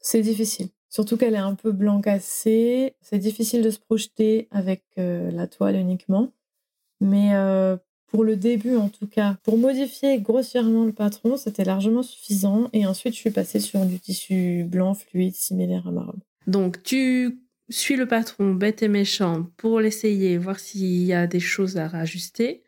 C'est 0.00 0.22
difficile. 0.22 0.68
Surtout 0.88 1.16
qu'elle 1.16 1.34
est 1.34 1.38
un 1.38 1.54
peu 1.54 1.72
blanc 1.72 2.00
cassé. 2.00 2.94
C'est 3.02 3.18
difficile 3.18 3.62
de 3.62 3.70
se 3.70 3.78
projeter 3.78 4.48
avec 4.50 4.82
euh, 4.98 5.30
la 5.30 5.46
toile 5.46 5.76
uniquement. 5.76 6.32
Mais 7.00 7.34
euh, 7.34 7.76
pour 8.06 8.24
le 8.24 8.36
début, 8.36 8.76
en 8.76 8.88
tout 8.88 9.06
cas, 9.06 9.36
pour 9.42 9.58
modifier 9.58 10.18
grossièrement 10.20 10.84
le 10.84 10.92
patron, 10.92 11.36
c'était 11.36 11.64
largement 11.64 12.02
suffisant. 12.02 12.70
Et 12.72 12.86
ensuite, 12.86 13.14
je 13.14 13.18
suis 13.18 13.30
passée 13.30 13.60
sur 13.60 13.84
du 13.84 14.00
tissu 14.00 14.64
blanc 14.64 14.94
fluide 14.94 15.34
similaire 15.34 15.86
à 15.86 15.90
ma 15.90 16.04
robe. 16.04 16.20
Donc, 16.46 16.82
tu 16.82 17.40
suis 17.68 17.96
le 17.96 18.06
patron 18.06 18.54
bête 18.54 18.82
et 18.82 18.88
méchant 18.88 19.48
pour 19.56 19.80
l'essayer, 19.80 20.38
voir 20.38 20.58
s'il 20.60 21.02
y 21.04 21.12
a 21.12 21.26
des 21.26 21.40
choses 21.40 21.76
à 21.76 21.88
rajuster. 21.88 22.62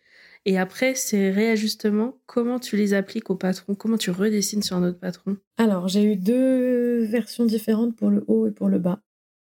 Et 0.44 0.58
après, 0.58 0.94
ces 0.94 1.30
réajustements, 1.30 2.18
comment 2.26 2.58
tu 2.58 2.76
les 2.76 2.94
appliques 2.94 3.30
au 3.30 3.36
patron? 3.36 3.74
Comment 3.74 3.98
tu 3.98 4.10
redessines 4.10 4.62
sur 4.62 4.76
un 4.76 4.88
autre 4.88 4.98
patron? 4.98 5.36
Alors, 5.56 5.88
j'ai 5.88 6.04
eu 6.04 6.16
deux 6.16 7.04
versions 7.04 7.44
différentes 7.44 7.96
pour 7.96 8.10
le 8.10 8.24
haut 8.28 8.46
et 8.46 8.52
pour 8.52 8.68
le 8.68 8.78
bas. 8.78 9.02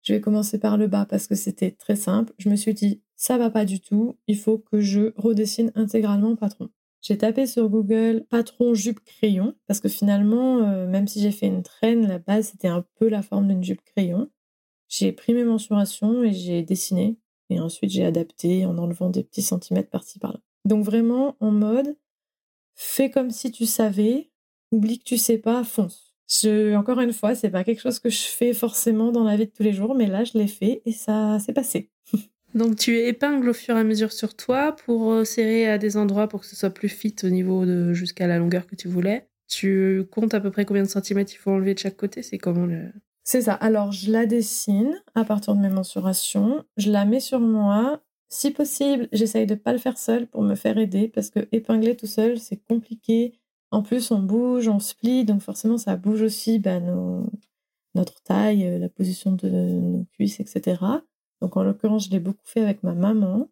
Je 0.03 0.15
vais 0.15 0.21
commencer 0.21 0.59
par 0.59 0.77
le 0.77 0.87
bas 0.87 1.07
parce 1.09 1.27
que 1.27 1.35
c'était 1.35 1.73
très 1.73 1.97
simple. 1.97 2.33
Je 2.39 2.49
me 2.49 2.57
suis 2.57 2.75
dit, 2.75 3.03
ça 3.17 3.37
va 3.37 3.51
pas 3.51 3.65
du 3.65 3.81
tout, 3.81 4.17
il 4.27 4.39
faut 4.39 4.59
que 4.59 4.81
je 4.81 5.13
redessine 5.17 5.73
intégralement 5.75 6.35
patron. 6.37 6.71
J'ai 7.01 7.19
tapé 7.19 7.47
sur 7.47 7.69
Google 7.69 8.25
patron 8.29 8.75
jupe 8.75 9.01
crayon 9.01 9.55
parce 9.67 9.81
que 9.81 9.89
finalement, 9.89 10.59
euh, 10.63 10.87
même 10.87 11.07
si 11.07 11.21
j'ai 11.21 11.31
fait 11.31 11.47
une 11.47 11.63
traîne, 11.63 12.07
la 12.07 12.19
base 12.19 12.49
c'était 12.49 12.69
un 12.69 12.85
peu 12.97 13.09
la 13.09 13.23
forme 13.23 13.49
d'une 13.49 13.63
jupe 13.63 13.83
crayon. 13.83 14.31
J'ai 14.89 15.13
pris 15.13 15.35
mes 15.35 15.45
mensurations 15.45 16.25
et 16.25 16.33
j'ai 16.33 16.63
dessiné 16.63 17.19
et 17.51 17.61
ensuite 17.61 17.91
j'ai 17.91 18.05
adapté 18.05 18.67
en 18.67 18.79
enlevant 18.79 19.11
des 19.11 19.23
petits 19.23 19.43
centimètres 19.43 19.91
par-ci 19.91 20.19
par-là. 20.19 20.41
Donc 20.65 20.85
vraiment 20.85 21.37
en 21.41 21.51
mode, 21.51 21.97
fais 22.75 23.11
comme 23.11 23.31
si 23.31 23.51
tu 23.51 23.67
savais, 23.67 24.31
oublie 24.71 24.99
que 24.99 25.05
tu 25.05 25.19
sais 25.19 25.39
pas, 25.39 25.65
fonce. 25.65 26.15
Je, 26.29 26.75
encore 26.75 27.01
une 27.01 27.13
fois, 27.13 27.35
c'est 27.35 27.51
pas 27.51 27.65
quelque 27.65 27.81
chose 27.81 27.99
que 27.99 28.11
je 28.11 28.21
fais 28.21 28.53
forcément 28.53 29.13
dans 29.13 29.25
la 29.25 29.37
vie 29.37 29.47
de 29.47 29.51
tous 29.51 29.63
les 29.63 29.73
jours, 29.73 29.95
mais 29.95 30.07
là 30.07 30.25
je 30.25 30.37
l'ai 30.37 30.47
fait 30.47 30.83
et 30.85 30.93
ça 30.93 31.39
s'est 31.39 31.55
passé. 31.55 31.91
Donc 32.55 32.77
tu 32.77 32.99
épingles 32.99 33.49
au 33.49 33.55
fur 33.55 33.77
et 33.77 33.81
à 33.81 33.85
mesure 33.85 34.13
sur 34.13 34.35
toi 34.35 34.77
pour 34.85 35.13
euh, 35.13 35.25
serrer 35.25 35.69
à 35.69 35.79
des 35.79 35.97
endroits 35.97 36.29
pour 36.29 36.41
que 36.41 36.47
ce 36.47 36.57
soit 36.57 36.71
plus 36.71 36.89
fit 36.89 37.15
au 37.23 37.29
niveau 37.29 37.65
de 37.65 37.93
jusqu'à 37.93 38.27
la 38.27 38.39
longueur 38.39 38.67
que 38.67 38.75
tu 38.75 38.89
voulais. 38.89 39.29
Tu 39.49 40.05
comptes 40.11 40.35
à 40.35 40.41
peu 40.41 40.51
près 40.51 40.67
combien 40.67 40.83
de 40.83 40.89
centimètres 40.89 41.33
il 41.33 41.39
faut 41.39 41.51
enlever 41.51 41.75
de 41.75 41.79
chaque 41.79 41.97
côté? 41.97 42.23
C'est 42.23 42.39
comment 42.39 42.67
le... 42.67 42.93
C'est 43.25 43.43
ça. 43.43 43.55
Alors 43.55 43.93
je 43.93 44.11
la 44.11 44.27
dessine 44.27 44.95
à 45.15 45.25
partir 45.25 45.55
de 45.55 45.61
mes 45.61 45.71
mensurations, 45.71 46.65
je 46.77 46.91
la 46.91 47.05
mets 47.05 47.21
sur 47.21 47.41
moi 47.41 48.03
si 48.29 48.51
possible, 48.51 49.09
j'essaye 49.13 49.47
de 49.47 49.55
ne 49.55 49.59
pas 49.59 49.73
le 49.73 49.79
faire 49.79 49.99
seul 49.99 50.27
pour 50.27 50.43
me 50.43 50.55
faire 50.55 50.79
aider 50.79 51.09
parce 51.09 51.31
que 51.31 51.49
épingler 51.53 51.97
tout 51.97 52.07
seul, 52.07 52.39
c'est 52.39 52.57
compliqué. 52.57 53.39
En 53.71 53.83
plus, 53.83 54.11
on 54.11 54.21
bouge, 54.21 54.69
on 54.69 54.81
se 54.81 54.95
plie, 54.95 55.25
donc 55.25 55.41
forcément, 55.43 55.79
ça 55.79 55.97
bouge 55.97 56.23
aussi 56.23 56.59
bah, 56.59 56.81
notre 57.95 58.23
taille, 58.23 58.67
euh, 58.67 58.79
la 58.79 58.89
position 58.89 59.33
de 59.33 59.49
nos 59.49 60.05
cuisses, 60.13 60.41
etc. 60.41 60.83
Donc, 61.41 61.57
en 61.57 61.63
l'occurrence, 61.63 62.07
je 62.07 62.11
l'ai 62.11 62.21
beaucoup 62.21 62.45
fait 62.45 62.61
avec 62.61 62.83
ma 62.83 62.95
maman. 62.95 63.49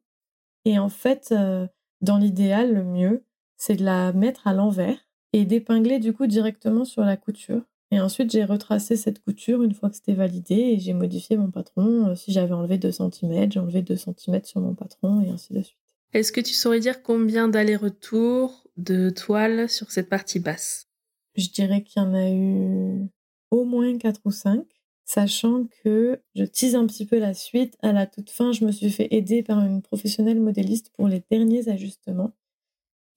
Et 0.65 0.79
en 0.79 0.89
fait, 0.89 1.29
euh, 1.33 1.67
dans 2.01 2.19
l'idéal, 2.19 2.75
le 2.75 2.85
mieux, 2.85 3.25
c'est 3.57 3.77
de 3.77 3.85
la 3.85 4.13
mettre 4.13 4.47
à 4.47 4.55
l'envers 4.55 4.99
et 5.33 5.45
d'épingler 5.45 5.99
du 5.99 6.13
coup 6.13 6.27
directement 6.27 6.85
sur 6.85 7.03
la 7.03 7.17
couture. 7.17 7.63
Et 7.93 8.01
ensuite, 8.01 8.31
j'ai 8.33 8.45
retracé 8.45 8.97
cette 8.97 9.23
couture 9.23 9.63
une 9.63 9.73
fois 9.73 9.91
que 9.91 9.97
c'était 9.97 10.15
validé 10.15 10.55
et 10.55 10.79
j'ai 10.79 10.93
modifié 10.93 11.37
mon 11.37 11.51
patron. 11.51 12.09
Euh, 12.09 12.15
si 12.17 12.33
j'avais 12.33 12.53
enlevé 12.53 12.79
2 12.79 12.91
cm, 12.91 13.53
j'ai 13.53 13.61
enlevé 13.61 13.83
2 13.83 13.97
cm 13.97 14.45
sur 14.45 14.61
mon 14.61 14.75
patron 14.75 15.21
et 15.21 15.29
ainsi 15.29 15.53
de 15.53 15.63
suite. 15.63 15.79
Est-ce 16.13 16.33
que 16.33 16.41
tu 16.41 16.55
saurais 16.55 16.81
dire 16.81 17.03
combien 17.03 17.49
d'allers-retours 17.49 18.67
de 18.77 19.11
toile 19.11 19.69
sur 19.69 19.91
cette 19.91 20.09
partie 20.09 20.41
basse? 20.41 20.89
Je 21.37 21.49
dirais 21.51 21.83
qu'il 21.83 22.03
y 22.03 22.05
en 22.05 22.15
a 22.15 22.31
eu 22.31 23.09
au 23.51 23.65
moins 23.65 23.97
4 23.97 24.21
ou 24.25 24.31
5, 24.31 24.65
sachant 25.05 25.67
que 25.85 26.21
je 26.35 26.45
tease 26.45 26.75
un 26.75 26.87
petit 26.87 27.07
peu 27.07 27.19
la 27.19 27.35
suite. 27.35 27.77
À 27.83 27.93
la 27.93 28.07
toute 28.07 28.31
fin, 28.31 28.53
je 28.53 28.65
me 28.65 28.73
suis 28.73 28.91
fait 28.91 29.09
aider 29.11 29.43
par 29.43 29.61
une 29.65 29.83
professionnelle 29.83 30.41
modéliste 30.41 30.91
pour 30.95 31.07
les 31.07 31.23
derniers 31.31 31.69
ajustements. 31.69 32.33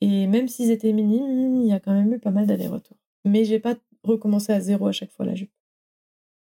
Et 0.01 0.27
même 0.27 0.47
s'ils 0.47 0.71
étaient 0.71 0.93
minimes, 0.93 1.61
il 1.61 1.67
y 1.67 1.73
a 1.73 1.79
quand 1.79 1.93
même 1.93 2.13
eu 2.13 2.19
pas 2.19 2.31
mal 2.31 2.45
d'allers-retours. 2.45 2.97
Mais 3.25 3.45
j'ai 3.45 3.59
pas 3.59 3.75
recommencer 4.03 4.53
à 4.53 4.59
zéro 4.59 4.87
à 4.87 4.91
chaque 4.91 5.11
fois 5.11 5.25
la 5.25 5.35
jupe. 5.35 5.51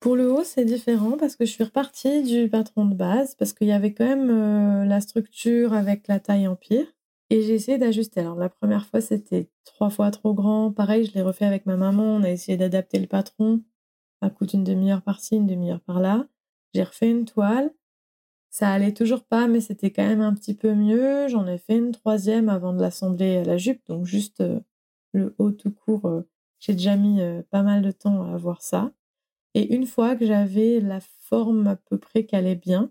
Pour 0.01 0.17
le 0.17 0.31
haut, 0.31 0.45
c'est 0.45 0.67
différent 0.67 1.17
parce 1.17 1.35
que 1.35 1.47
je 1.47 1.51
suis 1.51 1.65
repartie 1.65 2.23
du 2.23 2.51
patron 2.51 2.85
de 2.85 2.95
base, 2.95 3.35
parce 3.37 3.55
qu'il 3.55 3.69
y 3.69 3.73
avait 3.73 3.95
quand 3.95 4.05
même 4.05 4.31
euh, 4.31 4.85
la 4.85 5.01
structure 5.01 5.73
avec 5.73 6.09
la 6.09 6.21
taille 6.21 6.47
empire. 6.47 6.87
Et 7.31 7.41
j'ai 7.41 7.55
essayé 7.55 7.79
d'ajuster. 7.79 8.21
Alors 8.21 8.37
la 8.37 8.51
première 8.51 8.85
fois, 8.87 9.01
c'était 9.01 9.49
trois 9.65 9.89
fois 9.89 10.11
trop 10.11 10.35
grand. 10.35 10.73
Pareil, 10.73 11.07
je 11.07 11.15
l'ai 11.15 11.23
refait 11.23 11.47
avec 11.47 11.65
ma 11.65 11.77
maman. 11.77 12.17
On 12.17 12.23
a 12.23 12.31
essayé 12.31 12.59
d'adapter 12.59 12.99
le 12.99 13.07
patron. 13.07 13.63
Ça 14.23 14.29
coûte 14.31 14.53
une 14.53 14.65
demi-heure 14.65 15.03
par-ci, 15.03 15.37
une 15.37 15.47
demi-heure 15.47 15.81
par-là. 15.81 16.27
J'ai 16.75 16.83
refait 16.83 17.11
une 17.11 17.25
toile. 17.25 17.73
Ça 18.51 18.71
allait 18.71 18.93
toujours 18.93 19.25
pas, 19.25 19.49
mais 19.49 19.61
c'était 19.61 19.91
quand 19.91 20.07
même 20.07 20.21
un 20.21 20.35
petit 20.35 20.55
peu 20.55 20.75
mieux. 20.75 21.29
J'en 21.29 21.47
ai 21.47 21.59
fait 21.59 21.79
une 21.79 21.93
troisième 21.93 22.49
avant 22.49 22.73
de 22.73 22.81
l'assembler 22.81 23.39
à 23.39 23.45
la 23.45 23.57
jupe. 23.57 23.81
Donc 23.87 24.05
juste 24.05 24.43
euh, 24.43 24.61
le 25.13 25.35
haut 25.39 25.51
tout 25.51 25.73
court. 25.73 26.05
Euh, 26.05 26.29
j'ai 26.65 26.73
déjà 26.75 26.97
mis 26.97 27.21
pas 27.51 27.63
mal 27.63 27.83
de 27.83 27.91
temps 27.91 28.23
à 28.23 28.35
avoir 28.35 28.63
ça. 28.63 28.93
Et 29.55 29.75
une 29.75 29.87
fois 29.87 30.17
que 30.17 30.27
j'avais 30.27 30.81
la 30.81 31.01
forme 31.21 31.67
à 31.67 31.77
peu 31.77 31.99
près 31.99 32.25
qu'elle 32.25 32.47
est 32.47 32.55
bien, 32.55 32.91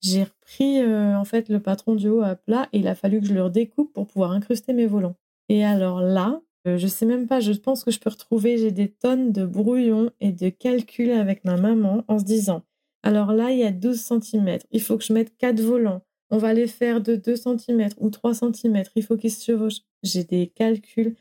j'ai 0.00 0.24
repris 0.24 0.84
en 0.84 1.24
fait 1.24 1.48
le 1.48 1.60
patron 1.60 1.94
du 1.94 2.08
haut 2.08 2.22
à 2.22 2.34
plat 2.36 2.68
et 2.72 2.78
il 2.78 2.88
a 2.88 2.94
fallu 2.94 3.20
que 3.20 3.26
je 3.26 3.34
le 3.34 3.44
redécoupe 3.44 3.92
pour 3.92 4.06
pouvoir 4.06 4.32
incruster 4.32 4.72
mes 4.72 4.86
volants. 4.86 5.16
Et 5.48 5.64
alors 5.64 6.00
là, 6.00 6.40
euh, 6.66 6.78
je 6.78 6.86
sais 6.86 7.06
même 7.06 7.26
pas, 7.26 7.40
je 7.40 7.52
pense 7.52 7.84
que 7.84 7.90
je 7.90 7.98
peux 7.98 8.10
retrouver, 8.10 8.56
j'ai 8.58 8.70
des 8.70 8.88
tonnes 8.88 9.32
de 9.32 9.44
brouillons 9.44 10.10
et 10.20 10.32
de 10.32 10.48
calculs 10.48 11.10
avec 11.10 11.44
ma 11.44 11.56
maman 11.56 12.04
en 12.08 12.18
se 12.18 12.24
disant, 12.24 12.62
alors 13.02 13.32
là, 13.32 13.50
il 13.50 13.58
y 13.58 13.64
a 13.64 13.72
12 13.72 14.00
cm, 14.00 14.58
il 14.70 14.80
faut 14.80 14.96
que 14.96 15.04
je 15.04 15.12
mette 15.12 15.36
4 15.38 15.60
volants, 15.60 16.02
on 16.30 16.38
va 16.38 16.54
les 16.54 16.68
faire 16.68 17.00
de 17.00 17.16
2 17.16 17.34
cm 17.36 17.88
ou 17.98 18.10
3 18.10 18.34
cm, 18.34 18.84
il 18.94 19.02
faut 19.02 19.16
qu'ils 19.16 19.32
se 19.32 19.44
chevauchent. 19.44 19.82
J'ai 20.02 20.24
des 20.24 20.46
calculs. 20.48 21.14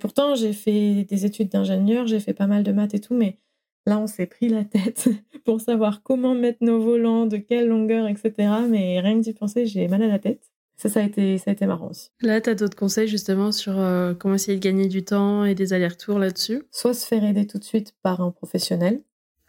Pourtant, 0.00 0.34
j'ai 0.34 0.52
fait 0.52 1.04
des 1.04 1.26
études 1.26 1.50
d'ingénieur, 1.50 2.06
j'ai 2.06 2.20
fait 2.20 2.32
pas 2.32 2.46
mal 2.46 2.62
de 2.62 2.72
maths 2.72 2.94
et 2.94 3.00
tout, 3.00 3.14
mais 3.14 3.38
Là, 3.86 3.98
on 3.98 4.06
s'est 4.06 4.26
pris 4.26 4.48
la 4.48 4.64
tête 4.64 5.08
pour 5.44 5.60
savoir 5.60 6.02
comment 6.02 6.34
mettre 6.34 6.58
nos 6.62 6.80
volants, 6.80 7.26
de 7.26 7.36
quelle 7.36 7.68
longueur, 7.68 8.08
etc. 8.08 8.32
Mais 8.68 9.00
rien 9.00 9.18
que 9.18 9.24
d'y 9.24 9.34
penser, 9.34 9.66
j'ai 9.66 9.88
mal 9.88 10.02
à 10.02 10.08
la 10.08 10.18
tête. 10.18 10.50
Ça, 10.76 10.88
ça 10.88 11.00
a 11.00 11.02
été, 11.04 11.38
ça 11.38 11.50
a 11.50 11.52
été 11.52 11.66
marrant 11.66 11.90
aussi. 11.90 12.10
Là, 12.20 12.40
tu 12.40 12.50
as 12.50 12.54
d'autres 12.54 12.76
conseils 12.76 13.08
justement 13.08 13.52
sur 13.52 13.78
euh, 13.78 14.14
comment 14.14 14.34
essayer 14.34 14.58
de 14.58 14.62
gagner 14.62 14.88
du 14.88 15.04
temps 15.04 15.44
et 15.44 15.54
des 15.54 15.72
allers-retours 15.72 16.18
là-dessus? 16.18 16.62
Soit 16.70 16.94
se 16.94 17.06
faire 17.06 17.22
aider 17.24 17.46
tout 17.46 17.58
de 17.58 17.64
suite 17.64 17.94
par 18.02 18.20
un 18.22 18.30
professionnel. 18.30 19.02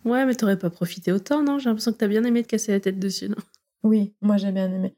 Ouais, 0.04 0.24
mais 0.26 0.36
t'aurais 0.36 0.60
pas 0.60 0.70
profité 0.70 1.12
autant, 1.12 1.42
non? 1.42 1.58
J'ai 1.58 1.70
l'impression 1.70 1.94
que 1.94 1.98
tu 1.98 2.06
as 2.06 2.10
bien 2.10 2.24
aimé 2.26 2.44
de 2.44 2.48
casser 2.48 2.74
la 2.74 2.80
tête 2.80 3.00
dessus, 3.00 3.30
non? 3.30 3.38
Oui, 3.84 4.14
moi 4.22 4.38
j'ai 4.38 4.52
bien 4.52 4.72
aimé 4.72 4.96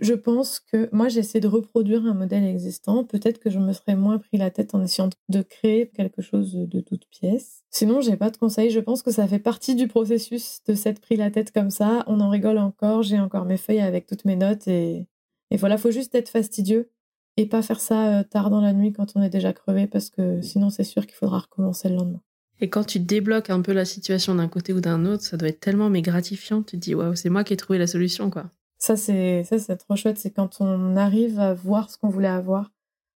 je 0.00 0.14
pense 0.14 0.60
que 0.60 0.88
moi, 0.92 1.08
j'essaie 1.08 1.40
de 1.40 1.48
reproduire 1.48 2.04
un 2.04 2.14
modèle 2.14 2.44
existant. 2.44 3.04
Peut-être 3.04 3.38
que 3.38 3.50
je 3.50 3.58
me 3.58 3.72
serais 3.72 3.96
moins 3.96 4.18
pris 4.18 4.36
la 4.36 4.50
tête 4.50 4.74
en 4.74 4.82
essayant 4.82 5.08
de 5.28 5.42
créer 5.42 5.88
quelque 5.88 6.22
chose 6.22 6.54
de 6.54 6.80
toute 6.80 7.06
pièce. 7.10 7.62
Sinon, 7.70 8.00
j'ai 8.00 8.16
pas 8.16 8.30
de 8.30 8.36
conseils. 8.36 8.70
Je 8.70 8.80
pense 8.80 9.02
que 9.02 9.10
ça 9.10 9.26
fait 9.26 9.38
partie 9.38 9.74
du 9.74 9.88
processus 9.88 10.60
de 10.66 10.74
s'être 10.74 11.00
pris 11.00 11.16
la 11.16 11.30
tête 11.30 11.52
comme 11.52 11.70
ça. 11.70 12.04
On 12.06 12.20
en 12.20 12.28
rigole 12.28 12.58
encore. 12.58 13.02
J'ai 13.02 13.18
encore 13.18 13.44
mes 13.44 13.56
feuilles 13.56 13.80
avec 13.80 14.06
toutes 14.06 14.24
mes 14.24 14.36
notes 14.36 14.68
et, 14.68 15.06
et 15.50 15.56
voilà, 15.56 15.78
faut 15.78 15.90
juste 15.90 16.14
être 16.14 16.28
fastidieux 16.28 16.90
et 17.36 17.46
pas 17.46 17.62
faire 17.62 17.80
ça 17.80 18.18
euh, 18.18 18.22
tard 18.24 18.50
dans 18.50 18.60
la 18.60 18.72
nuit 18.72 18.92
quand 18.92 19.12
on 19.14 19.22
est 19.22 19.30
déjà 19.30 19.52
crevé 19.52 19.86
parce 19.86 20.10
que 20.10 20.42
sinon, 20.42 20.70
c'est 20.70 20.84
sûr 20.84 21.06
qu'il 21.06 21.14
faudra 21.14 21.38
recommencer 21.38 21.88
le 21.88 21.94
lendemain. 21.94 22.20
Et 22.60 22.68
quand 22.68 22.84
tu 22.84 22.98
débloques 22.98 23.50
un 23.50 23.62
peu 23.62 23.72
la 23.72 23.84
situation 23.84 24.34
d'un 24.34 24.48
côté 24.48 24.72
ou 24.72 24.80
d'un 24.80 25.06
autre, 25.06 25.22
ça 25.22 25.36
doit 25.36 25.48
être 25.48 25.60
tellement 25.60 25.90
mais 25.90 26.02
gratifiant. 26.02 26.62
Tu 26.62 26.76
te 26.76 26.82
dis, 26.82 26.94
waouh, 26.94 27.14
c'est 27.14 27.30
moi 27.30 27.44
qui 27.44 27.52
ai 27.52 27.56
trouvé 27.56 27.78
la 27.78 27.86
solution, 27.86 28.30
quoi. 28.30 28.50
Ça, 28.78 28.96
c'est 28.96 29.44
ça, 29.44 29.58
c'est 29.58 29.76
trop 29.76 29.96
chouette. 29.96 30.18
C'est 30.18 30.30
quand 30.30 30.60
on 30.60 30.96
arrive 30.96 31.38
à 31.40 31.54
voir 31.54 31.90
ce 31.90 31.98
qu'on 31.98 32.08
voulait 32.08 32.28
avoir. 32.28 32.70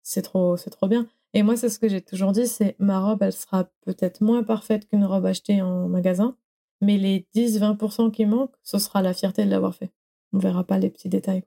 C'est 0.03 0.23
trop, 0.23 0.57
c'est 0.57 0.71
trop 0.71 0.89
bien. 0.89 1.07
Et 1.35 1.43
moi, 1.43 1.57
c'est 1.57 1.69
ce 1.69 1.79
que 1.79 1.89
j'ai 1.89 2.01
toujours 2.01 2.33
dit, 2.33 2.47
c'est 2.47 2.75
ma 2.79 3.01
robe, 3.01 3.23
elle 3.23 3.33
sera 3.33 3.65
peut-être 3.85 4.23
moins 4.23 4.43
parfaite 4.43 4.89
qu'une 4.89 5.05
robe 5.05 5.27
achetée 5.27 5.61
en 5.61 5.89
magasin, 5.89 6.37
mais 6.81 6.97
les 6.97 7.27
10-20% 7.35 8.11
qui 8.11 8.25
manquent, 8.25 8.55
ce 8.63 8.79
sera 8.79 9.03
la 9.03 9.13
fierté 9.13 9.45
de 9.45 9.51
l'avoir 9.51 9.75
fait. 9.75 9.91
On 10.33 10.39
verra 10.39 10.65
pas 10.65 10.79
les 10.79 10.91
petits 10.91 11.09
détails. 11.09 11.45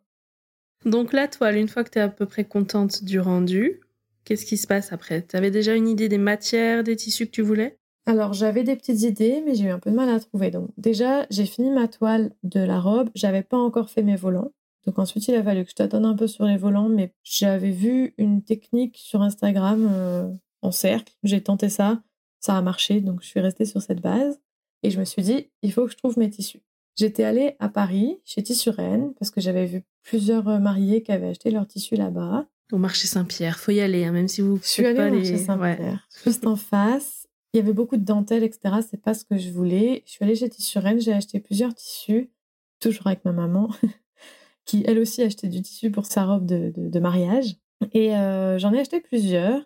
Donc 0.86 1.14
là, 1.14 1.28
toi, 1.28 1.52
une 1.52 1.68
fois 1.68 1.84
que 1.84 1.90
tu 1.90 2.00
es 2.00 2.02
à 2.02 2.10
peu 2.10 2.26
près 2.26 2.46
contente 2.46 3.04
du 3.04 3.20
rendu, 3.20 3.82
qu'est-ce 4.24 4.46
qui 4.46 4.58
se 4.58 4.68
passe 4.68 4.94
après? 4.94 5.26
Tu 5.26 5.36
avais 5.36 5.52
déjà 5.52 5.76
une 5.76 5.88
idée 5.88 6.10
des 6.10 6.18
matières, 6.18 6.84
des 6.84 6.96
tissus 6.96 7.26
que 7.26 7.32
tu 7.32 7.42
voulais? 7.42 7.80
Alors, 8.06 8.34
j'avais 8.34 8.64
des 8.64 8.76
petites 8.76 9.04
idées, 9.04 9.44
mais 9.46 9.54
j'ai 9.54 9.66
eu 9.66 9.70
un 9.70 9.80
peu 9.80 9.92
de 9.92 9.96
mal 9.96 10.10
à 10.10 10.20
trouver. 10.20 10.50
Donc, 10.50 10.70
déjà, 10.78 11.28
j'ai 11.30 11.46
fini 11.46 11.70
ma 11.70 11.88
toile 11.88 12.32
de 12.44 12.60
la 12.60 12.80
robe. 12.80 13.10
J'avais 13.14 13.44
pas 13.44 13.58
encore 13.58 13.90
fait 13.90 14.02
mes 14.02 14.16
volants. 14.16 14.52
Donc, 14.86 14.98
ensuite, 14.98 15.28
il 15.28 15.36
a 15.36 15.44
fallu 15.44 15.64
que 15.64 15.70
je 15.70 15.76
tâtonne 15.76 16.06
un 16.06 16.16
peu 16.16 16.26
sur 16.26 16.46
les 16.46 16.58
volants, 16.58 16.90
mais 16.90 17.14
j'avais 17.24 17.70
vu 17.70 18.16
une 18.18 18.42
technique 18.42 18.98
sur 18.98 19.22
Instagram 19.22 19.88
euh, 19.92 20.32
en 20.64 20.72
cercle. 20.72 21.14
J'ai 21.24 21.42
tenté 21.42 21.70
ça. 21.70 22.02
Ça 22.40 22.58
a 22.58 22.62
marché, 22.64 23.02
donc 23.02 23.22
je 23.22 23.28
suis 23.28 23.40
restée 23.40 23.66
sur 23.66 23.84
cette 23.84 24.02
base. 24.02 24.42
Et 24.82 24.90
je 24.90 25.00
me 25.00 25.06
suis 25.06 25.22
dit, 25.22 25.52
il 25.62 25.72
faut 25.72 25.86
que 25.86 25.92
je 25.92 25.98
trouve 25.98 26.18
mes 26.18 26.30
tissus. 26.30 26.64
J'étais 26.98 27.24
allée 27.24 27.56
à 27.60 27.70
Paris, 27.70 28.20
chez 28.26 28.42
Tissuren, 28.42 29.14
parce 29.20 29.30
que 29.30 29.42
j'avais 29.42 29.68
vu 29.68 29.84
plusieurs 30.02 30.48
euh, 30.50 30.58
mariés 30.58 31.04
qui 31.04 31.12
avaient 31.12 31.30
acheté 31.30 31.52
leurs 31.52 31.68
tissus 31.68 31.96
là-bas. 31.96 32.48
Au 32.72 32.78
marché 32.78 33.06
Saint-Pierre, 33.06 33.60
faut 33.60 33.72
y 33.72 33.82
aller, 33.82 34.06
hein, 34.06 34.12
même 34.12 34.28
si 34.28 34.42
vous. 34.42 34.58
Je 34.64 34.68
suis 34.68 34.86
allée 34.86 35.12
au 35.12 35.16
marché 35.16 35.38
Saint-Pierre, 35.38 36.08
juste 36.26 36.48
en 36.48 36.56
face. 36.56 37.21
Il 37.54 37.58
y 37.58 37.60
avait 37.60 37.74
beaucoup 37.74 37.98
de 37.98 38.06
dentelles, 38.06 38.44
etc. 38.44 38.76
C'est 38.90 39.02
pas 39.02 39.14
ce 39.14 39.26
que 39.26 39.38
je 39.38 39.52
voulais. 39.52 40.04
Je 40.06 40.12
suis 40.12 40.24
allée 40.24 40.36
chez 40.36 40.50
Tissuren, 40.50 41.00
j'ai 41.02 41.14
acheté 41.14 41.40
plusieurs 41.40 41.74
tissus, 41.76 42.32
toujours 42.80 43.08
avec 43.08 43.26
ma 43.26 43.34
maman, 43.34 43.70
qui 44.66 44.84
elle 44.88 45.00
aussi 45.00 45.22
achetait 45.22 45.50
du 45.50 45.62
tissu 45.62 45.92
pour 45.92 46.06
sa 46.06 46.26
robe 46.26 46.46
de, 46.46 47.00
mariage. 47.00 47.58
Et 47.94 48.16
euh, 48.16 48.58
j'en 48.58 48.74
ai 48.74 48.80
acheté 48.80 49.02
plusieurs. 49.02 49.62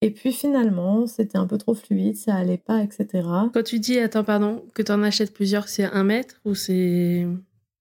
Et 0.00 0.10
puis 0.10 0.32
finalement, 0.32 1.06
c'était 1.06 1.38
un 1.38 1.46
peu 1.46 1.56
trop 1.56 1.74
fluide, 1.74 2.16
ça 2.16 2.34
allait 2.34 2.58
pas, 2.58 2.82
etc. 2.82 3.26
Quand 3.54 3.62
tu 3.62 3.78
dis, 3.78 3.98
attends, 3.98 4.24
pardon, 4.24 4.64
que 4.74 4.82
tu 4.82 4.92
en 4.92 5.02
achètes 5.02 5.32
plusieurs, 5.32 5.68
c'est 5.68 5.84
un 5.84 6.04
mètre 6.04 6.40
ou 6.44 6.54
c'est 6.54 7.26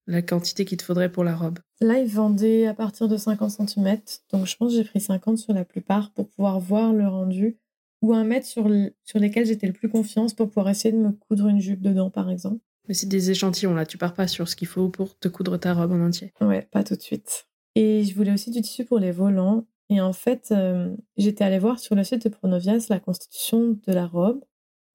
la 0.08 0.22
quantité 0.22 0.66
qu'il 0.66 0.78
te 0.78 0.84
faudrait 0.84 1.12
pour 1.12 1.24
la 1.24 1.36
robe? 1.36 1.60
Là, 1.82 2.00
ils 2.00 2.08
vendaient 2.08 2.68
à 2.68 2.74
partir 2.74 3.08
de 3.08 3.18
50 3.18 3.52
cm. 3.52 4.00
Donc 4.32 4.46
je 4.46 4.56
pense 4.56 4.72
que 4.72 4.78
j'ai 4.78 4.84
pris 4.84 5.02
50 5.02 5.38
sur 5.38 5.54
la 5.54 5.66
plupart 5.66 6.12
pour 6.12 6.30
pouvoir 6.30 6.60
voir 6.60 6.94
le 6.94 7.08
rendu 7.08 7.58
ou 8.04 8.14
un 8.14 8.26
mètre 8.26 8.46
sur, 8.46 8.70
sur 9.06 9.18
lesquels 9.18 9.46
j'étais 9.46 9.66
le 9.66 9.74
plus 9.74 9.88
confiance 9.90 10.34
pour 10.34 10.50
pouvoir 10.50 10.70
essayer 10.70 10.92
de 10.92 11.00
me 11.00 11.14
coudre 11.14 11.48
une 11.48 11.62
jupe 11.62 11.82
dedans, 11.82 12.10
par 12.10 12.30
exemple. 12.30 12.60
Mais 12.90 12.94
c'est 12.94 13.08
des 13.08 13.32
échantillons, 13.32 13.74
là. 13.74 13.86
Tu 13.86 13.98
pars 13.98 14.14
pas 14.14 14.28
sur 14.28 14.50
ce 14.50 14.58
qu'il 14.58 14.68
faut 14.68 14.90
pour 14.90 15.18
te 15.18 15.30
coudre 15.30 15.58
ta 15.58 15.74
robe 15.74 15.94
en 15.94 16.06
entier. 16.06 16.34
Ouais, 16.42 16.68
pas 16.70 16.84
tout 16.84 16.96
de 16.96 17.02
suite. 17.02 17.48
Et 17.76 18.04
je 18.04 18.14
voulais 18.14 18.34
aussi 18.34 18.52
du 18.52 18.62
tissu 18.62 18.84
pour 18.84 19.00
les 19.00 19.12
volants. 19.12 19.66
Et 19.90 20.02
en 20.02 20.12
fait, 20.12 20.50
euh, 20.52 20.94
j'étais 21.16 21.46
allée 21.46 21.60
voir 21.60 21.80
sur 21.80 21.96
le 21.96 22.04
site 22.04 22.26
de 22.26 22.30
Pronovias 22.30 22.88
la 22.90 23.00
constitution 23.00 23.80
de 23.88 23.94
la 23.94 24.06
robe, 24.06 24.44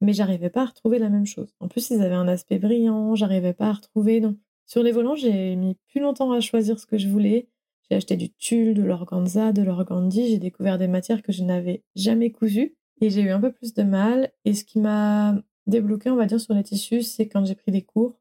mais 0.02 0.12
j'arrivais 0.12 0.50
pas 0.50 0.62
à 0.62 0.66
retrouver 0.66 0.98
la 0.98 1.08
même 1.08 1.26
chose. 1.26 1.54
En 1.60 1.68
plus, 1.68 1.88
ils 1.88 2.02
avaient 2.02 2.14
un 2.14 2.28
aspect 2.28 2.58
brillant, 2.58 3.14
j'arrivais 3.14 3.54
pas 3.54 3.68
à 3.68 3.72
retrouver. 3.72 4.20
Donc, 4.20 4.36
sur 4.66 4.82
les 4.82 4.92
volants, 4.92 5.16
j'ai 5.16 5.56
mis 5.56 5.76
plus 5.88 6.02
longtemps 6.02 6.32
à 6.32 6.40
choisir 6.40 6.78
ce 6.78 6.84
que 6.84 6.98
je 6.98 7.08
voulais. 7.08 7.48
J'ai 7.90 7.96
acheté 7.96 8.16
du 8.16 8.30
tulle, 8.34 8.74
de 8.74 8.82
l'organza, 8.82 9.52
de 9.52 9.62
l'organdi. 9.62 10.28
J'ai 10.28 10.38
découvert 10.38 10.76
des 10.76 10.88
matières 10.88 11.22
que 11.22 11.32
je 11.32 11.42
n'avais 11.42 11.84
jamais 11.96 12.30
cousues. 12.30 12.76
Et 13.00 13.10
j'ai 13.10 13.22
eu 13.22 13.30
un 13.30 13.40
peu 13.40 13.52
plus 13.52 13.74
de 13.74 13.82
mal. 13.82 14.32
Et 14.44 14.54
ce 14.54 14.64
qui 14.64 14.78
m'a 14.78 15.36
débloqué, 15.66 16.10
on 16.10 16.16
va 16.16 16.26
dire, 16.26 16.40
sur 16.40 16.54
les 16.54 16.62
tissus, 16.62 17.02
c'est 17.02 17.28
quand 17.28 17.44
j'ai 17.44 17.54
pris 17.54 17.72
des 17.72 17.82
cours. 17.82 18.18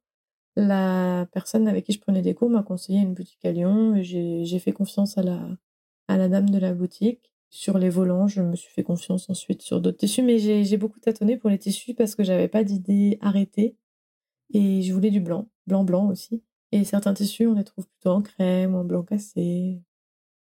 La 0.56 1.28
personne 1.34 1.68
avec 1.68 1.86
qui 1.86 1.94
je 1.94 2.00
prenais 2.00 2.22
des 2.22 2.34
cours 2.34 2.50
m'a 2.50 2.64
conseillé 2.64 3.00
une 3.00 3.14
boutique 3.14 3.46
à 3.46 3.52
Lyon. 3.52 3.96
J'ai 4.02 4.60
fait 4.60 4.72
confiance 4.72 5.18
à 5.18 5.24
la, 5.24 6.28
dame 6.28 6.50
de 6.50 6.58
la 6.58 6.74
boutique. 6.74 7.32
Sur 7.50 7.78
les 7.78 7.90
volants, 7.90 8.28
je 8.28 8.42
me 8.42 8.56
suis 8.56 8.72
fait 8.72 8.84
confiance 8.84 9.30
ensuite 9.30 9.62
sur 9.62 9.82
d'autres 9.82 9.98
tissus. 9.98 10.24
Mais 10.24 10.38
j'ai 10.40 10.78
beaucoup 10.78 11.00
tâtonné 11.00 11.38
pour 11.38 11.50
les 11.50 11.60
tissus 11.60 11.94
parce 11.94 12.16
que 12.16 12.24
j'avais 12.24 12.48
pas 12.48 12.64
d'idée 12.64 13.18
arrêtée. 13.22 13.78
Et 14.54 14.82
je 14.82 14.94
voulais 14.94 15.12
du 15.12 15.20
blanc, 15.20 15.50
blanc-blanc 15.66 16.10
aussi. 16.10 16.44
Et 16.72 16.84
certains 16.84 17.14
tissus, 17.14 17.48
on 17.48 17.54
les 17.54 17.64
trouve 17.64 17.88
plutôt 17.88 18.12
en 18.12 18.22
crème 18.22 18.76
en 18.76 18.84
blanc 18.84 19.04
cassé. 19.04 19.82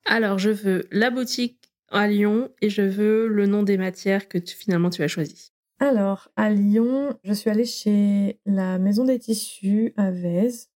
Alors, 0.06 0.38
je 0.38 0.50
veux 0.50 0.86
la 0.90 1.10
boutique 1.10 1.63
à 1.88 2.08
Lyon 2.08 2.50
et 2.60 2.70
je 2.70 2.82
veux 2.82 3.26
le 3.28 3.46
nom 3.46 3.62
des 3.62 3.76
matières 3.76 4.28
que 4.28 4.38
finalement 4.40 4.90
tu 4.90 5.02
as 5.02 5.08
choisi. 5.08 5.52
Alors, 5.80 6.28
à 6.36 6.50
Lyon, 6.50 7.18
je 7.24 7.32
suis 7.32 7.50
allée 7.50 7.64
chez 7.64 8.38
la 8.46 8.78
Maison 8.78 9.04
des 9.04 9.18
Tissus 9.18 9.92
à 9.96 10.10
Vèze, 10.10 10.70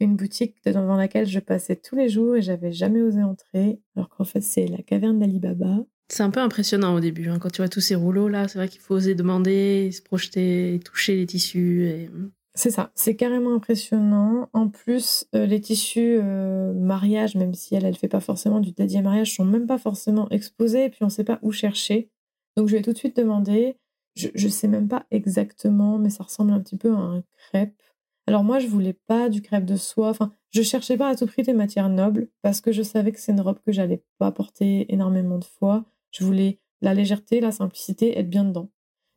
une 0.00 0.16
boutique 0.16 0.56
devant 0.64 0.96
laquelle 0.96 1.26
je 1.26 1.38
passais 1.38 1.76
tous 1.76 1.96
les 1.96 2.08
jours 2.08 2.36
et 2.36 2.42
j'avais 2.42 2.72
jamais 2.72 3.00
osé 3.00 3.22
entrer, 3.22 3.80
alors 3.94 4.08
qu'en 4.08 4.24
fait, 4.24 4.40
c'est 4.40 4.66
la 4.66 4.82
caverne 4.82 5.18
d'Ali 5.18 5.38
Baba. 5.38 5.86
C'est 6.08 6.22
un 6.22 6.30
peu 6.30 6.40
impressionnant 6.40 6.94
au 6.94 7.00
début, 7.00 7.28
hein. 7.28 7.38
quand 7.38 7.50
tu 7.50 7.62
vois 7.62 7.68
tous 7.68 7.80
ces 7.80 7.94
rouleaux 7.94 8.28
là, 8.28 8.46
c'est 8.46 8.58
vrai 8.58 8.68
qu'il 8.68 8.80
faut 8.80 8.94
oser 8.94 9.14
demander, 9.14 9.90
se 9.90 10.02
projeter, 10.02 10.78
toucher 10.84 11.16
les 11.16 11.26
tissus. 11.26 11.86
Et... 11.86 12.10
C'est 12.58 12.70
ça, 12.70 12.90
c'est 12.94 13.16
carrément 13.16 13.54
impressionnant. 13.54 14.48
En 14.54 14.68
plus, 14.70 15.26
euh, 15.34 15.44
les 15.44 15.60
tissus 15.60 16.18
euh, 16.18 16.72
mariage, 16.72 17.34
même 17.34 17.52
si 17.52 17.74
elle, 17.74 17.84
elle 17.84 17.96
fait 17.96 18.08
pas 18.08 18.20
forcément 18.20 18.60
du 18.60 18.72
dédié 18.72 19.02
mariage, 19.02 19.34
sont 19.34 19.44
même 19.44 19.66
pas 19.66 19.76
forcément 19.76 20.26
exposés 20.30 20.86
et 20.86 20.88
puis 20.88 21.04
on 21.04 21.10
sait 21.10 21.22
pas 21.22 21.38
où 21.42 21.52
chercher. 21.52 22.10
Donc 22.56 22.68
je 22.68 22.76
vais 22.76 22.82
tout 22.82 22.94
de 22.94 22.98
suite 22.98 23.14
demander. 23.14 23.76
Je, 24.14 24.28
je 24.34 24.48
sais 24.48 24.68
même 24.68 24.88
pas 24.88 25.04
exactement, 25.10 25.98
mais 25.98 26.08
ça 26.08 26.24
ressemble 26.24 26.52
un 26.52 26.60
petit 26.60 26.78
peu 26.78 26.90
à 26.94 26.98
un 26.98 27.24
crêpe. 27.36 27.74
Alors 28.26 28.42
moi, 28.42 28.58
je 28.58 28.68
voulais 28.68 28.94
pas 28.94 29.28
du 29.28 29.42
crêpe 29.42 29.66
de 29.66 29.76
soie. 29.76 30.08
Enfin, 30.08 30.32
je 30.50 30.62
cherchais 30.62 30.96
pas 30.96 31.10
à 31.10 31.14
tout 31.14 31.26
prix 31.26 31.42
des 31.42 31.52
matières 31.52 31.90
nobles 31.90 32.28
parce 32.40 32.62
que 32.62 32.72
je 32.72 32.82
savais 32.82 33.12
que 33.12 33.20
c'est 33.20 33.32
une 33.32 33.42
robe 33.42 33.60
que 33.66 33.72
j'allais 33.72 34.02
pas 34.18 34.32
porter 34.32 34.90
énormément 34.90 35.38
de 35.38 35.44
fois. 35.44 35.84
Je 36.10 36.24
voulais 36.24 36.58
la 36.80 36.94
légèreté, 36.94 37.40
la 37.40 37.52
simplicité, 37.52 38.18
être 38.18 38.30
bien 38.30 38.44
dedans. 38.44 38.70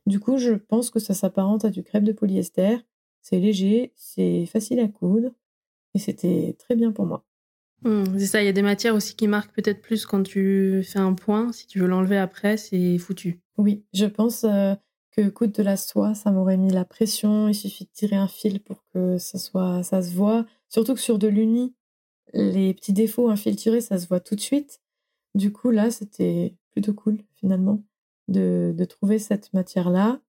Du 0.08 0.19
coup, 0.19 0.38
je 0.38 0.54
pense 0.54 0.89
que 0.89 0.99
ça 0.99 1.13
s'apparente 1.13 1.63
à 1.63 1.69
du 1.69 1.84
crêpe 1.84 2.04
de 2.04 2.12
polyester 2.12 2.80
c'est 3.22 3.40
léger, 3.40 3.94
c'est 3.96 4.46
facile 4.46 4.80
à 4.80 4.88
coudre 4.88 5.32
et 5.94 6.00
c'était 6.00 6.56
très 6.60 6.76
bien 6.76 6.92
pour 6.92 7.06
moi. 7.06 7.26
Mmh, 7.84 8.20
c'est 8.20 8.26
ça, 8.26 8.42
il 8.42 8.46
y 8.46 8.50
a 8.50 8.54
des 8.54 8.62
matières 8.62 8.96
aussi 8.96 9.16
qui 9.16 9.28
marquent 9.28 9.54
peut-être 9.54 9.82
plus 9.82 10.06
quand 10.06 10.24
tu 10.24 10.84
fais 10.84 11.00
un 11.00 11.14
point. 11.14 11.52
Si 11.54 11.68
tu 11.68 11.80
veux 11.80 11.88
l'enlever 11.88 12.18
après, 12.18 12.58
c'est 12.58 12.98
foutu. 12.98 13.42
Oui, 13.58 13.86
je 13.94 14.06
pense 14.06 14.44
euh, 14.44 14.74
que 15.12 15.30
coûte 15.30 15.56
de 15.56 15.64
la 15.64 15.78
soie, 15.78 16.14
ça 16.14 16.32
m'aurait 16.32 16.58
mis 16.58 16.72
la 16.72 16.86
pression. 16.86 17.48
Il 17.48 17.56
suffit 17.56 17.86
de 17.86 17.90
tirer 17.94 18.18
un 18.18 18.28
fil 18.28 18.62
pour 18.62 18.84
que 18.94 19.18
ça 19.18 19.38
soit, 19.38 19.84
ça 19.84 20.02
se 20.02 20.14
voit. 20.14 20.46
Surtout 20.68 20.94
que 20.94 21.00
sur 21.00 21.20
de 21.20 21.28
l'uni, 21.28 21.74
les 22.34 22.74
petits 22.74 22.94
défauts 22.94 23.30
infiltrés, 23.30 23.82
ça 23.82 23.98
se 23.98 24.08
voit 24.08 24.20
tout 24.20 24.36
de 24.36 24.42
suite. 24.42 24.82
Du 25.36 25.52
coup, 25.52 25.72
là, 25.72 25.92
c'était 25.92 26.56
plutôt 26.72 26.94
cool 26.94 27.20
finalement 27.38 27.84
de, 28.28 28.74
de 28.76 28.86
trouver 28.86 29.20
cette 29.20 29.54
matière-là. 29.54 30.20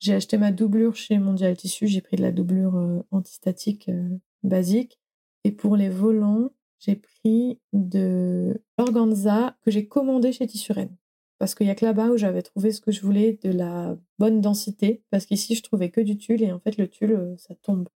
J'ai 0.00 0.14
acheté 0.14 0.38
ma 0.38 0.52
doublure 0.52 0.94
chez 0.94 1.18
Mondial 1.18 1.56
Tissu. 1.56 1.86
J'ai 1.86 2.00
pris 2.00 2.16
de 2.16 2.22
la 2.22 2.32
doublure 2.32 2.76
euh, 2.76 3.02
antistatique 3.10 3.88
euh, 3.88 4.08
basique. 4.42 5.00
Et 5.44 5.50
pour 5.50 5.76
les 5.76 5.88
volants, 5.88 6.50
j'ai 6.78 6.96
pris 6.96 7.58
de 7.72 8.60
l'organza 8.78 9.56
que 9.64 9.70
j'ai 9.70 9.86
commandé 9.88 10.32
chez 10.32 10.46
Tissuren. 10.46 10.90
Parce 11.38 11.54
qu'il 11.54 11.66
y 11.66 11.70
a 11.70 11.74
que 11.74 11.84
là-bas 11.84 12.08
où 12.08 12.16
j'avais 12.16 12.42
trouvé 12.42 12.72
ce 12.72 12.80
que 12.80 12.92
je 12.92 13.00
voulais, 13.00 13.38
de 13.42 13.50
la 13.50 13.96
bonne 14.18 14.40
densité. 14.40 15.02
Parce 15.10 15.26
qu'ici, 15.26 15.54
je 15.54 15.62
trouvais 15.62 15.90
que 15.90 16.00
du 16.00 16.16
tulle 16.16 16.42
et 16.42 16.52
en 16.52 16.60
fait, 16.60 16.76
le 16.76 16.88
tulle, 16.88 17.12
euh, 17.12 17.36
ça 17.36 17.54
tombe. 17.56 17.88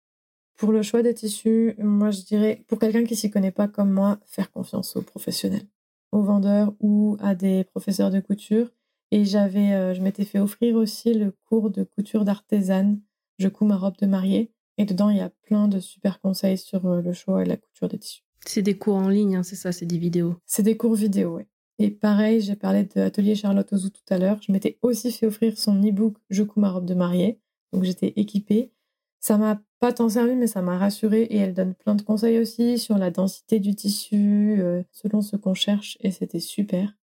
Pour 0.56 0.72
le 0.72 0.82
choix 0.82 1.02
des 1.02 1.14
tissus, 1.14 1.74
moi, 1.78 2.10
je 2.10 2.22
dirais, 2.22 2.64
pour 2.66 2.78
quelqu'un 2.78 3.04
qui 3.04 3.16
s'y 3.16 3.30
connaît 3.30 3.50
pas 3.50 3.68
comme 3.68 3.90
moi, 3.90 4.20
faire 4.26 4.50
confiance 4.52 4.96
aux 4.96 5.02
professionnels, 5.02 5.66
aux 6.12 6.22
vendeurs 6.22 6.74
ou 6.80 7.16
à 7.20 7.34
des 7.34 7.64
professeurs 7.64 8.10
de 8.10 8.20
couture. 8.20 8.70
Et 9.10 9.24
j'avais, 9.24 9.72
euh, 9.72 9.94
je 9.94 10.02
m'étais 10.02 10.24
fait 10.24 10.38
offrir 10.38 10.76
aussi 10.76 11.14
le 11.14 11.32
cours 11.48 11.70
de 11.70 11.82
couture 11.82 12.24
d'artisane. 12.24 13.00
Je 13.38 13.48
couds 13.48 13.64
ma 13.64 13.76
robe 13.76 13.96
de 13.96 14.06
mariée. 14.06 14.52
Et 14.78 14.84
dedans, 14.84 15.10
il 15.10 15.18
y 15.18 15.20
a 15.20 15.30
plein 15.42 15.68
de 15.68 15.80
super 15.80 16.20
conseils 16.20 16.58
sur 16.58 16.86
euh, 16.86 17.02
le 17.02 17.12
choix 17.12 17.42
et 17.42 17.46
la 17.46 17.56
couture 17.56 17.88
des 17.88 17.98
tissus. 17.98 18.22
C'est 18.46 18.62
des 18.62 18.78
cours 18.78 18.96
en 18.96 19.08
ligne, 19.08 19.36
hein, 19.36 19.42
c'est 19.42 19.56
ça, 19.56 19.72
c'est 19.72 19.86
des 19.86 19.98
vidéos. 19.98 20.36
C'est 20.46 20.62
des 20.62 20.76
cours 20.76 20.94
vidéo, 20.94 21.36
oui. 21.36 21.42
Et 21.78 21.90
pareil, 21.90 22.40
j'ai 22.40 22.56
parlé 22.56 22.84
de 22.84 23.00
Atelier 23.00 23.34
Charlotte 23.34 23.72
Ozou 23.72 23.90
tout 23.90 24.02
à 24.10 24.18
l'heure. 24.18 24.38
Je 24.42 24.52
m'étais 24.52 24.78
aussi 24.82 25.10
fait 25.10 25.26
offrir 25.26 25.58
son 25.58 25.80
e-book 25.82 26.16
Je 26.28 26.42
couds 26.42 26.60
ma 26.60 26.70
robe 26.70 26.86
de 26.86 26.94
mariée. 26.94 27.40
Donc 27.72 27.84
j'étais 27.84 28.12
équipée. 28.16 28.72
Ça 29.18 29.38
m'a 29.38 29.62
pas 29.80 29.92
tant 29.92 30.08
servi, 30.08 30.34
mais 30.34 30.46
ça 30.46 30.62
m'a 30.62 30.78
rassurée. 30.78 31.22
Et 31.22 31.36
elle 31.38 31.54
donne 31.54 31.74
plein 31.74 31.94
de 31.94 32.02
conseils 32.02 32.38
aussi 32.38 32.78
sur 32.78 32.98
la 32.98 33.10
densité 33.10 33.60
du 33.60 33.74
tissu, 33.74 34.56
euh, 34.60 34.82
selon 34.92 35.22
ce 35.22 35.36
qu'on 35.36 35.54
cherche. 35.54 35.96
Et 36.00 36.10
c'était 36.10 36.40
super 36.40 36.94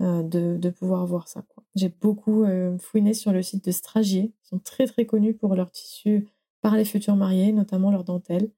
euh, 0.00 0.22
de, 0.22 0.70
pouvoir 0.70 1.06
voir 1.06 1.28
ça. 1.28 1.44
J'ai 1.74 1.88
beaucoup 1.88 2.44
euh, 2.44 2.78
fouiné 2.78 3.14
sur 3.14 3.32
le 3.32 3.42
site 3.42 3.64
de 3.64 3.70
Stragier. 3.70 4.32
Ils 4.44 4.48
sont 4.48 4.58
très 4.58 4.86
très 4.86 5.06
connus 5.06 5.34
pour 5.34 5.54
leurs 5.54 5.70
tissus 5.70 6.28
par 6.60 6.76
les 6.76 6.84
futurs 6.84 7.16
mariés, 7.16 7.52
notamment 7.52 7.90
leurs 7.90 8.04
dentelles 8.04 8.50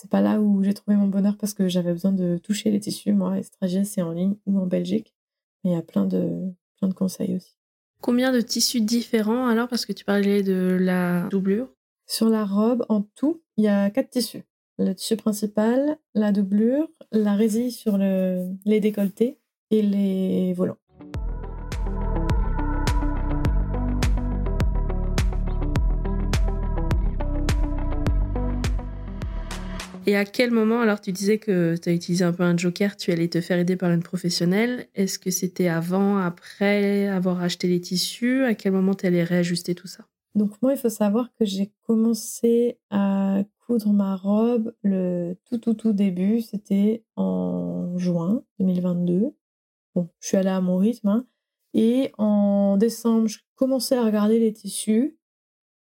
c'est 0.00 0.10
pas 0.10 0.22
là 0.22 0.40
où 0.40 0.62
j'ai 0.64 0.72
trouvé 0.72 0.96
mon 0.96 1.08
bonheur 1.08 1.36
parce 1.36 1.52
que 1.52 1.68
j'avais 1.68 1.92
besoin 1.92 2.12
de 2.12 2.38
toucher 2.38 2.70
les 2.70 2.80
tissus. 2.80 3.12
Moi, 3.12 3.38
Estragia, 3.38 3.84
c'est 3.84 4.00
en 4.00 4.12
ligne 4.12 4.34
ou 4.46 4.58
en 4.58 4.66
Belgique. 4.66 5.14
Mais 5.62 5.72
il 5.72 5.74
y 5.74 5.76
a 5.76 5.82
plein 5.82 6.06
de, 6.06 6.50
plein 6.78 6.88
de 6.88 6.94
conseils 6.94 7.36
aussi. 7.36 7.58
Combien 8.00 8.32
de 8.32 8.40
tissus 8.40 8.80
différents 8.80 9.46
alors 9.46 9.68
Parce 9.68 9.84
que 9.84 9.92
tu 9.92 10.06
parlais 10.06 10.42
de 10.42 10.78
la 10.80 11.28
doublure? 11.28 11.68
Sur 12.06 12.30
la 12.30 12.46
robe, 12.46 12.86
en 12.88 13.02
tout, 13.02 13.42
il 13.58 13.64
y 13.64 13.68
a 13.68 13.90
quatre 13.90 14.08
tissus. 14.08 14.42
Le 14.78 14.94
tissu 14.94 15.16
principal, 15.16 15.98
la 16.14 16.32
doublure, 16.32 16.88
la 17.12 17.34
résille 17.34 17.70
sur 17.70 17.98
le, 17.98 18.48
les 18.64 18.80
décolletés 18.80 19.38
et 19.70 19.82
les 19.82 20.52
volants. 20.52 20.76
Et 30.06 30.16
à 30.16 30.24
quel 30.24 30.50
moment, 30.50 30.80
alors 30.80 31.00
tu 31.00 31.12
disais 31.12 31.38
que 31.38 31.76
tu 31.76 31.88
as 31.88 31.92
utilisé 31.92 32.24
un 32.24 32.32
peu 32.32 32.42
un 32.42 32.56
joker, 32.56 32.96
tu 32.96 33.12
allais 33.12 33.28
te 33.28 33.40
faire 33.40 33.58
aider 33.60 33.76
par 33.76 33.92
une 33.92 34.02
professionnelle. 34.02 34.88
Est-ce 34.96 35.20
que 35.20 35.30
c'était 35.30 35.68
avant, 35.68 36.16
après 36.16 37.06
avoir 37.06 37.40
acheté 37.40 37.68
les 37.68 37.80
tissus? 37.80 38.42
À 38.42 38.54
quel 38.54 38.72
moment 38.72 38.94
tu 38.94 39.06
allais 39.06 39.22
réajuster 39.22 39.76
tout 39.76 39.86
ça? 39.86 40.04
Donc 40.34 40.50
moi, 40.62 40.72
il 40.72 40.78
faut 40.78 40.88
savoir 40.88 41.28
que 41.38 41.44
j'ai 41.44 41.70
commencé 41.86 42.78
à 42.90 43.42
coudre 43.66 43.92
ma 43.92 44.16
robe 44.16 44.72
le 44.82 45.36
tout 45.44 45.58
tout 45.58 45.74
tout 45.74 45.92
début, 45.92 46.40
c'était 46.40 47.04
en 47.14 47.96
juin 47.96 48.42
2022. 48.58 49.32
Bon, 49.94 50.08
je 50.20 50.28
suis 50.28 50.36
allée 50.36 50.48
à 50.48 50.60
mon 50.60 50.76
rythme. 50.76 51.08
Hein. 51.08 51.26
Et 51.74 52.12
en 52.18 52.76
décembre, 52.76 53.28
je 53.28 53.38
commençais 53.56 53.96
à 53.96 54.04
regarder 54.04 54.38
les 54.38 54.52
tissus. 54.52 55.18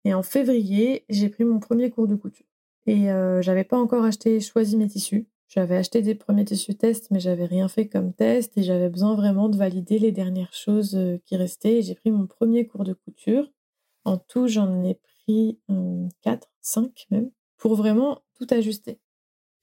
Et 0.04 0.14
en 0.14 0.22
février, 0.22 1.04
j'ai 1.08 1.28
pris 1.28 1.44
mon 1.44 1.60
premier 1.60 1.90
cours 1.90 2.06
de 2.06 2.14
couture. 2.14 2.46
Et 2.86 3.10
euh, 3.10 3.40
j'avais 3.42 3.64
pas 3.64 3.78
encore 3.78 4.04
acheté, 4.04 4.40
choisi 4.40 4.76
mes 4.76 4.88
tissus. 4.88 5.26
J'avais 5.48 5.76
acheté 5.76 6.02
des 6.02 6.14
premiers 6.14 6.44
tissus 6.44 6.74
tests, 6.74 7.10
mais 7.10 7.20
j'avais 7.20 7.44
rien 7.44 7.68
fait 7.68 7.88
comme 7.88 8.12
test 8.12 8.56
et 8.58 8.62
j'avais 8.62 8.88
besoin 8.88 9.14
vraiment 9.14 9.48
de 9.48 9.56
valider 9.56 9.98
les 9.98 10.12
dernières 10.12 10.52
choses 10.52 10.96
euh, 10.96 11.18
qui 11.24 11.36
restaient. 11.36 11.82
J'ai 11.82 11.94
pris 11.94 12.10
mon 12.10 12.26
premier 12.26 12.66
cours 12.66 12.84
de 12.84 12.92
couture. 12.92 13.50
En 14.04 14.18
tout, 14.18 14.48
j'en 14.48 14.82
ai 14.84 14.94
pris 14.94 15.58
4, 16.22 16.50
5 16.60 17.06
même, 17.10 17.30
pour 17.56 17.74
vraiment 17.74 18.22
tout 18.34 18.46
ajuster. 18.50 18.98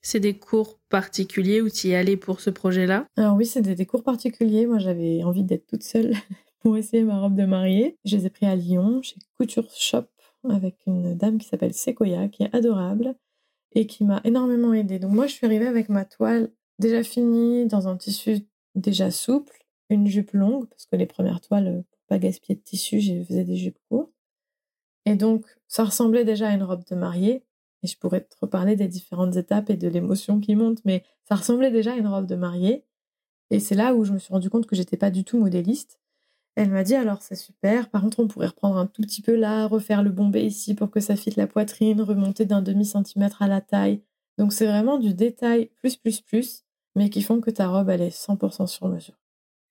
C'est 0.02 0.20
des 0.20 0.38
cours 0.38 0.80
particuliers 0.90 1.62
où 1.62 1.70
tu 1.70 1.90
y 1.90 1.96
allais 1.96 2.18
pour 2.18 2.42
ce 2.42 2.50
projet-là? 2.50 3.06
Alors 3.18 3.36
oui, 3.36 3.46
c'est 3.46 3.62
des, 3.62 3.86
cours 3.86 4.04
particuliers. 4.04 4.66
Moi, 4.66 4.80
j'avais 4.80 5.24
envie 5.24 5.44
d'être 5.44 5.68
toute 5.68 5.84
seule 5.84 6.14
pour 6.60 6.78
essayer 6.78 7.04
ma 7.04 7.20
robe 7.20 7.36
de 7.36 7.46
mariée. 7.46 7.98
Je 8.06 8.18
les 8.18 8.26
ai 8.26 8.30
pris 8.30 8.46
à 8.46 8.56
Lyon, 8.56 9.02
chez 9.02 9.16
Couture 9.38 9.70
Shop 9.72 10.06
avec 10.50 10.76
une 10.88 11.16
dame 11.16 11.38
qui 11.38 11.48
s'appelle 11.48 11.74
Sequoia, 11.74 12.28
qui 12.28 12.44
est 12.44 12.56
adorable 12.56 13.16
et 13.74 13.86
qui 13.86 14.04
m'a 14.04 14.22
énormément 14.24 14.74
aidée. 14.74 15.00
Donc 15.00 15.12
moi, 15.12 15.28
je 15.28 15.34
suis 15.34 15.46
arrivée 15.46 15.68
avec 15.68 15.90
ma 15.90 16.06
toile 16.06 16.52
déjà 16.80 17.04
finie, 17.04 17.68
dans 17.68 17.88
un 17.88 17.96
tissu 17.96 18.48
déjà 18.76 19.12
souple, 19.12 19.66
une 19.90 20.08
jupe 20.08 20.32
longue, 20.32 20.68
parce 20.68 20.86
que 20.86 20.96
les 20.96 21.06
premières 21.06 21.42
toiles, 21.42 21.84
pour 21.90 22.00
pas 22.08 22.18
gaspiller 22.18 22.56
de 22.56 22.64
tissu, 22.64 23.00
je 23.00 23.24
faisais 23.24 23.44
des 23.44 23.56
jupes 23.56 23.78
courtes. 23.90 24.12
Et 25.06 25.16
donc, 25.16 25.46
ça 25.68 25.84
ressemblait 25.84 26.26
déjà 26.26 26.50
à 26.50 26.54
une 26.54 26.64
robe 26.64 26.84
de 26.90 26.96
mariée. 26.96 27.44
Et 27.84 27.88
je 27.88 27.98
pourrais 27.98 28.22
te 28.22 28.36
reparler 28.42 28.76
des 28.76 28.88
différentes 28.88 29.36
étapes 29.36 29.70
et 29.70 29.78
de 29.78 29.88
l'émotion 29.88 30.40
qui 30.40 30.56
monte, 30.56 30.80
mais 30.86 31.04
ça 31.28 31.36
ressemblait 31.36 31.72
déjà 31.72 31.94
à 31.94 31.98
une 31.98 32.08
robe 32.08 32.28
de 32.28 32.36
mariée. 32.36 32.86
Et 33.50 33.60
c'est 33.60 33.76
là 33.76 33.96
où 33.96 34.06
je 34.06 34.14
me 34.14 34.20
suis 34.20 34.34
rendu 34.34 34.50
compte 34.50 34.68
que 34.68 34.76
j'étais 34.76 34.98
pas 34.98 35.12
du 35.12 35.24
tout 35.24 35.40
modéliste 35.40 36.02
elle 36.56 36.70
m'a 36.70 36.84
dit 36.84 36.96
alors 36.96 37.22
c'est 37.22 37.36
super, 37.36 37.90
par 37.90 38.02
contre 38.02 38.20
on 38.20 38.28
pourrait 38.28 38.48
reprendre 38.48 38.78
un 38.78 38.86
tout 38.86 39.02
petit 39.02 39.22
peu 39.22 39.36
là, 39.36 39.68
refaire 39.68 40.04
le 40.04 40.10
bombé 40.10 40.44
ici 40.44 40.76
pour 40.76 40.92
que 40.92 41.00
ça 41.00 41.16
fitte 41.16 41.38
la 41.38 41.48
poitrine, 41.48 42.02
remonter 42.02 42.46
d'un 42.46 42.62
demi 42.62 42.86
centimètre 42.86 43.42
à 43.42 43.48
la 43.48 43.62
taille. 43.62 44.02
Donc 44.38 44.52
c'est 44.52 44.66
vraiment 44.66 44.98
du 44.98 45.14
détail 45.14 45.70
plus 45.78 45.96
plus 45.96 46.20
plus, 46.20 46.66
mais 46.96 47.10
qui 47.10 47.22
font 47.22 47.40
que 47.40 47.52
ta 47.52 47.68
robe 47.68 47.90
elle 47.90 48.02
est 48.02 48.16
100% 48.16 48.68
sur 48.68 48.88
mesure. 48.90 49.18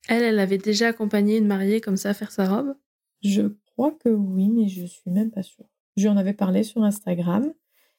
Elle, 0.08 0.22
elle 0.22 0.38
avait 0.38 0.58
déjà 0.58 0.88
accompagné 0.88 1.36
une 1.36 1.46
mariée 1.46 1.82
comme 1.82 1.98
ça 1.98 2.10
à 2.10 2.14
faire 2.14 2.32
sa 2.32 2.48
robe? 2.48 2.74
Je 3.22 3.42
crois 3.66 3.92
que 3.92 4.08
oui, 4.08 4.48
mais 4.48 4.68
je 4.68 4.86
suis 4.86 5.10
même 5.10 5.30
pas 5.30 5.42
sûre. 5.42 5.66
Je 5.98 6.04
lui 6.04 6.08
en 6.08 6.16
avais 6.16 6.32
parlé 6.32 6.62
sur 6.62 6.82
Instagram 6.82 7.52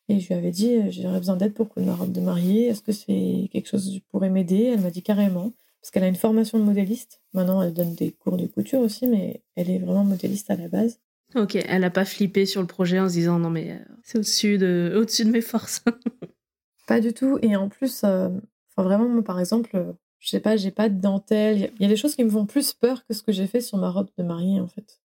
et 0.09 0.19
je 0.19 0.27
lui 0.27 0.35
avais 0.35 0.51
dit 0.51 0.91
j'aurais 0.91 1.19
besoin 1.19 1.37
d'aide 1.37 1.53
pour 1.53 1.69
ma 1.77 1.95
robe 1.95 2.11
de 2.11 2.21
mariée, 2.21 2.67
est-ce 2.67 2.81
que 2.81 2.91
c'est 2.91 3.49
quelque 3.51 3.67
chose 3.67 3.85
qui 3.85 4.01
pourrait 4.11 4.29
m'aider? 4.29 4.71
Elle 4.73 4.81
m'a 4.81 4.91
dit 4.91 5.03
carrément 5.03 5.53
parce 5.81 5.89
qu'elle 5.91 6.03
a 6.03 6.07
une 6.07 6.15
formation 6.15 6.59
de 6.59 6.63
modéliste. 6.63 7.21
Maintenant, 7.33 7.61
elle 7.61 7.73
donne 7.73 7.95
des 7.95 8.11
cours 8.11 8.37
de 8.37 8.45
couture 8.45 8.79
aussi, 8.79 9.07
mais 9.07 9.41
elle 9.55 9.69
est 9.69 9.79
vraiment 9.79 10.03
modéliste 10.03 10.51
à 10.51 10.55
la 10.55 10.67
base. 10.67 10.99
Ok, 11.35 11.55
elle 11.55 11.81
n'a 11.81 11.89
pas 11.89 12.05
flippé 12.05 12.45
sur 12.45 12.61
le 12.61 12.67
projet 12.67 12.99
en 12.99 13.07
se 13.07 13.13
disant 13.13 13.39
non 13.39 13.49
mais 13.49 13.71
euh, 13.71 13.93
c'est 14.03 14.17
au-dessus 14.17 14.57
de, 14.57 14.93
au-dessus 14.95 15.25
de 15.25 15.31
mes 15.31 15.41
forces. 15.41 15.83
pas 16.87 16.99
du 16.99 17.13
tout. 17.13 17.39
Et 17.41 17.55
en 17.55 17.69
plus, 17.69 18.01
euh, 18.03 18.29
enfin 18.75 18.83
vraiment, 18.83 19.07
moi 19.07 19.23
par 19.23 19.39
exemple, 19.39 19.95
je 20.19 20.29
sais 20.29 20.41
pas, 20.41 20.57
j'ai 20.57 20.71
pas 20.71 20.89
de 20.89 20.99
dentelle. 20.99 21.71
Il 21.75 21.81
y 21.81 21.85
a 21.85 21.87
des 21.87 21.95
choses 21.95 22.15
qui 22.15 22.23
me 22.23 22.29
font 22.29 22.45
plus 22.45 22.73
peur 22.73 23.05
que 23.05 23.13
ce 23.13 23.23
que 23.23 23.31
j'ai 23.31 23.47
fait 23.47 23.61
sur 23.61 23.77
ma 23.77 23.89
robe 23.89 24.09
de 24.17 24.23
mariée 24.23 24.59
en 24.59 24.67
fait. 24.67 25.01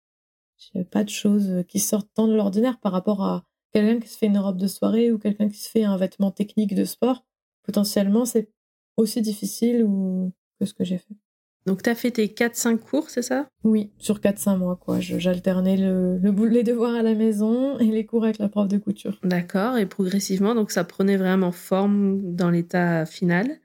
J'ai 0.58 0.86
pas 0.86 1.04
de 1.04 1.10
choses 1.10 1.66
qui 1.68 1.80
sortent 1.80 2.10
tant 2.14 2.28
de 2.28 2.36
l'ordinaire 2.36 2.80
par 2.80 2.94
rapport 2.94 3.22
à 3.22 3.44
quelqu'un 3.74 4.00
qui 4.00 4.08
se 4.08 4.18
fait 4.18 4.28
une 4.28 4.38
robe 4.38 4.58
de 4.58 4.68
soirée 4.68 5.12
ou 5.12 5.18
quelqu'un 5.18 5.50
qui 5.50 5.58
se 5.58 5.70
fait 5.70 5.84
un 5.84 5.98
vêtement 5.98 6.32
technique 6.32 6.76
de 6.76 6.86
sport. 6.86 7.26
Potentiellement, 7.64 8.26
c'est 8.26 8.50
aussi 8.98 9.22
difficile 9.22 9.84
ou 9.84 10.32
que 10.60 10.66
ce 10.66 10.74
que 10.74 10.84
j'ai 10.84 10.98
fait. 10.98 11.16
Donc, 11.66 11.82
tu 11.82 11.90
as 11.90 11.96
fait 11.96 12.12
tes 12.12 12.28
4-5 12.28 12.78
cours, 12.78 13.10
c'est 13.10 13.22
ça? 13.22 13.48
Oui, 13.64 13.92
sur 13.98 14.20
4-5 14.20 14.58
mois, 14.58 14.76
quoi. 14.76 15.00
J'alternais 15.00 15.78
le, 15.78 16.18
le, 16.18 16.48
les 16.48 16.64
devoirs 16.64 16.94
à 16.94 17.02
la 17.02 17.16
maison 17.16 17.80
et 17.80 17.86
les 17.86 18.06
cours 18.06 18.26
avec 18.26 18.38
la 18.38 18.50
prof 18.50 18.68
de 18.68 18.78
couture. 18.78 19.18
D'accord, 19.24 19.78
et 19.78 19.86
progressivement, 19.86 20.56
donc 20.56 20.72
ça 20.72 20.84
prenait 20.84 21.16
vraiment 21.16 21.54
forme 21.54 22.36
dans 22.36 22.50
l'état 22.50 23.06
final. 23.06 23.60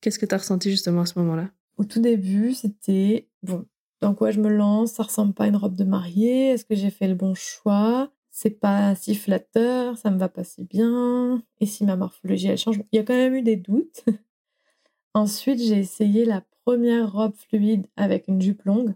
Qu'est-ce 0.00 0.18
que 0.18 0.24
tu 0.24 0.34
as 0.34 0.38
ressenti 0.38 0.70
justement 0.70 1.02
à 1.02 1.06
ce 1.06 1.18
moment-là? 1.18 1.50
Au 1.76 1.84
tout 1.84 2.00
début, 2.00 2.54
c'était 2.54 3.28
bon, 3.42 3.66
dans 4.00 4.14
quoi 4.14 4.30
je 4.30 4.40
me 4.40 4.48
lance? 4.48 4.92
Ça 4.92 5.02
ressemble 5.02 5.34
pas 5.34 5.44
à 5.44 5.48
une 5.48 5.56
robe 5.56 5.76
de 5.76 5.84
mariée? 5.84 6.48
Est-ce 6.48 6.64
que 6.64 6.74
j'ai 6.74 6.90
fait 6.90 7.06
le 7.06 7.14
bon 7.14 7.34
choix? 7.34 8.10
C'est 8.30 8.50
pas 8.60 8.94
si 8.94 9.14
flatteur, 9.14 9.98
ça 9.98 10.10
me 10.10 10.18
va 10.18 10.28
pas 10.28 10.44
si 10.44 10.64
bien. 10.64 11.42
Et 11.60 11.66
si 11.66 11.84
ma 11.84 11.96
morphologie 11.96 12.48
elle 12.48 12.58
change? 12.58 12.80
Il 12.92 12.96
y 12.96 12.98
a 12.98 13.02
quand 13.04 13.14
même 13.14 13.34
eu 13.34 13.42
des 13.42 13.56
doutes. 13.56 14.04
Ensuite, 15.14 15.60
j'ai 15.60 15.78
essayé 15.78 16.24
la 16.24 16.44
première 16.64 17.12
robe 17.12 17.34
fluide 17.34 17.86
avec 17.96 18.28
une 18.28 18.40
jupe 18.40 18.62
longue. 18.62 18.94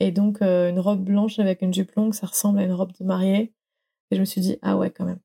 Et 0.00 0.12
donc, 0.12 0.42
euh, 0.42 0.70
une 0.70 0.80
robe 0.80 1.04
blanche 1.04 1.38
avec 1.38 1.62
une 1.62 1.74
jupe 1.74 1.92
longue, 1.92 2.14
ça 2.14 2.26
ressemble 2.26 2.58
à 2.60 2.64
une 2.64 2.72
robe 2.72 2.92
de 2.98 3.04
mariée. 3.04 3.52
Et 4.10 4.16
je 4.16 4.20
me 4.20 4.24
suis 4.24 4.40
dit, 4.40 4.58
ah 4.62 4.76
ouais, 4.76 4.90
quand 4.90 5.04
même. 5.04 5.20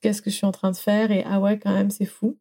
Qu'est-ce 0.00 0.22
que 0.22 0.30
je 0.30 0.36
suis 0.36 0.46
en 0.46 0.52
train 0.52 0.70
de 0.70 0.76
faire? 0.76 1.10
Et 1.10 1.24
ah 1.24 1.40
ouais, 1.40 1.58
quand 1.58 1.72
même, 1.72 1.90
c'est 1.90 2.06
fou. 2.06 2.38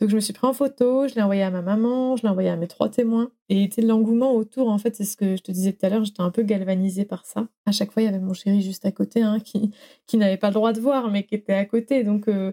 Donc 0.00 0.10
je 0.10 0.14
me 0.14 0.20
suis 0.20 0.34
pris 0.34 0.46
en 0.46 0.52
photo, 0.52 1.08
je 1.08 1.14
l'ai 1.14 1.22
envoyé 1.22 1.42
à 1.42 1.50
ma 1.50 1.62
maman, 1.62 2.16
je 2.16 2.22
l'ai 2.22 2.28
envoyé 2.28 2.50
à 2.50 2.56
mes 2.56 2.68
trois 2.68 2.90
témoins. 2.90 3.30
Et 3.48 3.68
l'engouement 3.78 4.34
autour, 4.34 4.68
en 4.68 4.76
fait, 4.76 4.94
c'est 4.94 5.04
ce 5.04 5.16
que 5.16 5.36
je 5.36 5.42
te 5.42 5.52
disais 5.52 5.72
tout 5.72 5.86
à 5.86 5.88
l'heure, 5.88 6.04
j'étais 6.04 6.20
un 6.20 6.30
peu 6.30 6.42
galvanisée 6.42 7.06
par 7.06 7.24
ça. 7.24 7.48
À 7.64 7.72
chaque 7.72 7.92
fois, 7.92 8.02
il 8.02 8.06
y 8.06 8.08
avait 8.08 8.18
mon 8.18 8.34
chéri 8.34 8.60
juste 8.60 8.84
à 8.84 8.92
côté, 8.92 9.22
hein, 9.22 9.40
qui, 9.40 9.70
qui 10.06 10.18
n'avait 10.18 10.36
pas 10.36 10.48
le 10.48 10.54
droit 10.54 10.74
de 10.74 10.80
voir, 10.80 11.10
mais 11.10 11.24
qui 11.24 11.34
était 11.34 11.54
à 11.54 11.64
côté. 11.64 12.04
Donc 12.04 12.28
euh, 12.28 12.52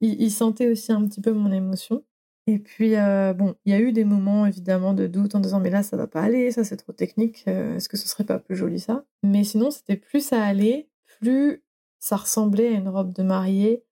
il, 0.00 0.30
sentait 0.30 0.70
aussi 0.70 0.92
un 0.92 1.04
petit 1.06 1.20
peu 1.20 1.32
mon 1.32 1.52
émotion. 1.52 2.04
Et 2.46 2.58
puis, 2.58 2.96
euh, 2.96 3.34
bon, 3.34 3.54
il 3.66 3.72
y 3.72 3.74
a 3.74 3.80
eu 3.80 3.92
des 3.92 4.04
moments 4.04 4.46
évidemment 4.46 4.94
de 4.94 5.06
doute 5.06 5.34
en 5.34 5.40
disant, 5.40 5.60
mais 5.60 5.70
là, 5.70 5.82
ça 5.82 5.98
va 5.98 6.06
pas 6.06 6.22
aller, 6.22 6.50
ça 6.52 6.64
c'est 6.64 6.78
trop 6.78 6.92
technique, 6.92 7.44
euh, 7.48 7.76
est-ce 7.76 7.90
que 7.90 7.98
ce 7.98 8.08
serait 8.08 8.24
pas 8.24 8.38
plus 8.38 8.56
joli 8.56 8.80
ça? 8.80 9.04
Mais 9.22 9.44
sinon, 9.44 9.70
c'était 9.70 9.96
plus 9.96 10.24
ça 10.24 10.42
allait, 10.42 10.88
plus 11.20 11.62
ça 11.98 12.16
ressemblait 12.16 12.68
à 12.68 12.78
une 12.78 12.88
robe 12.88 13.12
de 13.12 13.22
mariée 13.22 13.84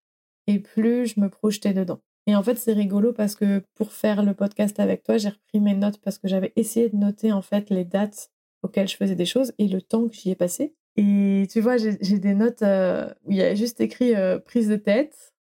et 0.47 0.59
plus 0.59 1.07
je 1.07 1.21
me 1.21 1.29
projetais 1.29 1.75
dedans. 1.75 2.01
Et 2.27 2.35
en 2.35 2.43
fait, 2.43 2.57
c'est 2.57 2.73
rigolo 2.73 3.13
parce 3.13 3.37
que 3.37 3.63
pour 3.75 3.93
faire 3.93 4.23
le 4.23 4.35
podcast 4.35 4.81
avec 4.81 5.05
toi, 5.05 5.17
j'ai 5.17 5.29
repris 5.29 5.61
mes 5.61 5.75
notes 5.75 5.99
parce 5.99 6.19
que 6.19 6.27
j'avais 6.27 6.53
essayé 6.57 6.89
de 6.89 6.97
noter 6.97 7.33
en 7.33 7.43
fait 7.43 7.71
les 7.71 7.85
dates 7.85 8.31
auxquelles 8.63 8.89
je 8.89 8.97
faisais 8.97 9.15
des 9.15 9.27
choses 9.27 9.53
et 9.59 9.69
le 9.69 9.81
temps 9.81 10.09
que 10.09 10.15
j'y 10.15 10.31
ai 10.31 10.35
passé. 10.35 10.75
Et 10.97 11.47
tu 11.51 11.61
vois, 11.61 11.77
j'ai 11.77 12.19
des 12.19 12.35
notes 12.35 12.63
euh, 12.63 13.09
où 13.25 13.33
il 13.33 13.37
y 13.37 13.43
a 13.43 13.55
juste 13.55 13.81
écrit 13.81 14.15
euh, 14.15 14.39
prise 14.39 14.69
de 14.69 14.77
tête. 14.77 15.35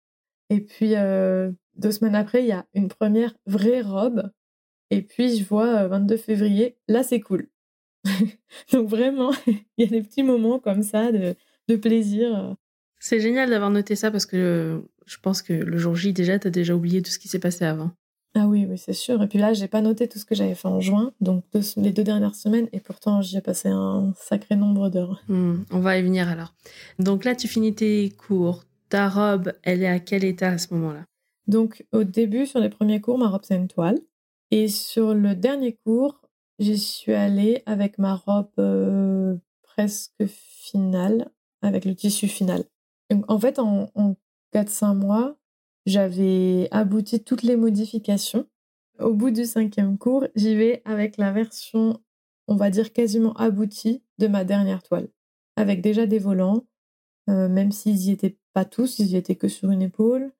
Et 0.50 0.62
puis 0.62 0.95
euh, 0.95 1.52
deux 1.76 1.91
semaines 1.91 2.15
après, 2.15 2.43
il 2.43 2.48
y 2.48 2.52
a 2.52 2.67
une 2.74 2.89
première 2.89 3.34
vraie 3.48 3.82
robe. 3.82 4.32
Et 4.91 5.02
puis 5.02 5.38
je 5.38 5.43
vois 5.43 5.88
22 5.88 6.17
février, 6.17 6.78
là 6.88 7.02
c'est 7.02 7.19
cool. 7.19 7.48
Donc 8.71 8.88
vraiment, 8.88 9.32
il 9.48 9.63
y 9.78 9.84
a 9.84 9.88
des 9.88 10.04
petits 10.04 10.24
moments 10.24 10.60
comme 10.60 10.84
ça 10.84 11.12
de, 11.12 11.36
de 11.67 11.76
plaisir. 11.76 12.56
C'est 13.00 13.19
génial 13.19 13.50
d'avoir 13.50 13.71
noté 13.71 13.95
ça 13.95 14.12
parce 14.12 14.26
que 14.28 14.84
je 15.06 15.18
pense 15.22 15.41
que 15.41 15.54
le 15.54 15.78
jour 15.78 15.96
J, 15.96 16.13
déjà, 16.13 16.39
tu 16.39 16.48
as 16.48 16.52
déjà 16.52 16.76
oublié 16.76 17.02
tout 17.02 17.12
ce 17.12 17.20
qui 17.20 17.28
s'est 17.28 17.39
passé 17.39 17.65
avant. 17.65 17.91
Ah 18.38 18.48
oui, 18.48 18.65
oui, 18.70 18.78
c'est 18.78 18.94
sûr. 18.94 19.22
Et 19.24 19.28
puis 19.28 19.39
là, 19.39 19.54
j'ai 19.54 19.70
pas 19.70 19.82
noté 19.82 20.10
tout 20.10 20.20
ce 20.20 20.26
que 20.26 20.36
j'avais 20.36 20.56
fait 20.56 20.68
en 20.68 20.82
juin, 20.82 21.13
donc 21.22 21.46
les 21.78 21.91
deux 21.91 22.04
dernières 22.04 22.36
semaines, 22.36 22.68
et 22.74 22.82
pourtant 22.82 23.22
j'y 23.22 23.38
ai 23.38 23.41
passé 23.41 23.70
un 23.70 24.13
sacré 24.18 24.58
nombre 24.58 24.89
d'heures. 24.89 25.22
Hmm, 25.30 25.60
on 25.72 25.80
va 25.80 25.98
y 25.98 26.04
venir 26.04 26.28
alors. 26.28 26.54
Donc 27.00 27.24
là, 27.24 27.34
tu 27.34 27.48
finis 27.48 27.74
tes 27.74 28.10
cours. 28.10 28.65
Ta 28.89 29.08
robe, 29.08 29.54
elle 29.63 29.84
est 29.84 29.88
à 29.88 30.00
quel 30.00 30.26
état 30.26 30.50
à 30.50 30.58
ce 30.58 30.74
moment-là? 30.74 31.06
Donc 31.48 31.86
au 31.94 32.04
début, 32.04 32.46
sur 32.46 32.60
les 32.60 32.70
premiers 32.70 33.00
cours, 33.00 33.18
ma 33.18 33.30
robe 33.30 33.44
c'est 33.44 33.56
une 33.56 33.70
toile. 33.70 34.00
Et 34.52 34.68
sur 34.68 35.13
le 35.13 35.34
dernier 35.34 35.78
cours, 35.86 36.22
j'y 36.60 36.78
suis 36.78 37.13
allée 37.13 37.63
avec 37.65 37.98
ma 37.98 38.15
robe 38.15 38.50
euh, 38.60 39.36
presque 39.63 40.26
finale, 40.28 41.30
avec 41.62 41.86
le 41.86 41.96
tissu 41.96 42.28
final. 42.28 42.65
en 43.28 43.39
fait, 43.39 43.60
en, 43.60 43.89
en 43.96 44.15
4-5 44.56 44.96
mois, 44.96 45.38
j'avais 45.86 46.70
abouti 46.72 47.22
toutes 47.22 47.44
les 47.44 47.58
modifications. 47.58 48.48
Au 49.00 49.13
bout 49.13 49.32
du 49.32 49.44
cinquième 49.44 49.98
cours, 49.98 50.26
j'y 50.36 50.56
vais 50.56 50.82
avec 50.86 51.18
la 51.18 51.34
version, 51.34 52.02
on 52.48 52.56
va 52.56 52.70
dire, 52.70 52.94
quasiment 52.94 53.34
aboutie 53.34 54.02
de 54.18 54.28
ma 54.28 54.46
dernière 54.46 54.82
toile. 54.82 55.10
Avec 55.58 55.82
déjà 55.82 56.06
des 56.06 56.20
volants, 56.20 56.65
euh, 57.30 57.50
même 57.50 57.74
s'ils 57.74 57.98
n'y 57.98 58.12
étaient 58.12 58.38
pas 58.54 58.63
tous, 58.63 59.00
ils 59.00 59.12
y 59.12 59.18
étaient 59.18 59.36
que 59.36 59.50
sur 59.50 59.70
une 59.72 59.82
épaule, 59.82 60.32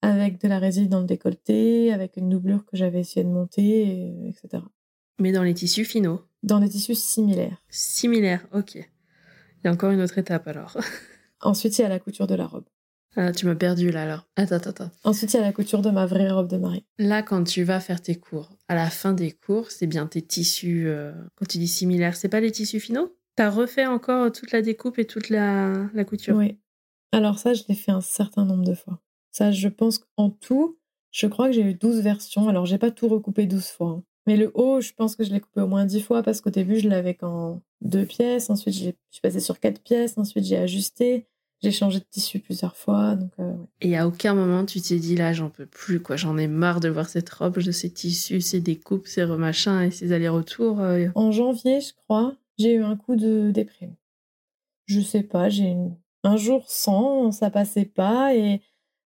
avec 0.00 0.40
de 0.40 0.48
la 0.48 0.58
résine 0.58 0.88
dans 0.88 1.00
le 1.00 1.06
décolleté, 1.06 1.92
avec 1.92 2.16
une 2.16 2.30
doublure 2.30 2.64
que 2.64 2.76
j'avais 2.76 3.00
essayé 3.00 3.24
de 3.24 3.30
monter, 3.30 4.28
etc. 4.28 4.62
Mais 5.18 5.32
dans 5.32 5.42
les 5.42 5.52
tissus 5.52 5.84
finaux? 5.84 6.22
Dans 6.42 6.60
des 6.60 6.70
tissus 6.70 6.94
similaires. 6.94 7.62
Similaires, 7.68 8.46
ok. 8.54 8.76
Il 8.76 9.66
y 9.66 9.68
a 9.68 9.72
encore 9.72 9.90
une 9.90 10.00
autre 10.00 10.16
étape 10.16 10.48
alors. 10.48 10.78
Ensuite, 11.42 11.76
il 11.78 11.82
y 11.82 11.84
a 11.84 11.88
la 11.88 11.98
couture 11.98 12.26
de 12.26 12.34
la 12.34 12.46
robe. 12.46 12.64
Ah, 13.20 13.32
tu 13.32 13.46
m'as 13.46 13.56
perdu 13.56 13.90
là 13.90 14.04
alors. 14.04 14.28
Attends, 14.36 14.54
attends, 14.54 14.70
attends. 14.70 14.90
Ensuite, 15.02 15.34
il 15.34 15.38
y 15.38 15.40
a 15.40 15.42
la 15.42 15.52
couture 15.52 15.82
de 15.82 15.90
ma 15.90 16.06
vraie 16.06 16.30
robe 16.30 16.48
de 16.48 16.56
mariée. 16.56 16.84
Là, 16.98 17.24
quand 17.24 17.42
tu 17.42 17.64
vas 17.64 17.80
faire 17.80 18.00
tes 18.00 18.14
cours, 18.14 18.56
à 18.68 18.76
la 18.76 18.88
fin 18.90 19.12
des 19.12 19.32
cours, 19.32 19.72
c'est 19.72 19.88
bien 19.88 20.06
tes 20.06 20.22
tissus. 20.22 20.86
Euh, 20.86 21.12
quand 21.34 21.46
tu 21.48 21.58
dis 21.58 21.66
similaires, 21.66 22.14
c'est 22.14 22.28
pas 22.28 22.38
les 22.38 22.52
tissus 22.52 22.78
finaux? 22.78 23.12
T'as 23.34 23.50
refait 23.50 23.86
encore 23.86 24.30
toute 24.30 24.52
la 24.52 24.62
découpe 24.62 25.00
et 25.00 25.04
toute 25.04 25.30
la, 25.30 25.88
la 25.94 26.04
couture? 26.04 26.36
Oui. 26.36 26.60
Alors, 27.10 27.40
ça, 27.40 27.54
je 27.54 27.64
l'ai 27.68 27.74
fait 27.74 27.90
un 27.90 28.00
certain 28.00 28.44
nombre 28.44 28.64
de 28.64 28.74
fois. 28.74 29.00
Ça, 29.32 29.50
je 29.50 29.66
pense 29.66 29.98
qu'en 29.98 30.30
tout, 30.30 30.78
je 31.10 31.26
crois 31.26 31.48
que 31.48 31.54
j'ai 31.54 31.62
eu 31.62 31.74
12 31.74 32.02
versions. 32.02 32.48
Alors, 32.48 32.66
j'ai 32.66 32.78
pas 32.78 32.92
tout 32.92 33.08
recoupé 33.08 33.46
12 33.46 33.66
fois. 33.66 33.88
Hein. 33.88 34.02
Mais 34.28 34.36
le 34.36 34.52
haut, 34.54 34.80
je 34.80 34.92
pense 34.92 35.16
que 35.16 35.24
je 35.24 35.32
l'ai 35.32 35.40
coupé 35.40 35.60
au 35.60 35.66
moins 35.66 35.86
10 35.86 36.02
fois 36.02 36.22
parce 36.22 36.40
qu'au 36.40 36.50
début, 36.50 36.78
je 36.78 36.88
l'avais 36.88 37.14
qu'en 37.14 37.62
deux 37.80 38.04
pièces. 38.04 38.48
Ensuite, 38.48 38.74
je 38.74 38.90
suis 39.10 39.20
passée 39.22 39.40
sur 39.40 39.58
quatre 39.58 39.82
pièces. 39.82 40.18
Ensuite, 40.18 40.44
j'ai 40.44 40.58
ajusté. 40.58 41.26
J'ai 41.62 41.72
changé 41.72 41.98
de 41.98 42.04
tissu 42.04 42.38
plusieurs 42.38 42.76
fois. 42.76 43.16
Donc, 43.16 43.32
euh, 43.40 43.54
Et 43.80 43.96
à 43.96 44.06
aucun 44.06 44.34
moment 44.34 44.64
tu 44.64 44.80
t'es 44.80 44.96
dit 44.96 45.16
là, 45.16 45.32
j'en 45.32 45.50
peux 45.50 45.66
plus, 45.66 46.00
quoi. 46.00 46.16
J'en 46.16 46.38
ai 46.38 46.46
marre 46.46 46.80
de 46.80 46.88
voir 46.88 47.08
cette 47.08 47.28
robe, 47.30 47.58
de 47.58 47.72
ces 47.72 47.90
tissus, 47.90 48.40
ces 48.40 48.60
découpes, 48.60 49.06
ces 49.06 49.24
remachins 49.24 49.82
et 49.82 49.90
ces 49.90 50.12
allers-retours. 50.12 50.80
Euh. 50.80 51.08
En 51.14 51.32
janvier, 51.32 51.80
je 51.80 51.92
crois, 51.94 52.36
j'ai 52.58 52.74
eu 52.74 52.84
un 52.84 52.96
coup 52.96 53.16
de 53.16 53.50
déprime. 53.50 53.94
Je 54.86 55.00
sais 55.00 55.22
pas, 55.22 55.48
j'ai 55.48 55.76
un 56.24 56.36
jour 56.36 56.64
sans, 56.68 57.32
ça 57.32 57.50
passait 57.50 57.84
pas 57.84 58.34
et... 58.34 58.60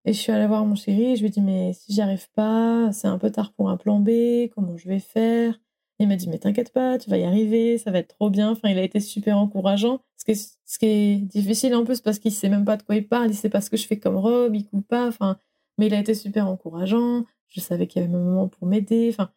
et 0.04 0.12
je 0.12 0.18
suis 0.18 0.32
allée 0.32 0.46
voir 0.46 0.64
mon 0.64 0.74
chéri 0.74 1.12
et 1.12 1.16
je 1.16 1.20
lui 1.22 1.28
ai 1.28 1.30
dit 1.30 1.40
mais 1.40 1.72
si 1.72 1.92
j'y 1.92 2.00
arrive 2.00 2.30
pas, 2.34 2.90
c'est 2.92 3.08
un 3.08 3.18
peu 3.18 3.30
tard 3.30 3.52
pour 3.54 3.70
un 3.70 3.76
plan 3.76 3.98
B, 3.98 4.48
comment 4.54 4.76
je 4.76 4.88
vais 4.88 5.00
faire? 5.00 5.58
Il 6.02 6.08
m'a 6.08 6.16
dit, 6.16 6.28
mais 6.28 6.38
t'inquiète 6.38 6.72
pas, 6.72 6.98
tu 6.98 7.10
vas 7.10 7.18
y 7.18 7.24
arriver, 7.24 7.78
ça 7.78 7.90
va 7.90 7.98
être 7.98 8.14
trop 8.16 8.30
bien. 8.30 8.50
Enfin, 8.50 8.68
il 8.68 8.78
a 8.78 8.82
été 8.82 9.00
super 9.00 9.38
encourageant. 9.38 10.00
Ce 10.16 10.24
qui 10.24 10.32
est, 10.32 10.56
ce 10.64 10.78
qui 10.78 10.86
est 10.86 11.16
difficile 11.16 11.74
en 11.74 11.84
plus 11.84 12.00
parce 12.00 12.18
qu'il 12.18 12.32
sait 12.32 12.48
même 12.48 12.64
pas 12.64 12.76
de 12.76 12.82
quoi 12.82 12.96
il 12.96 13.06
parle, 13.08 13.30
il 13.30 13.34
sait 13.34 13.48
pas 13.48 13.60
ce 13.60 13.70
que 13.70 13.76
je 13.76 13.86
fais 13.86 13.98
comme 13.98 14.16
robe, 14.16 14.54
il 14.54 14.66
coupe 14.66 14.86
pas. 14.86 15.06
Enfin, 15.08 15.38
mais 15.78 15.86
il 15.86 15.94
a 15.94 15.98
été 16.00 16.14
super 16.14 16.48
encourageant. 16.48 17.24
Je 17.48 17.60
savais 17.60 17.86
qu'il 17.86 18.02
y 18.02 18.04
avait 18.04 18.14
un 18.14 18.18
moment 18.18 18.48
pour 18.48 18.66
m'aider. 18.66 19.08
Enfin, 19.12 19.30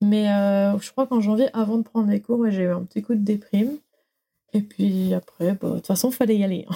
mais 0.00 0.30
euh, 0.30 0.78
je 0.78 0.90
crois 0.92 1.06
qu'en 1.06 1.20
janvier, 1.20 1.48
avant 1.54 1.78
de 1.78 1.82
prendre 1.82 2.08
les 2.08 2.20
cours, 2.20 2.48
j'ai 2.50 2.62
eu 2.62 2.68
un 2.68 2.84
petit 2.84 3.02
coup 3.02 3.14
de 3.14 3.24
déprime. 3.24 3.78
Et 4.52 4.62
puis 4.62 5.12
après, 5.14 5.54
bah, 5.54 5.70
de 5.70 5.74
toute 5.76 5.86
façon, 5.86 6.10
il 6.10 6.14
fallait 6.14 6.36
y 6.36 6.44
aller. 6.44 6.66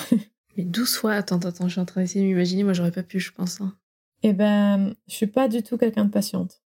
mais 0.57 0.65
12 0.65 0.97
fois, 0.97 1.13
attends, 1.15 1.39
attends, 1.39 1.69
je 1.69 1.73
suis 1.73 1.81
en 1.81 1.85
train 1.85 2.03
d'essayer 2.03 2.25
de 2.25 2.29
m'imaginer, 2.29 2.65
moi 2.65 2.73
j'aurais 2.73 2.93
pas 2.93 3.03
pu, 3.03 3.21
je 3.21 3.33
pense. 3.33 3.61
Hein. 3.61 3.75
Eh 4.23 4.33
ben, 4.33 4.95
je 5.09 5.15
suis 5.15 5.27
pas 5.27 5.49
du 5.49 5.63
tout 5.63 5.79
quelqu'un 5.79 6.05
de 6.05 6.11
patiente. 6.11 6.62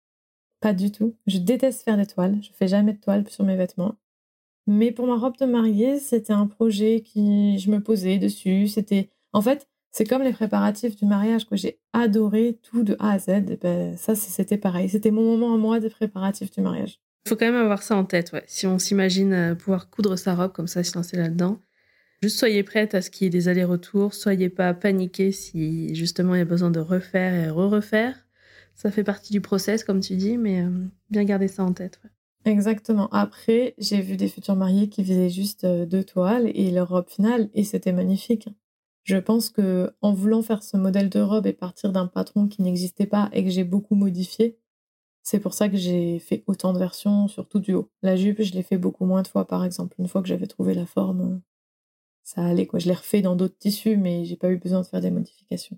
Pas 0.64 0.74
du 0.74 0.94
tout. 0.94 1.18
Je 1.28 1.40
déteste 1.40 1.84
faire 1.84 1.98
des 1.98 2.06
toiles. 2.06 2.38
Je 2.42 2.48
fais 2.54 2.70
jamais 2.70 2.94
de 2.94 2.98
toiles 2.98 3.28
sur 3.28 3.44
mes 3.44 3.58
vêtements. 3.58 3.98
Mais 4.66 4.94
pour 4.94 5.06
ma 5.08 5.18
robe 5.18 5.36
de 5.38 5.46
mariée, 5.46 6.00
c'était 6.00 6.32
un 6.32 6.48
projet 6.48 7.02
qui 7.02 7.60
je 7.60 7.70
me 7.70 7.82
posais 7.82 8.18
dessus. 8.18 8.70
C'était 8.70 9.10
en 9.34 9.42
fait, 9.42 9.68
c'est 9.92 10.06
comme 10.06 10.22
les 10.22 10.32
préparatifs 10.32 10.96
du 10.96 11.06
mariage 11.06 11.50
que 11.50 11.58
j'ai 11.58 11.82
adoré 11.92 12.60
tout 12.64 12.84
de 12.84 12.96
A 13.00 13.12
à 13.12 13.20
Z. 13.20 13.58
Ben, 13.62 13.98
ça, 13.98 14.16
c'était 14.16 14.58
pareil. 14.58 14.88
C'était 14.88 15.12
mon 15.12 15.24
moment 15.24 15.54
à 15.54 15.58
moi 15.58 15.82
des 15.82 15.90
préparatifs 15.90 16.50
du 16.50 16.62
mariage. 16.62 17.02
Il 17.26 17.30
faut 17.30 17.36
quand 17.36 17.52
même 17.52 17.56
avoir 17.56 17.84
ça 17.84 17.98
en 17.98 18.06
tête, 18.06 18.32
ouais. 18.32 18.44
Si 18.48 18.66
on 18.66 18.80
s'imagine 18.80 19.34
euh, 19.34 19.56
pouvoir 19.56 19.90
coudre 19.90 20.16
sa 20.16 20.34
robe 20.34 20.54
comme 20.54 20.68
ça, 20.68 20.82
se 20.82 20.96
lancer 20.96 21.18
là-dedans, 21.18 21.60
juste 22.22 22.40
soyez 22.40 22.64
prête 22.64 22.96
à 22.96 23.02
ce 23.02 23.10
qu'il 23.10 23.26
y 23.26 23.28
ait 23.28 23.32
des 23.32 23.50
allers-retours. 23.50 24.14
Soyez 24.14 24.48
pas 24.48 24.74
paniqués 24.74 25.34
si 25.34 25.94
justement 25.94 26.36
il 26.36 26.38
y 26.38 26.42
a 26.42 26.46
besoin 26.46 26.72
de 26.72 26.80
refaire 26.80 27.34
et 27.34 27.50
re-refaire 27.50 28.16
ça 28.76 28.92
fait 28.92 29.04
partie 29.04 29.32
du 29.32 29.42
process, 29.42 29.84
comme 29.84 30.00
tu 30.00 30.16
dis, 30.16 30.38
mais 30.38 30.64
euh, 30.64 30.70
bien 31.10 31.24
garder 31.24 31.48
ça 31.48 31.64
en 31.64 31.74
tête. 31.74 32.02
Exactement. 32.46 33.08
Après, 33.12 33.74
j'ai 33.78 34.02
vu 34.02 34.18
des 34.18 34.28
futurs 34.28 34.56
mariés 34.56 34.90
qui 34.90 35.04
faisaient 35.04 35.30
juste 35.30 35.64
euh, 35.64 35.86
deux 35.86 36.04
toiles 36.04 36.52
et 36.54 36.72
leur 36.72 36.90
robe 36.90 37.10
finale, 37.10 37.50
et 37.54 37.64
c'était 37.64 37.94
magnifique. 37.94 38.50
Je 39.04 39.18
pense 39.18 39.50
que 39.50 39.94
en 40.02 40.14
voulant 40.14 40.42
faire 40.42 40.64
ce 40.64 40.78
modèle 40.78 41.10
de 41.10 41.20
robe 41.20 41.46
et 41.46 41.54
partir 41.54 41.92
d'un 41.92 42.08
patron 42.08 42.48
qui 42.48 42.62
n'existait 42.62 43.06
pas 43.06 43.30
et 43.34 43.44
que 43.44 43.50
j'ai 43.50 43.66
beaucoup 43.66 43.96
modifié, 43.96 44.58
c'est 45.24 45.40
pour 45.40 45.54
ça 45.54 45.70
que 45.70 45.78
j'ai 45.78 46.20
fait 46.20 46.44
autant 46.48 46.74
de 46.74 46.80
versions, 46.80 47.28
surtout 47.28 47.60
du 47.60 47.74
haut. 47.74 47.90
La 48.02 48.16
jupe, 48.16 48.42
je 48.42 48.54
l'ai 48.54 48.64
fait 48.64 48.78
beaucoup 48.78 49.06
moins 49.06 49.22
de 49.22 49.28
fois, 49.28 49.48
par 49.48 49.64
exemple. 49.64 49.96
Une 50.00 50.08
fois 50.08 50.22
que 50.22 50.28
j'avais 50.28 50.48
trouvé 50.48 50.74
la 50.74 50.86
forme, 50.86 51.42
ça 52.24 52.46
allait 52.46 52.68
quoi. 52.68 52.80
Je 52.80 52.88
l'ai 52.88 52.94
refait 52.94 53.22
dans 53.22 53.36
d'autres 53.36 53.58
tissus, 53.58 53.98
mais 53.98 54.26
j'ai 54.26 54.36
pas 54.38 54.50
eu 54.52 54.58
besoin 54.58 54.82
de 54.82 54.86
faire 54.86 55.02
des 55.02 55.12
modifications. 55.12 55.78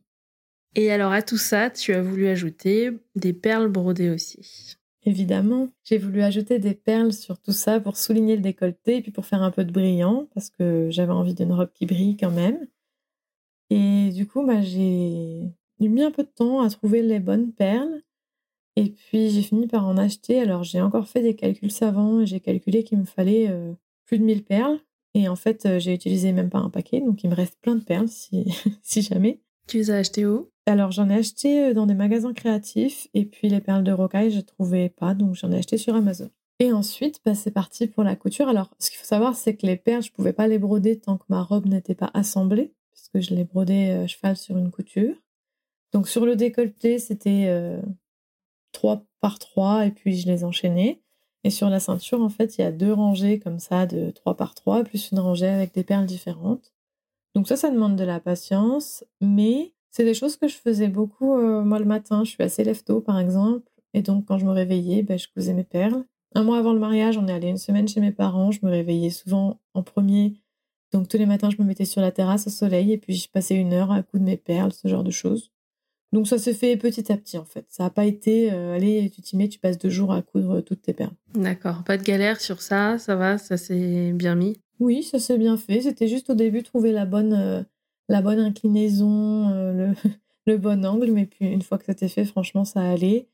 Et 0.76 0.92
alors 0.92 1.14
à 1.14 1.22
tout 1.22 1.38
ça, 1.38 1.70
tu 1.70 1.94
as 1.94 2.02
voulu 2.02 2.28
ajouter 2.28 2.92
des 3.16 3.32
perles 3.32 3.70
brodées 3.70 4.10
aussi. 4.10 4.76
Évidemment, 5.04 5.70
j'ai 5.84 5.98
voulu 5.98 6.22
ajouter 6.22 6.60
des 6.60 6.74
perles 6.74 7.14
sur 7.14 7.40
tout 7.40 7.54
ça 7.54 7.80
pour 7.80 7.96
souligner 7.96 8.36
le 8.36 8.42
décolleté 8.42 8.98
et 8.98 9.02
puis 9.02 9.12
pour 9.12 9.26
faire 9.26 9.42
un 9.42 9.52
peu 9.52 9.64
de 9.64 9.72
brillant 9.72 10.28
parce 10.34 10.50
que 10.50 10.88
j'avais 10.90 11.14
envie 11.14 11.34
d'une 11.34 11.54
robe 11.54 11.72
qui 11.74 11.86
brille 11.86 12.18
quand 12.18 12.32
même. 12.32 12.68
Et 13.70 14.10
du 14.10 14.28
coup, 14.28 14.46
bah, 14.46 14.62
j'ai 14.62 15.50
mis 15.80 16.04
un 16.04 16.12
peu 16.12 16.24
de 16.24 16.30
temps 16.30 16.62
à 16.62 16.70
trouver 16.70 17.02
les 17.02 17.20
bonnes 17.20 17.54
perles. 17.54 18.02
Et 18.76 18.90
puis 18.90 19.30
j'ai 19.30 19.44
fini 19.44 19.68
par 19.68 19.88
en 19.88 19.96
acheter. 19.96 20.42
Alors 20.42 20.64
j'ai 20.64 20.82
encore 20.82 21.08
fait 21.08 21.22
des 21.22 21.36
calculs 21.36 21.72
savants 21.72 22.20
et 22.20 22.26
j'ai 22.26 22.42
calculé 22.42 22.84
qu'il 22.84 22.98
me 22.98 23.06
fallait 23.06 23.48
euh, 23.50 23.74
plus 24.06 24.20
de 24.20 24.24
1000 24.24 24.44
perles. 24.44 24.80
Et 25.14 25.30
en 25.30 25.38
fait, 25.38 25.66
euh, 25.66 25.80
j'ai 25.80 25.94
utilisé 25.94 26.34
même 26.34 26.50
pas 26.50 26.60
un 26.60 26.70
paquet, 26.70 27.00
donc 27.00 27.24
il 27.24 27.30
me 27.30 27.36
reste 27.36 27.58
plein 27.62 27.76
de 27.76 27.84
perles 27.84 28.10
si, 28.10 28.54
si 28.84 29.02
jamais. 29.02 29.40
Tu 29.68 29.78
les 29.78 29.92
as 29.92 29.96
achetées 29.96 30.26
où? 30.26 30.52
Alors, 30.66 30.92
j'en 30.92 31.10
ai 31.10 31.16
acheté 31.16 31.66
euh, 31.66 31.74
dans 31.74 31.86
des 31.86 31.94
magasins 31.94 32.34
créatifs 32.34 33.08
et 33.14 33.26
puis 33.26 33.50
les 33.50 33.62
perles 33.62 33.84
de 33.84 33.92
rocaille, 33.92 34.32
je 34.32 34.38
ne 34.38 34.42
trouvais 34.42 34.90
pas, 34.90 35.14
donc 35.14 35.36
j'en 35.36 35.52
ai 35.52 35.58
acheté 35.58 35.78
sur 35.78 35.96
Amazon. 35.96 36.30
Et 36.60 36.72
ensuite, 36.72 37.20
bah, 37.26 37.36
c'est 37.36 37.52
parti 37.52 37.88
pour 37.88 38.04
la 38.04 38.16
couture. 38.16 38.48
Alors, 38.48 38.70
ce 38.80 38.90
qu'il 38.90 38.98
faut 38.98 39.06
savoir, 39.06 39.36
c'est 39.36 39.56
que 39.56 39.66
les 39.66 39.76
perles, 39.76 40.04
je 40.04 40.10
ne 40.10 40.16
pouvais 40.16 40.34
pas 40.34 40.48
les 40.48 40.58
broder 40.58 41.00
tant 41.00 41.18
que 41.18 41.26
ma 41.30 41.44
robe 41.44 41.66
n'était 41.66 41.96
pas 41.96 42.10
assemblée, 42.14 42.74
puisque 42.94 43.20
je 43.20 43.36
les 43.36 43.44
brodais 43.44 43.92
euh, 43.92 44.08
cheval 44.08 44.38
sur 44.38 44.58
une 44.58 44.72
couture. 44.72 45.16
Donc, 45.92 46.08
sur 46.08 46.26
le 46.26 46.36
décolleté, 46.36 46.98
c'était 46.98 47.46
euh, 47.48 47.82
trois 48.72 49.06
par 49.20 49.38
trois 49.40 49.86
et 49.86 49.92
puis 49.92 50.18
je 50.18 50.28
les 50.28 50.44
enchaînais. 50.44 51.02
Et 51.46 51.52
sur 51.52 51.70
la 51.70 51.80
ceinture, 51.80 52.22
en 52.22 52.30
fait, 52.30 52.58
il 52.58 52.62
y 52.62 52.64
a 52.64 52.72
deux 52.72 52.92
rangées 52.92 53.38
comme 53.38 53.60
ça 53.60 53.86
de 53.86 54.10
3 54.10 54.36
par 54.36 54.56
3, 54.56 54.84
plus 54.84 55.12
une 55.12 55.20
rangée 55.20 55.48
avec 55.48 55.76
des 55.76 55.84
perles 55.84 56.08
différentes. 56.08 56.74
Donc 57.36 57.48
ça, 57.48 57.56
ça 57.56 57.70
demande 57.70 57.96
de 57.96 58.04
la 58.04 58.20
patience, 58.20 59.06
mais 59.22 59.75
c'est 59.96 60.04
des 60.04 60.14
choses 60.14 60.36
que 60.36 60.50
je 60.50 60.58
faisais 60.58 60.90
beaucoup 60.90 61.38
euh, 61.38 61.64
moi 61.64 61.80
le 61.80 61.86
matin. 61.86 62.26
Je 62.26 62.32
suis 62.32 62.44
assez 62.44 62.66
lève 62.66 62.84
tôt, 62.84 63.00
par 63.00 63.18
exemple, 63.18 63.64
et 63.94 64.02
donc 64.02 64.26
quand 64.26 64.38
je 64.38 64.46
me 64.46 64.52
réveillais, 64.52 65.04
ben, 65.04 65.18
je 65.18 65.28
cousais 65.34 65.54
mes 65.54 65.64
perles. 65.64 66.04
Un 66.34 66.44
mois 66.44 66.58
avant 66.58 66.74
le 66.74 66.80
mariage, 66.80 67.18
on 67.18 67.26
est 67.30 67.32
allé 67.32 67.48
une 67.48 67.58
semaine 67.58 67.88
chez 67.88 68.02
mes 68.02 68.12
parents. 68.12 68.52
Je 68.52 68.60
me 68.64 68.70
réveillais 68.70 69.10
souvent 69.10 69.58
en 69.74 69.84
premier. 69.84 70.34
Donc 70.92 71.08
tous 71.08 71.18
les 71.18 71.26
matins, 71.26 71.50
je 71.50 71.62
me 71.62 71.66
mettais 71.66 71.86
sur 71.86 72.02
la 72.02 72.12
terrasse 72.12 72.46
au 72.48 72.50
soleil 72.50 72.92
et 72.92 72.98
puis 72.98 73.16
je 73.16 73.30
passais 73.30 73.56
une 73.56 73.72
heure 73.72 73.90
à 73.90 74.04
coudre 74.04 74.26
mes 74.26 74.36
perles, 74.36 74.74
ce 74.74 74.90
genre 74.90 75.04
de 75.04 75.12
choses. 75.12 75.54
Donc 76.12 76.28
ça 76.28 76.40
se 76.40 76.52
fait 76.52 76.76
petit 76.76 77.10
à 77.10 77.16
petit 77.16 77.38
en 77.38 77.46
fait. 77.46 77.66
Ça 77.70 77.84
n'a 77.84 77.90
pas 77.90 78.04
été, 78.04 78.52
euh, 78.52 78.76
allez, 78.76 79.10
tu 79.10 79.22
t'y 79.22 79.38
mets, 79.38 79.48
tu 79.48 79.60
passes 79.60 79.78
deux 79.78 79.90
jours 79.90 80.12
à 80.12 80.22
coudre 80.22 80.60
toutes 80.60 80.82
tes 80.82 80.94
perles. 80.94 81.16
D'accord, 81.36 81.86
pas 81.86 81.98
de 81.98 82.04
galère 82.04 82.42
sur 82.42 82.62
ça, 82.62 82.98
ça 82.98 83.16
va, 83.16 83.38
ça 83.38 83.56
s'est 83.56 84.12
bien 84.12 84.36
mis? 84.36 84.58
Oui, 84.82 85.04
ça 85.04 85.20
s'est 85.20 85.38
bien 85.38 85.56
fait. 85.56 85.82
C'était 85.82 86.10
juste 86.10 86.30
au 86.30 86.36
début 86.36 86.64
trouver 86.64 86.92
la 86.92 87.06
bonne, 87.06 87.34
euh, 87.34 87.64
la 88.10 88.22
bonne 88.22 88.40
inclinaison, 88.40 89.50
euh, 89.50 89.74
le, 89.74 90.12
le, 90.46 90.58
bon 90.58 90.86
angle, 90.86 91.12
mais 91.12 91.26
puis 91.26 91.46
une 91.46 91.62
fois 91.62 91.78
que 91.78 91.86
c'était 91.86 92.08
fait, 92.08 92.26
franchement, 92.26 92.66
ça 92.66 92.82
allait. 92.82 93.30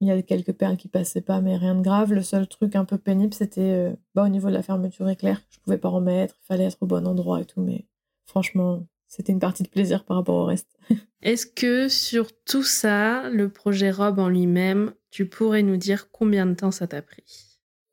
Il 0.00 0.06
y 0.06 0.12
a 0.12 0.22
quelques 0.22 0.52
perles 0.52 0.76
qui 0.76 0.86
passaient 0.86 1.20
pas, 1.20 1.40
mais 1.40 1.56
rien 1.56 1.74
de 1.74 1.82
grave. 1.82 2.12
Le 2.12 2.22
seul 2.22 2.46
truc 2.46 2.76
un 2.76 2.84
peu 2.84 2.98
pénible, 2.98 3.34
c'était 3.34 3.96
bah, 4.14 4.24
au 4.24 4.28
niveau 4.28 4.48
de 4.48 4.54
la 4.54 4.62
fermeture 4.62 5.08
éclair. 5.08 5.42
Je 5.50 5.58
pouvais 5.58 5.78
pas 5.78 5.88
remettre, 5.88 6.36
il 6.40 6.46
fallait 6.46 6.66
être 6.66 6.78
au 6.82 6.86
bon 6.86 7.04
endroit 7.04 7.40
et 7.40 7.44
tout, 7.44 7.60
mais 7.60 7.84
franchement, 8.24 8.86
c'était 9.08 9.32
une 9.32 9.40
partie 9.40 9.62
de 9.62 9.68
plaisir 9.68 10.04
par 10.04 10.18
rapport 10.18 10.36
au 10.36 10.44
reste. 10.44 10.78
Est-ce 11.22 11.46
que 11.46 11.88
sur 11.88 12.30
tout 12.44 12.62
ça, 12.62 13.28
le 13.30 13.48
projet 13.48 13.90
robe 13.90 14.18
en 14.18 14.28
lui-même, 14.28 14.92
tu 15.10 15.26
pourrais 15.26 15.62
nous 15.62 15.78
dire 15.78 16.10
combien 16.12 16.46
de 16.46 16.54
temps 16.54 16.70
ça 16.70 16.86
t'a 16.86 17.02
pris? 17.02 17.24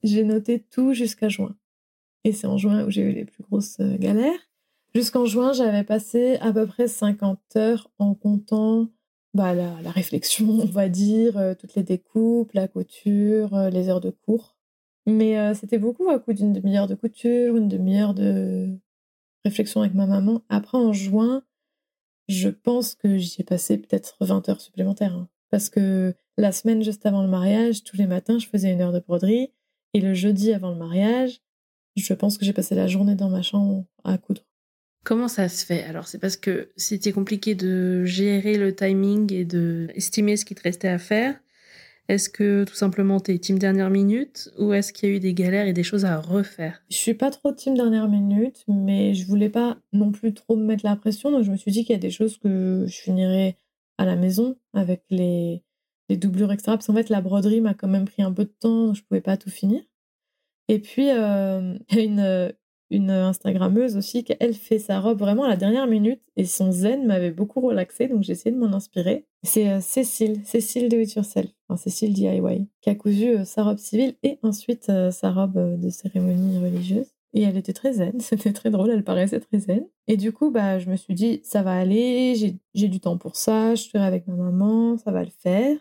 J'ai 0.03 0.23
noté 0.23 0.59
tout 0.59 0.93
jusqu'à 0.93 1.29
juin. 1.29 1.55
Et 2.25 2.33
c'est 2.33 2.47
en 2.47 2.57
juin 2.57 2.83
où 2.85 2.91
j'ai 2.91 3.01
eu 3.01 3.11
les 3.11 3.25
plus 3.25 3.43
grosses 3.43 3.79
euh, 3.79 3.97
galères. 3.97 4.39
Jusqu'en 4.95 5.25
juin, 5.25 5.51
j'avais 5.51 5.83
passé 5.83 6.37
à 6.37 6.53
peu 6.53 6.65
près 6.65 6.87
50 6.87 7.37
heures 7.57 7.91
en 7.99 8.15
comptant 8.15 8.87
bah, 9.33 9.53
la, 9.53 9.91
réflexion, 9.91 10.47
on 10.61 10.65
va 10.65 10.87
dire, 10.87 11.37
euh, 11.37 11.53
toutes 11.53 11.75
les 11.75 11.83
découpes, 11.83 12.53
la 12.53 12.69
couture, 12.69 13.53
euh, 13.55 13.69
les 13.69 13.89
heures 13.89 13.99
de 13.99 14.09
cours. 14.09 14.55
Mais 15.05 15.53
c'était 15.53 15.77
beaucoup 15.77 16.09
à 16.09 16.17
coup 16.17 16.33
d'une 16.33 16.51
demi-heure 16.51 16.87
de 16.87 16.95
couture, 16.95 17.57
une 17.57 17.67
demi-heure 17.67 18.15
de 18.15 18.69
réflexion 19.43 19.81
avec 19.81 19.93
ma 19.93 20.07
maman. 20.07 20.41
Après, 20.49 20.79
en 20.79 20.93
juin, 20.93 21.43
je 22.27 22.49
pense 22.49 22.95
que 22.95 23.17
j'y 23.17 23.41
ai 23.41 23.43
passé 23.43 23.77
peut-être 23.77 24.17
20 24.21 24.49
heures 24.49 24.61
supplémentaires. 24.61 25.13
Hein. 25.13 25.29
Parce 25.51 25.69
que 25.69 26.15
la 26.37 26.51
semaine 26.51 26.83
juste 26.83 27.05
avant 27.05 27.21
le 27.21 27.27
mariage, 27.27 27.83
tous 27.83 27.97
les 27.97 28.07
matins, 28.07 28.39
je 28.39 28.47
faisais 28.47 28.71
une 28.71 28.81
heure 28.81 28.93
de 28.93 28.99
broderie. 28.99 29.51
Et 29.93 30.01
le 30.01 30.13
jeudi 30.13 30.53
avant 30.53 30.71
le 30.71 30.77
mariage, 30.77 31.41
je 31.95 32.13
pense 32.13 32.37
que 32.37 32.45
j'ai 32.45 32.53
passé 32.53 32.73
la 32.73 32.87
journée 32.87 33.15
dans 33.15 33.29
ma 33.29 33.43
chambre 33.43 33.85
à 34.03 34.17
coudre. 34.17 34.41
Comment 35.05 35.27
ça 35.27 35.49
se 35.49 35.63
fait? 35.63 35.83
Alors, 35.83 36.07
c'est 36.07 36.17
parce 36.17 36.35
que 36.35 36.71
c'était 36.77 37.11
compliqué 37.11 37.53
de 37.53 38.05
gérer 38.05 38.57
le 38.57 38.75
timing 38.75 39.31
et 39.31 39.45
de 39.45 39.87
estimer 39.93 40.35
ce 40.35 40.45
qui 40.45 40.55
te 40.55 40.63
restait 40.63 40.87
à 40.87 40.97
faire. 40.97 41.39
Est-ce 42.07 42.27
que 42.27 42.63
tout 42.63 42.73
simplement 42.73 43.19
tu 43.19 43.31
es 43.31 43.37
team 43.37 43.59
dernière 43.59 43.91
minute 43.91 44.51
ou 44.57 44.73
est-ce 44.73 44.91
qu'il 44.91 45.09
y 45.09 45.11
a 45.11 45.15
eu 45.15 45.19
des 45.19 45.35
galères 45.35 45.67
et 45.67 45.73
des 45.73 45.83
choses 45.83 46.05
à 46.05 46.19
refaire? 46.19 46.81
Je 46.89 46.97
suis 46.97 47.13
pas 47.13 47.29
trop 47.29 47.51
team 47.51 47.75
dernière 47.75 48.07
minute, 48.09 48.63
mais 48.67 49.13
je 49.13 49.27
voulais 49.27 49.49
pas 49.49 49.77
non 49.93 50.11
plus 50.11 50.33
trop 50.33 50.55
me 50.55 50.65
mettre 50.65 50.83
la 50.83 50.95
pression, 50.95 51.29
donc 51.29 51.43
je 51.43 51.51
me 51.51 51.57
suis 51.57 51.71
dit 51.71 51.85
qu'il 51.85 51.93
y 51.93 51.97
a 51.97 52.01
des 52.01 52.09
choses 52.09 52.39
que 52.39 52.85
je 52.87 52.95
finirais 52.95 53.57
à 53.99 54.05
la 54.05 54.15
maison 54.15 54.57
avec 54.73 55.03
les, 55.11 55.63
doublures 56.09 56.51
extra, 56.51 56.73
parce 56.73 56.87
qu'en 56.87 56.95
fait 56.95 57.09
la 57.09 57.21
broderie 57.21 57.61
m'a 57.61 57.75
quand 57.75 57.87
même 57.87 58.05
pris 58.05 58.23
un 58.23 58.33
peu 58.33 58.45
de 58.45 58.53
temps, 58.59 58.87
donc 58.87 58.95
je 58.95 59.03
pouvais 59.03 59.21
pas 59.21 59.37
tout 59.37 59.51
finir. 59.51 59.83
Et 60.67 60.79
puis 60.79 61.11
euh, 61.11 61.77
il 61.91 61.97
y 61.97 61.99
a 61.99 62.03
une, 62.03 62.53
une 62.91 63.09
Instagrammeuse 63.09 63.97
aussi, 63.97 64.23
qui 64.23 64.33
elle 64.39 64.53
fait 64.53 64.79
sa 64.79 64.99
robe 64.99 65.19
vraiment 65.19 65.43
à 65.43 65.49
la 65.49 65.57
dernière 65.57 65.87
minute 65.87 66.21
et 66.35 66.45
son 66.45 66.71
zen 66.71 67.05
m'avait 67.05 67.31
beaucoup 67.31 67.61
relaxé, 67.61 68.07
donc 68.07 68.23
j'ai 68.23 68.33
essayé 68.33 68.55
de 68.55 68.59
m'en 68.59 68.73
inspirer. 68.73 69.25
C'est 69.43 69.69
euh, 69.69 69.81
Cécile, 69.81 70.41
Cécile 70.45 70.89
de 70.89 70.97
It 70.97 71.13
Yourself, 71.13 71.49
enfin 71.67 71.77
Cécile 71.77 72.13
DIY, 72.13 72.67
qui 72.81 72.89
a 72.89 72.95
cousu 72.95 73.29
euh, 73.29 73.45
sa 73.45 73.63
robe 73.63 73.77
civile 73.77 74.15
et 74.23 74.39
ensuite 74.43 74.89
euh, 74.89 75.11
sa 75.11 75.31
robe 75.31 75.79
de 75.79 75.89
cérémonie 75.89 76.57
religieuse. 76.59 77.07
Et 77.33 77.41
elle 77.41 77.57
était 77.57 77.73
très 77.73 77.93
zen, 77.93 78.13
c'était 78.19 78.53
très 78.53 78.69
drôle, 78.69 78.91
elle 78.91 79.03
paraissait 79.03 79.39
très 79.39 79.59
zen. 79.59 79.85
Et 80.07 80.17
du 80.17 80.31
coup, 80.31 80.51
bah, 80.51 80.79
je 80.79 80.89
me 80.89 80.95
suis 80.95 81.13
dit, 81.13 81.41
ça 81.43 81.63
va 81.63 81.73
aller, 81.73 82.57
j'ai 82.73 82.87
du 82.87 82.99
temps 82.99 83.17
pour 83.17 83.35
ça, 83.35 83.75
je 83.75 83.83
serai 83.83 84.03
avec 84.05 84.27
ma 84.27 84.35
maman, 84.35 84.97
ça 84.97 85.11
va 85.11 85.23
le 85.23 85.31
faire. 85.39 85.77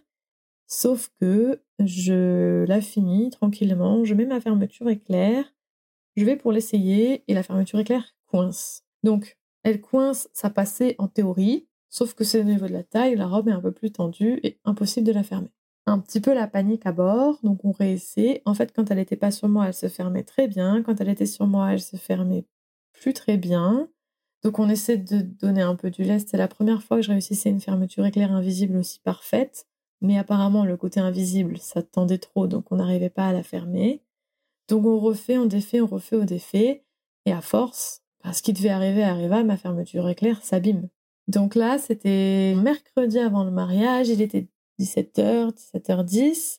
Sauf 0.66 1.10
que 1.20 1.60
je 1.78 2.64
la 2.64 2.80
finis 2.80 3.30
tranquillement, 3.30 4.04
je 4.04 4.14
mets 4.14 4.26
ma 4.26 4.40
fermeture 4.40 4.88
éclair, 4.88 5.53
je 6.16 6.24
vais 6.24 6.36
pour 6.36 6.52
l'essayer 6.52 7.24
et 7.28 7.34
la 7.34 7.42
fermeture 7.42 7.78
éclair 7.78 8.14
coince. 8.26 8.82
Donc, 9.02 9.38
elle 9.62 9.80
coince, 9.80 10.28
ça 10.32 10.50
passait 10.50 10.94
en 10.98 11.08
théorie, 11.08 11.66
sauf 11.90 12.14
que 12.14 12.24
c'est 12.24 12.40
au 12.40 12.44
niveau 12.44 12.66
de 12.66 12.72
la 12.72 12.82
taille, 12.82 13.16
la 13.16 13.26
robe 13.26 13.48
est 13.48 13.52
un 13.52 13.60
peu 13.60 13.72
plus 13.72 13.92
tendue 13.92 14.40
et 14.42 14.58
impossible 14.64 15.06
de 15.06 15.12
la 15.12 15.22
fermer. 15.22 15.50
Un 15.86 15.98
petit 15.98 16.20
peu 16.20 16.32
la 16.32 16.46
panique 16.46 16.86
à 16.86 16.92
bord, 16.92 17.38
donc 17.42 17.64
on 17.64 17.72
réessaie. 17.72 18.40
En 18.46 18.54
fait, 18.54 18.72
quand 18.72 18.90
elle 18.90 18.96
n'était 18.96 19.16
pas 19.16 19.30
sur 19.30 19.48
moi, 19.48 19.66
elle 19.66 19.74
se 19.74 19.88
fermait 19.88 20.22
très 20.22 20.48
bien. 20.48 20.82
Quand 20.82 20.98
elle 21.00 21.10
était 21.10 21.26
sur 21.26 21.46
moi, 21.46 21.72
elle 21.72 21.80
se 21.80 21.96
fermait 21.96 22.46
plus 22.92 23.12
très 23.12 23.36
bien. 23.36 23.88
Donc 24.42 24.58
on 24.58 24.68
essaie 24.68 24.96
de 24.96 25.20
donner 25.20 25.62
un 25.62 25.74
peu 25.74 25.90
du 25.90 26.02
lest. 26.02 26.30
C'est 26.30 26.38
la 26.38 26.48
première 26.48 26.82
fois 26.82 26.98
que 26.98 27.02
je 27.02 27.10
réussissais 27.10 27.50
une 27.50 27.60
fermeture 27.60 28.06
éclair 28.06 28.32
invisible 28.32 28.76
aussi 28.78 29.00
parfaite. 29.00 29.66
Mais 30.00 30.18
apparemment, 30.18 30.64
le 30.64 30.76
côté 30.76 31.00
invisible, 31.00 31.58
ça 31.58 31.82
tendait 31.82 32.18
trop, 32.18 32.46
donc 32.46 32.70
on 32.70 32.76
n'arrivait 32.76 33.10
pas 33.10 33.28
à 33.28 33.32
la 33.32 33.42
fermer. 33.42 34.02
Donc 34.68 34.86
on 34.86 34.98
refait, 34.98 35.38
on 35.38 35.46
défait, 35.46 35.80
on 35.80 35.86
refait, 35.86 36.16
on 36.16 36.24
défait. 36.24 36.84
Et 37.26 37.32
à 37.32 37.40
force, 37.40 38.02
ce 38.32 38.42
qui 38.42 38.52
devait 38.52 38.70
arriver 38.70 39.02
arriva, 39.02 39.42
ma 39.44 39.56
fermeture 39.56 40.08
éclair 40.08 40.42
s'abîme. 40.42 40.88
Donc 41.28 41.54
là, 41.54 41.78
c'était 41.78 42.54
mercredi 42.56 43.18
avant 43.18 43.44
le 43.44 43.50
mariage, 43.50 44.08
il 44.08 44.20
était 44.20 44.48
17h, 44.80 45.54
17h10. 45.54 46.58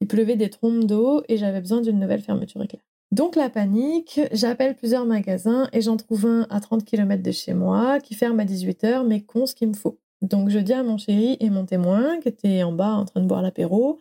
Il 0.00 0.06
pleuvait 0.06 0.36
des 0.36 0.48
trompes 0.48 0.84
d'eau 0.84 1.22
et 1.28 1.36
j'avais 1.36 1.60
besoin 1.60 1.80
d'une 1.80 1.98
nouvelle 1.98 2.22
fermeture 2.22 2.62
éclair. 2.62 2.82
Donc 3.12 3.36
la 3.36 3.50
panique, 3.50 4.20
j'appelle 4.32 4.76
plusieurs 4.76 5.04
magasins 5.04 5.68
et 5.72 5.80
j'en 5.80 5.96
trouve 5.96 6.26
un 6.26 6.46
à 6.48 6.60
30 6.60 6.84
km 6.84 7.22
de 7.22 7.32
chez 7.32 7.54
moi 7.54 7.98
qui 8.00 8.14
ferme 8.14 8.38
à 8.40 8.44
18h 8.44 9.06
mais 9.06 9.20
con 9.20 9.46
ce 9.46 9.54
qu'il 9.54 9.68
me 9.68 9.74
faut. 9.74 9.98
Donc 10.22 10.48
je 10.48 10.58
dis 10.58 10.72
à 10.72 10.82
mon 10.82 10.96
chéri 10.96 11.36
et 11.40 11.50
mon 11.50 11.66
témoin 11.66 12.20
qui 12.20 12.28
était 12.28 12.62
en 12.62 12.72
bas 12.72 12.92
en 12.92 13.04
train 13.04 13.20
de 13.20 13.26
boire 13.26 13.42
l'apéro, 13.42 13.98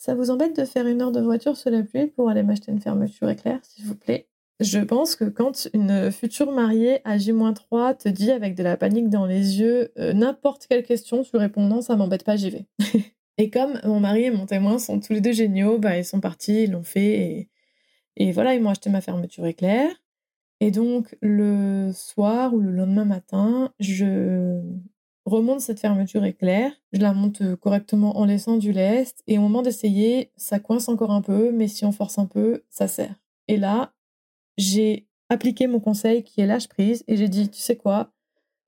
ça 0.00 0.14
vous 0.14 0.30
embête 0.30 0.56
de 0.58 0.64
faire 0.64 0.86
une 0.86 1.02
heure 1.02 1.12
de 1.12 1.20
voiture 1.20 1.58
sous 1.58 1.68
la 1.68 1.82
pluie 1.82 2.06
pour 2.06 2.30
aller 2.30 2.42
m'acheter 2.42 2.72
une 2.72 2.80
fermeture 2.80 3.28
éclair, 3.28 3.60
s'il 3.62 3.84
vous 3.84 3.94
plaît? 3.94 4.26
Je 4.58 4.78
pense 4.78 5.14
que 5.14 5.26
quand 5.26 5.68
une 5.74 6.10
future 6.10 6.52
mariée 6.52 7.00
à 7.04 7.18
J-3 7.18 7.98
te 7.98 8.08
dit 8.08 8.30
avec 8.30 8.54
de 8.54 8.62
la 8.62 8.78
panique 8.78 9.10
dans 9.10 9.26
les 9.26 9.60
yeux 9.60 9.92
euh, 9.98 10.14
n'importe 10.14 10.66
quelle 10.66 10.84
question, 10.84 11.22
tu 11.22 11.36
réponds 11.36 11.66
non, 11.66 11.82
ça 11.82 11.96
m'embête 11.96 12.24
pas, 12.24 12.36
j'y 12.36 12.48
vais. 12.48 12.66
et 13.38 13.50
comme 13.50 13.78
mon 13.84 14.00
mari 14.00 14.24
et 14.24 14.30
mon 14.30 14.46
témoin 14.46 14.78
sont 14.78 15.00
tous 15.00 15.12
les 15.12 15.20
deux 15.20 15.32
géniaux, 15.32 15.78
bah, 15.78 15.98
ils 15.98 16.04
sont 16.04 16.20
partis, 16.20 16.64
ils 16.64 16.70
l'ont 16.70 16.82
fait 16.82 17.10
et, 17.20 17.50
et 18.16 18.32
voilà, 18.32 18.54
ils 18.54 18.62
m'ont 18.62 18.70
acheté 18.70 18.88
ma 18.88 19.02
fermeture 19.02 19.44
éclair. 19.44 19.90
Et 20.60 20.70
donc 20.70 21.14
le 21.20 21.90
soir 21.92 22.54
ou 22.54 22.60
le 22.60 22.70
lendemain 22.70 23.04
matin, 23.04 23.70
je 23.80 24.62
remonte 25.24 25.60
cette 25.60 25.80
fermeture 25.80 26.24
éclair, 26.24 26.72
je 26.92 27.00
la 27.00 27.12
monte 27.12 27.42
euh, 27.42 27.56
correctement 27.56 28.18
en 28.18 28.24
laissant 28.24 28.56
du 28.56 28.72
lest, 28.72 29.22
et 29.26 29.38
au 29.38 29.42
moment 29.42 29.62
d'essayer, 29.62 30.32
ça 30.36 30.58
coince 30.58 30.88
encore 30.88 31.10
un 31.10 31.22
peu, 31.22 31.52
mais 31.52 31.68
si 31.68 31.84
on 31.84 31.92
force 31.92 32.18
un 32.18 32.26
peu, 32.26 32.64
ça 32.70 32.88
serre. 32.88 33.14
Et 33.48 33.56
là, 33.56 33.92
j'ai 34.56 35.06
appliqué 35.28 35.66
mon 35.66 35.80
conseil 35.80 36.24
qui 36.24 36.40
est 36.40 36.46
lâche 36.46 36.68
prise, 36.68 37.04
et 37.06 37.16
j'ai 37.16 37.28
dit, 37.28 37.48
tu 37.48 37.60
sais 37.60 37.76
quoi, 37.76 38.12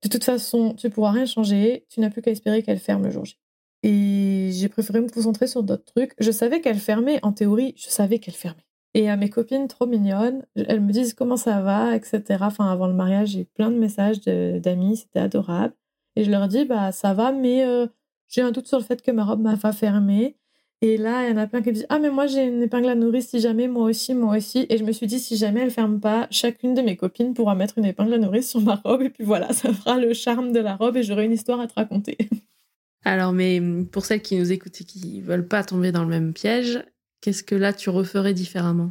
de 0.03 0.09
toute 0.09 0.25
façon, 0.25 0.75
tu 0.75 0.91
pourras 0.91 1.13
rien 1.13 1.27
changer, 1.27 1.87
tu 1.89 2.01
n'as 2.01 2.11
plus 2.11 2.23
qu'à 2.23 2.33
espérer 2.33 2.63
qu'elle 2.63 2.81
ferme 2.81 3.05
le 3.05 3.11
jour 3.11 3.25
J. 3.25 3.39
Et 3.85 4.51
j'ai 4.53 4.69
préféré 4.69 5.01
me 5.01 5.09
concentrer 5.09 5.47
sur 5.47 5.63
d'autres 5.63 5.85
trucs. 5.85 6.13
Je 6.19 6.31
savais 6.31 6.61
qu'elle 6.61 6.79
fermait, 6.79 7.21
en 7.23 7.33
théorie, 7.33 7.75
je 7.77 7.89
savais 7.89 8.19
qu'elle 8.19 8.35
fermait. 8.35 8.65
Et 8.95 9.09
à 9.09 9.17
mes 9.17 9.31
copines 9.31 9.69
trop 9.69 9.87
mignonnes, 9.87 10.45
elles 10.55 10.81
me 10.81 10.93
disent 10.93 11.15
comment 11.15 11.37
ça 11.37 11.61
va, 11.63 11.97
etc. 11.97 12.23
Enfin, 12.43 12.71
avant 12.71 12.87
le 12.87 12.95
mariage, 12.95 13.31
j'ai 13.31 13.45
plein 13.45 13.71
de 13.71 13.79
messages 13.79 14.21
d'amis, 14.21 14.99
c'était 14.99 15.21
adorable. 15.21 15.75
Et 16.17 16.25
je 16.25 16.31
leur 16.31 16.49
dis, 16.49 16.65
bah 16.65 16.93
ça 16.93 17.15
va, 17.15 17.33
mais 17.33 17.65
euh, 17.65 17.87
j'ai 18.29 18.43
un 18.43 18.51
doute 18.51 18.67
sur 18.67 18.79
le 18.79 18.85
fait 18.85 19.03
que 19.03 19.11
ma 19.11 19.25
robe 19.25 19.41
m'a 19.41 19.57
pas 19.57 19.73
fermée. 19.73 20.37
Et 20.85 20.97
là, 20.97 21.25
il 21.25 21.31
y 21.31 21.33
en 21.33 21.37
a 21.37 21.47
plein 21.47 21.63
qui 21.63 21.71
disent, 21.71 21.87
ah 21.91 22.01
mais 22.01 22.11
moi 22.11 22.27
j'ai 22.27 22.43
une 22.43 22.61
épingle 22.61 22.89
à 22.89 22.97
nourrice, 22.97 23.29
si 23.29 23.39
jamais, 23.39 23.69
moi 23.69 23.85
aussi, 23.85 24.15
moi 24.15 24.37
aussi. 24.37 24.67
Et 24.69 24.79
je 24.79 24.85
me 24.85 24.91
suis 24.91 25.07
dit, 25.07 25.21
si 25.21 25.37
jamais 25.37 25.61
elle 25.61 25.71
ferme 25.71 26.01
pas, 26.01 26.27
chacune 26.31 26.75
de 26.75 26.83
mes 26.83 26.97
copines 26.97 27.35
pourra 27.35 27.55
mettre 27.55 27.79
une 27.79 27.85
épingle 27.85 28.15
à 28.15 28.19
nourrice 28.19 28.51
sur 28.51 28.61
ma 28.61 28.75
robe. 28.75 29.03
Et 29.03 29.11
puis 29.11 29.23
voilà, 29.23 29.53
ça 29.53 29.73
fera 29.73 29.99
le 29.99 30.13
charme 30.13 30.53
de 30.53 30.59
la 30.59 30.75
robe 30.75 30.97
et 30.97 31.05
j'aurai 31.05 31.25
une 31.25 31.33
histoire 31.33 31.61
à 31.61 31.69
te 31.69 31.75
raconter. 31.75 32.19
Alors, 33.05 33.33
mais 33.33 33.61
hum, 33.61 33.87
pour 33.87 34.05
celles 34.05 34.23
qui 34.23 34.37
nous 34.37 34.51
écoutent 34.51 34.81
et 34.81 34.85
qui 34.85 35.21
veulent 35.21 35.47
pas 35.47 35.63
tomber 35.63 35.93
dans 35.93 36.03
le 36.03 36.11
même 36.11 36.33
piège, 36.33 36.85
qu'est-ce 37.21 37.45
que 37.45 37.55
là 37.55 37.73
tu 37.73 37.91
referais 37.91 38.35
différemment? 38.35 38.91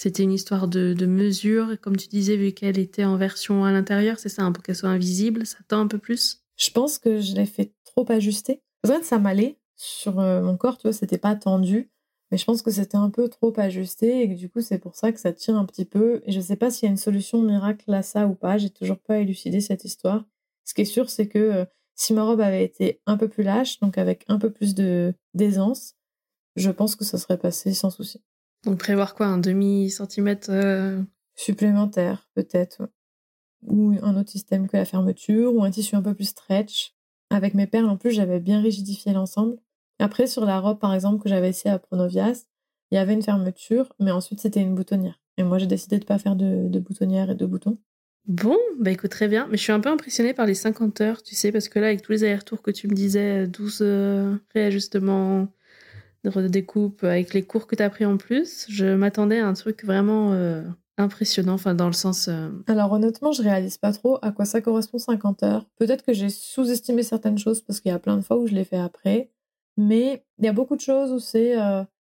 C'était 0.00 0.22
une 0.22 0.32
histoire 0.32 0.68
de, 0.68 0.94
de 0.94 1.06
mesure, 1.06 1.76
comme 1.80 1.96
tu 1.96 2.06
disais, 2.06 2.36
vu 2.36 2.52
qu'elle 2.52 2.78
était 2.78 3.04
en 3.04 3.16
version 3.16 3.64
à 3.64 3.72
l'intérieur, 3.72 4.20
c'est 4.20 4.28
ça, 4.28 4.42
hein, 4.42 4.52
pour 4.52 4.62
qu'elle 4.62 4.76
soit 4.76 4.90
invisible, 4.90 5.44
ça 5.44 5.58
tend 5.66 5.80
un 5.80 5.88
peu 5.88 5.98
plus? 5.98 6.44
Je 6.56 6.70
pense 6.70 6.98
que 6.98 7.20
je 7.20 7.34
l'ai 7.34 7.46
fait 7.46 7.72
trop 7.84 8.06
ajuster. 8.08 8.62
En 8.84 8.88
fait, 8.90 9.02
ça 9.02 9.18
m'allait 9.18 9.58
sur 9.74 10.14
mon 10.14 10.56
corps, 10.56 10.78
tu 10.78 10.82
vois, 10.82 10.92
c'était 10.92 11.18
pas 11.18 11.34
tendu. 11.34 11.90
Mais 12.30 12.38
je 12.38 12.44
pense 12.44 12.62
que 12.62 12.70
c'était 12.70 12.96
un 12.96 13.10
peu 13.10 13.28
trop 13.28 13.52
ajusté 13.58 14.22
et 14.22 14.28
que 14.28 14.34
du 14.34 14.48
coup, 14.48 14.60
c'est 14.60 14.78
pour 14.78 14.94
ça 14.94 15.10
que 15.10 15.18
ça 15.18 15.32
tire 15.32 15.56
un 15.56 15.64
petit 15.64 15.84
peu. 15.84 16.22
Et 16.26 16.30
je 16.30 16.40
sais 16.40 16.54
pas 16.54 16.70
s'il 16.70 16.86
y 16.86 16.88
a 16.88 16.92
une 16.92 16.96
solution 16.96 17.42
miracle 17.42 17.92
à 17.92 18.02
ça 18.02 18.28
ou 18.28 18.36
pas. 18.36 18.56
J'ai 18.56 18.70
toujours 18.70 19.00
pas 19.00 19.18
élucidé 19.18 19.60
cette 19.60 19.84
histoire. 19.84 20.24
Ce 20.64 20.74
qui 20.74 20.82
est 20.82 20.84
sûr, 20.84 21.10
c'est 21.10 21.26
que 21.26 21.66
si 21.96 22.12
ma 22.12 22.22
robe 22.22 22.40
avait 22.40 22.62
été 22.62 23.00
un 23.06 23.16
peu 23.16 23.26
plus 23.26 23.42
lâche, 23.42 23.80
donc 23.80 23.98
avec 23.98 24.24
un 24.28 24.38
peu 24.38 24.52
plus 24.52 24.76
de 24.76 25.12
d'aisance, 25.34 25.96
je 26.54 26.70
pense 26.70 26.94
que 26.94 27.04
ça 27.04 27.18
serait 27.18 27.38
passé 27.38 27.74
sans 27.74 27.90
souci. 27.90 28.22
Donc 28.64 28.78
prévoir 28.78 29.14
quoi, 29.14 29.26
un 29.26 29.38
demi 29.38 29.90
centimètre 29.90 30.50
euh 30.50 31.00
supplémentaire 31.38 32.28
peut-être, 32.34 32.82
ou 33.62 33.94
un 34.02 34.16
autre 34.16 34.30
système 34.30 34.68
que 34.68 34.76
la 34.76 34.84
fermeture, 34.84 35.54
ou 35.54 35.62
un 35.62 35.70
tissu 35.70 35.94
un 35.94 36.02
peu 36.02 36.12
plus 36.12 36.30
stretch. 36.30 36.94
Avec 37.30 37.54
mes 37.54 37.66
perles 37.66 37.88
en 37.88 37.96
plus, 37.96 38.10
j'avais 38.10 38.40
bien 38.40 38.60
rigidifié 38.60 39.12
l'ensemble. 39.12 39.56
Après 40.00 40.26
sur 40.26 40.44
la 40.44 40.60
robe 40.60 40.80
par 40.80 40.94
exemple 40.94 41.22
que 41.22 41.28
j'avais 41.28 41.50
essayé 41.50 41.72
à 41.72 41.78
Pronovias, 41.78 42.46
il 42.90 42.96
y 42.96 42.98
avait 42.98 43.14
une 43.14 43.22
fermeture, 43.22 43.92
mais 44.00 44.10
ensuite 44.10 44.40
c'était 44.40 44.60
une 44.60 44.74
boutonnière. 44.74 45.20
Et 45.36 45.44
moi 45.44 45.58
j'ai 45.58 45.66
décidé 45.66 45.98
de 45.98 46.04
pas 46.04 46.18
faire 46.18 46.36
de, 46.36 46.68
de 46.68 46.78
boutonnière 46.80 47.30
et 47.30 47.34
de 47.34 47.46
boutons. 47.46 47.78
Bon, 48.26 48.58
bah 48.78 48.90
écoute, 48.90 49.10
très 49.10 49.28
bien. 49.28 49.46
Mais 49.50 49.56
je 49.56 49.62
suis 49.62 49.72
un 49.72 49.80
peu 49.80 49.88
impressionnée 49.88 50.34
par 50.34 50.44
les 50.44 50.54
50 50.54 51.00
heures, 51.00 51.22
tu 51.22 51.34
sais, 51.34 51.50
parce 51.50 51.70
que 51.70 51.78
là, 51.78 51.86
avec 51.86 52.02
tous 52.02 52.12
les 52.12 52.24
allers-retours 52.24 52.60
que 52.60 52.70
tu 52.70 52.86
me 52.86 52.92
disais, 52.92 53.46
12 53.46 53.78
euh, 53.80 54.36
réajustements, 54.52 55.48
de 56.36 56.48
découpe, 56.48 57.04
avec 57.04 57.34
les 57.34 57.42
cours 57.42 57.66
que 57.66 57.76
tu 57.76 57.82
as 57.82 57.90
pris 57.90 58.04
en 58.04 58.16
plus, 58.16 58.66
je 58.68 58.86
m'attendais 58.86 59.40
à 59.40 59.46
un 59.46 59.54
truc 59.54 59.84
vraiment 59.84 60.32
euh, 60.32 60.62
impressionnant, 60.96 61.54
enfin, 61.54 61.74
dans 61.74 61.86
le 61.86 61.92
sens. 61.92 62.28
Euh, 62.28 62.50
Alors, 62.66 62.92
honnêtement, 62.92 63.32
je 63.32 63.42
réalise 63.42 63.78
pas 63.78 63.92
trop 63.92 64.18
à 64.22 64.32
quoi 64.32 64.44
ça 64.44 64.60
correspond 64.60 64.98
50 64.98 65.42
heures. 65.42 65.66
Peut-être 65.76 66.04
que 66.04 66.12
j'ai 66.12 66.30
sous-estimé 66.30 67.02
certaines 67.02 67.38
choses 67.38 67.60
parce 67.60 67.80
qu'il 67.80 67.90
y 67.90 67.94
a 67.94 67.98
plein 67.98 68.16
de 68.16 68.22
fois 68.22 68.36
où 68.38 68.46
je 68.46 68.54
l'ai 68.54 68.64
fait 68.64 68.78
après. 68.78 69.30
Mais 69.76 70.24
il 70.38 70.44
y 70.44 70.48
a 70.48 70.52
beaucoup 70.52 70.76
de 70.76 70.80
choses 70.80 71.12
où 71.12 71.18
c'est. 71.18 71.54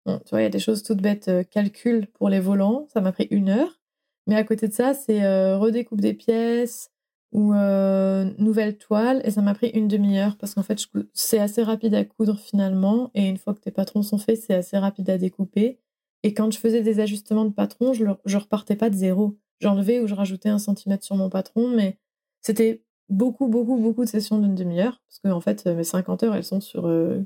Bon, 0.05 0.19
tu 0.19 0.29
vois, 0.29 0.41
il 0.41 0.43
y 0.43 0.47
a 0.47 0.51
des 0.51 0.59
choses 0.59 0.83
toutes 0.83 1.01
bêtes, 1.01 1.31
calcul 1.49 2.05
pour 2.13 2.29
les 2.29 2.39
volants, 2.39 2.87
ça 2.93 3.01
m'a 3.01 3.11
pris 3.11 3.27
une 3.31 3.49
heure. 3.49 3.79
Mais 4.27 4.35
à 4.35 4.43
côté 4.43 4.67
de 4.67 4.73
ça, 4.73 4.93
c'est 4.93 5.23
euh, 5.23 5.57
redécoupe 5.57 6.01
des 6.01 6.13
pièces 6.13 6.91
ou 7.35 7.53
euh, 7.53 8.31
nouvelle 8.37 8.77
toile. 8.77 9.21
Et 9.25 9.31
ça 9.31 9.41
m'a 9.41 9.53
pris 9.53 9.67
une 9.67 9.89
demi-heure 9.89 10.37
parce 10.37 10.53
qu'en 10.53 10.63
fait, 10.63 10.79
c'est 11.13 11.39
assez 11.39 11.61
rapide 11.61 11.93
à 11.93 12.05
coudre 12.05 12.39
finalement. 12.39 13.11
Et 13.13 13.27
une 13.27 13.37
fois 13.37 13.53
que 13.53 13.59
tes 13.59 13.71
patrons 13.71 14.03
sont 14.03 14.17
faits, 14.17 14.41
c'est 14.41 14.53
assez 14.53 14.77
rapide 14.77 15.09
à 15.09 15.17
découper. 15.17 15.77
Et 16.23 16.33
quand 16.33 16.49
je 16.49 16.57
faisais 16.57 16.81
des 16.81 17.01
ajustements 17.01 17.43
de 17.43 17.51
patron, 17.51 17.91
je, 17.91 18.05
ne 18.05 18.37
repartais 18.37 18.77
pas 18.77 18.89
de 18.89 18.95
zéro. 18.95 19.37
J'enlevais 19.59 19.99
ou 19.99 20.07
je 20.07 20.15
rajoutais 20.15 20.47
un 20.47 20.59
centimètre 20.59 21.03
sur 21.03 21.17
mon 21.17 21.29
patron, 21.29 21.67
mais 21.67 21.97
c'était 22.41 22.83
beaucoup, 23.09 23.47
beaucoup, 23.47 23.77
beaucoup 23.77 24.05
de 24.05 24.09
sessions 24.09 24.39
d'une 24.39 24.55
demi-heure. 24.55 25.01
Parce 25.09 25.19
que 25.19 25.27
en 25.27 25.41
fait, 25.41 25.65
mes 25.65 25.83
50 25.83 26.23
heures, 26.23 26.35
elles 26.35 26.45
sont 26.45 26.61
sur 26.61 26.87
euh, 26.87 27.19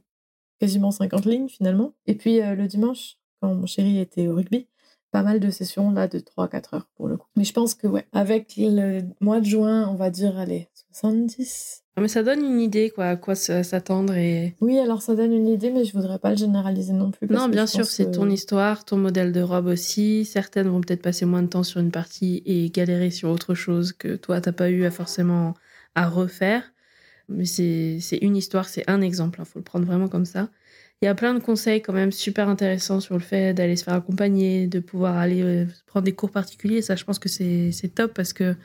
quasiment 0.59 0.89
50 0.89 1.25
lignes 1.25 1.49
finalement. 1.49 1.93
Et 2.07 2.15
puis 2.15 2.39
le 2.41 2.65
dimanche, 2.65 3.19
quand 3.41 3.53
mon 3.53 3.67
chéri 3.67 3.99
était 3.99 4.27
au 4.27 4.33
rugby, 4.33 4.67
pas 5.11 5.23
mal 5.23 5.39
de 5.39 5.49
sessions 5.49 5.91
là 5.91 6.07
de 6.07 6.19
3-4 6.19 6.75
heures 6.75 6.87
pour 6.95 7.07
le 7.07 7.17
coup. 7.17 7.27
Mais 7.35 7.43
je 7.43 7.53
pense 7.53 7.75
que 7.75 7.87
ouais, 7.87 8.05
avec 8.13 8.53
le 8.57 9.01
mois 9.21 9.39
de 9.39 9.45
juin, 9.45 9.87
on 9.89 9.95
va 9.95 10.09
dire 10.09 10.37
allez, 10.37 10.69
70. 10.91 11.83
Ah, 11.95 12.01
mais 12.01 12.07
ça 12.07 12.23
donne 12.23 12.45
une 12.45 12.61
idée 12.61 12.91
quoi, 12.91 13.05
à 13.07 13.15
quoi 13.15 13.35
s'attendre 13.35 14.13
et 14.15 14.55
Oui, 14.61 14.79
alors 14.79 15.01
ça 15.01 15.15
donne 15.15 15.33
une 15.33 15.47
idée 15.47 15.71
mais 15.71 15.83
je 15.83 15.93
voudrais 15.93 16.19
pas 16.19 16.31
le 16.31 16.37
généraliser 16.37 16.93
non 16.93 17.11
plus 17.11 17.27
Non, 17.27 17.49
bien 17.49 17.67
sûr, 17.67 17.85
c'est 17.85 18.11
ton 18.11 18.29
histoire, 18.29 18.85
ton 18.85 18.97
modèle 18.97 19.31
de 19.31 19.41
robe 19.41 19.67
aussi. 19.67 20.25
Certaines 20.25 20.69
vont 20.69 20.81
peut-être 20.81 21.01
passer 21.01 21.25
moins 21.25 21.41
de 21.41 21.47
temps 21.47 21.63
sur 21.63 21.79
une 21.81 21.91
partie 21.91 22.41
et 22.45 22.69
galérer 22.69 23.11
sur 23.11 23.29
autre 23.29 23.53
chose 23.53 23.93
que 23.93 24.15
toi 24.15 24.39
t'as 24.39 24.51
pas 24.51 24.69
eu 24.69 24.85
à 24.85 24.91
forcément 24.91 25.55
à 25.95 26.07
refaire. 26.07 26.63
Mais 27.27 27.45
c'est 27.45 27.99
une 28.21 28.35
histoire, 28.35 28.67
c'est 28.67 28.89
un 28.89 29.01
exemple, 29.01 29.39
il 29.39 29.41
hein, 29.41 29.45
faut 29.45 29.59
le 29.59 29.63
prendre 29.63 29.85
vraiment 29.85 30.07
comme 30.07 30.25
ça. 30.25 30.49
Il 31.01 31.05
y 31.05 31.07
a 31.07 31.15
plein 31.15 31.33
de 31.33 31.39
conseils 31.39 31.81
quand 31.81 31.93
même 31.93 32.11
super 32.11 32.49
intéressants 32.49 32.99
sur 32.99 33.15
le 33.15 33.21
fait 33.21 33.53
d'aller 33.53 33.77
se 33.77 33.85
faire 33.85 33.93
accompagner, 33.93 34.67
de 34.67 34.79
pouvoir 34.79 35.17
aller 35.17 35.41
euh, 35.41 35.65
prendre 35.85 36.03
des 36.03 36.13
cours 36.13 36.31
particuliers. 36.31 36.81
Ça, 36.81 36.97
je 36.97 37.05
pense 37.05 37.19
que 37.19 37.29
c'est 37.29 37.71
top 37.95 38.13
parce 38.13 38.33
que 38.33 38.55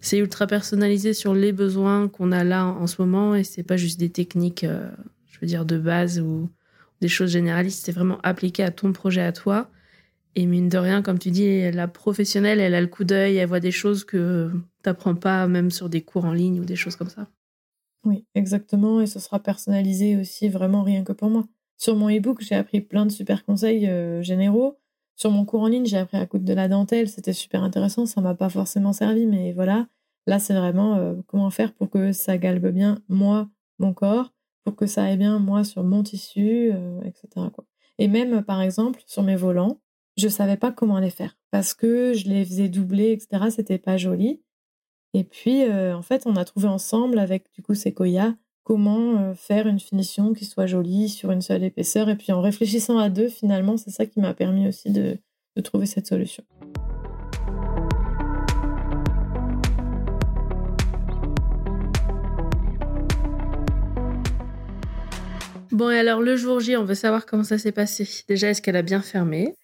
c'est 0.00 0.18
ultra 0.18 0.48
personnalisé 0.48 1.14
sur 1.14 1.32
les 1.32 1.52
besoins 1.52 2.08
qu'on 2.08 2.32
a 2.32 2.42
là 2.42 2.66
en 2.66 2.88
ce 2.88 3.00
moment 3.00 3.36
et 3.36 3.44
c'est 3.44 3.62
pas 3.62 3.76
juste 3.76 4.00
des 4.00 4.10
techniques, 4.10 4.64
euh, 4.64 4.90
je 5.28 5.38
veux 5.40 5.46
dire, 5.46 5.64
de 5.64 5.78
base 5.78 6.18
ou 6.20 6.50
des 7.00 7.08
choses 7.08 7.30
généralistes. 7.30 7.84
C'est 7.86 7.92
vraiment 7.92 8.18
appliqué 8.24 8.64
à 8.64 8.72
ton 8.72 8.92
projet 8.92 9.22
à 9.22 9.32
toi. 9.32 9.70
Et 10.34 10.46
mine 10.46 10.68
de 10.68 10.78
rien, 10.78 11.02
comme 11.02 11.18
tu 11.20 11.30
dis, 11.30 11.70
la 11.70 11.88
professionnelle, 11.88 12.60
elle 12.60 12.74
a 12.74 12.80
le 12.80 12.88
coup 12.88 13.04
d'œil, 13.04 13.36
elle 13.36 13.48
voit 13.48 13.60
des 13.60 13.70
choses 13.70 14.04
que 14.04 14.50
tu 14.52 14.88
n'apprends 14.88 15.14
pas 15.14 15.46
même 15.46 15.70
sur 15.70 15.88
des 15.88 16.02
cours 16.02 16.24
en 16.24 16.32
ligne 16.32 16.60
ou 16.60 16.64
des 16.64 16.76
choses 16.76 16.96
comme 16.96 17.08
ça. 17.08 17.28
Oui, 18.04 18.26
exactement. 18.34 19.00
Et 19.00 19.06
ce 19.06 19.18
sera 19.20 19.40
personnalisé 19.40 20.16
aussi, 20.16 20.48
vraiment 20.48 20.82
rien 20.82 21.04
que 21.04 21.12
pour 21.12 21.30
moi. 21.30 21.44
Sur 21.78 21.94
mon 21.96 22.08
e-book, 22.08 22.40
j'ai 22.40 22.54
appris 22.54 22.80
plein 22.80 23.06
de 23.06 23.12
super 23.12 23.44
conseils 23.44 23.88
euh, 23.88 24.22
généraux. 24.22 24.78
Sur 25.14 25.30
mon 25.30 25.44
cours 25.44 25.62
en 25.62 25.68
ligne, 25.68 25.86
j'ai 25.86 25.98
appris 25.98 26.16
à 26.16 26.26
coudre 26.26 26.44
de 26.44 26.52
la 26.52 26.68
dentelle. 26.68 27.08
C'était 27.08 27.32
super 27.32 27.62
intéressant. 27.62 28.06
Ça 28.06 28.20
m'a 28.20 28.34
pas 28.34 28.48
forcément 28.48 28.92
servi, 28.92 29.26
mais 29.26 29.52
voilà. 29.52 29.86
Là, 30.26 30.38
c'est 30.38 30.54
vraiment 30.54 30.96
euh, 30.96 31.14
comment 31.26 31.50
faire 31.50 31.72
pour 31.74 31.90
que 31.90 32.12
ça 32.12 32.38
galbe 32.38 32.68
bien 32.68 32.98
moi, 33.08 33.48
mon 33.78 33.92
corps, 33.92 34.32
pour 34.64 34.74
que 34.74 34.86
ça 34.86 35.04
aille 35.04 35.16
bien 35.16 35.38
moi 35.38 35.64
sur 35.64 35.84
mon 35.84 36.02
tissu, 36.02 36.70
euh, 36.72 37.00
etc. 37.02 37.46
Et 37.98 38.08
même, 38.08 38.42
par 38.42 38.60
exemple, 38.60 39.02
sur 39.06 39.22
mes 39.22 39.36
volants, 39.36 39.80
je 40.16 40.28
savais 40.28 40.56
pas 40.56 40.72
comment 40.72 40.98
les 40.98 41.10
faire 41.10 41.38
parce 41.50 41.74
que 41.74 42.14
je 42.14 42.28
les 42.28 42.44
faisais 42.44 42.68
doubler, 42.68 43.12
etc. 43.12 43.50
C'était 43.50 43.78
pas 43.78 43.96
joli. 43.96 44.42
Et 45.14 45.24
puis, 45.24 45.64
en 45.64 46.02
fait, 46.02 46.26
on 46.26 46.36
a 46.36 46.44
trouvé 46.44 46.68
ensemble 46.68 47.18
avec 47.18 47.50
du 47.54 47.62
coup 47.62 47.74
Sequoia 47.74 48.34
comment 48.66 49.20
euh, 49.20 49.34
faire 49.34 49.68
une 49.68 49.78
finition 49.78 50.32
qui 50.32 50.44
soit 50.44 50.66
jolie 50.66 51.08
sur 51.08 51.30
une 51.30 51.40
seule 51.40 51.62
épaisseur. 51.62 52.08
Et 52.08 52.16
puis 52.16 52.32
en 52.32 52.40
réfléchissant 52.40 52.98
à 52.98 53.08
deux, 53.08 53.28
finalement, 53.28 53.76
c'est 53.76 53.90
ça 53.90 54.06
qui 54.06 54.18
m'a 54.18 54.34
permis 54.34 54.66
aussi 54.66 54.90
de, 54.90 55.18
trouver 55.62 55.86
cette 55.86 56.08
solution. 56.08 56.42
Bon, 65.70 65.90
et 65.90 65.98
alors 65.98 66.20
le 66.20 66.36
jour 66.36 66.58
J, 66.58 66.76
on 66.76 66.84
veut 66.84 66.94
savoir 66.94 67.24
comment 67.24 67.44
ça 67.44 67.58
s'est 67.58 67.72
passé. 67.72 68.08
Déjà, 68.28 68.50
est-ce 68.50 68.60
qu'elle 68.60 68.76
a 68.76 68.82
bien 68.82 69.00
fermé? 69.00 69.54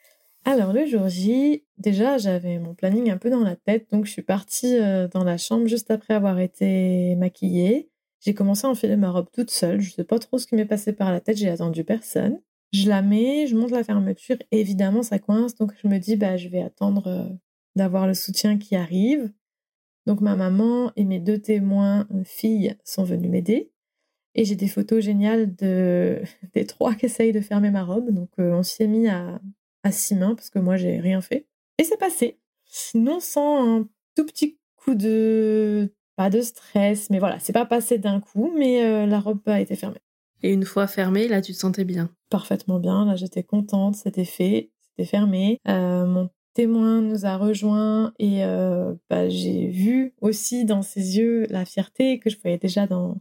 Alors 0.45 0.73
le 0.73 0.87
jour 0.87 1.09
J, 1.09 1.65
déjà, 1.77 2.19
j'avais 2.19 2.59
mon 2.59 2.75
planning 2.75 3.11
un 3.11 3.19
peu 3.19 3.31
dans 3.31 3.43
la 3.43 3.57
tête, 3.57 3.91
donc 3.91 4.07
je 4.07 4.13
suis 4.13 4.23
partie 4.23 4.79
euh, 4.79 5.09
dans 5.09 5.25
la 5.25 5.39
chambre 5.39 5.67
juste 5.67 5.91
après 5.91 6.15
avoir 6.15 6.39
été 6.39 7.17
maquillée. 7.17 7.92
J'ai 8.23 8.35
commencé 8.35 8.67
à 8.67 8.71
enfiler 8.71 8.97
ma 8.97 9.11
robe 9.11 9.29
toute 9.33 9.51
seule. 9.51 9.81
Je 9.81 9.91
sais 9.91 10.05
pas 10.05 10.21
trop 10.21 10.39
ce 10.39 10.47
qui 10.47 10.55
m'est 10.55 10.65
passé 10.65 10.93
par 10.93 11.11
la 11.11 11.21
tête. 11.21 11.37
J'ai 11.37 11.49
attendu 11.49 11.83
personne. 11.83 12.41
Je 12.73 12.89
la 12.89 13.03
mets, 13.03 13.49
je 13.49 13.57
monte 13.57 13.73
la 13.73 13.83
fermeture. 13.83 14.37
Évidemment, 14.53 15.03
ça 15.03 15.19
coince. 15.19 15.57
Donc, 15.57 15.73
je 15.83 15.89
me 15.89 15.99
dis, 15.99 16.17
bah, 16.17 16.37
je 16.37 16.49
vais 16.49 16.63
attendre 16.63 17.09
euh, 17.09 17.29
d'avoir 17.75 18.07
le 18.07 18.15
soutien 18.15 18.59
qui 18.59 18.77
arrive. 18.77 19.33
Donc, 20.07 20.21
ma 20.21 20.37
maman 20.37 20.93
et 20.95 21.05
mes 21.05 21.19
deux 21.19 21.39
témoins 21.39 22.07
euh, 22.15 22.23
filles 22.25 22.77
sont 22.85 23.03
venus 23.03 23.29
m'aider. 23.29 23.73
Et 24.37 24.45
j'ai 24.45 24.57
des 24.57 24.69
photos 24.69 25.03
géniales 25.03 25.55
de... 25.57 26.23
des 26.55 26.65
trois 26.65 26.95
qui 26.95 27.07
essayent 27.07 27.33
de 27.33 27.41
fermer 27.41 27.73
ma 27.73 27.83
robe. 27.83 28.11
Donc, 28.11 28.31
euh, 28.39 28.53
on 28.53 28.63
s'y 28.63 28.85
est 28.85 28.89
mis 28.89 29.09
à... 29.09 29.41
à 29.83 29.91
six 29.91 30.15
mains 30.15 30.37
parce 30.37 30.49
que 30.49 30.61
moi, 30.61 30.77
j'ai 30.77 31.01
rien 31.01 31.21
fait. 31.21 31.49
Et 31.79 31.85
c'est 31.85 31.99
passé. 31.99 32.39
Sinon, 32.67 33.19
sans 33.19 33.81
un 33.81 33.89
tout 34.15 34.25
petit 34.25 34.61
coup 34.77 34.95
de 34.95 35.93
pas 36.23 36.31
de 36.31 36.41
stress, 36.41 37.11
mais 37.11 37.19
voilà, 37.19 37.41
c'est 37.41 37.53
pas 37.53 37.67
passé 37.67 37.99
d'un 37.99 38.21
coup, 38.21 38.53
mais 38.57 38.85
euh, 38.85 39.07
la 39.07 39.19
robe 39.19 39.41
a 39.47 39.61
été 39.61 39.75
fermée. 39.75 39.99
Et 40.45 40.53
une 40.53 40.65
fois 40.65 40.87
fermée, 40.87 41.27
là, 41.27 41.43
tu 41.43 41.53
te 41.53 41.59
sentais 41.59 41.85
bien? 41.85 42.11
Parfaitement 42.31 42.79
bien, 42.79 43.05
là, 43.05 43.17
j'étais 43.17 43.43
contente, 43.43 43.97
c'était 43.97 44.25
fait, 44.25 44.71
c'était 44.83 45.09
fermé. 45.09 45.59
Euh, 45.67 46.07
mon 46.07 46.31
témoin 46.55 47.01
nous 47.01 47.27
a 47.27 47.37
rejoints 47.37 48.13
et 48.21 48.45
euh, 48.45 48.95
bah, 49.11 49.29
j'ai 49.29 49.67
vu 49.67 50.15
aussi 50.21 50.65
dans 50.65 50.83
ses 50.83 51.19
yeux 51.19 51.47
la 51.51 51.65
fierté 51.65 52.21
que 52.21 52.31
je 52.31 52.39
voyais 52.41 52.59
déjà 52.59 52.87
dans, 52.87 53.21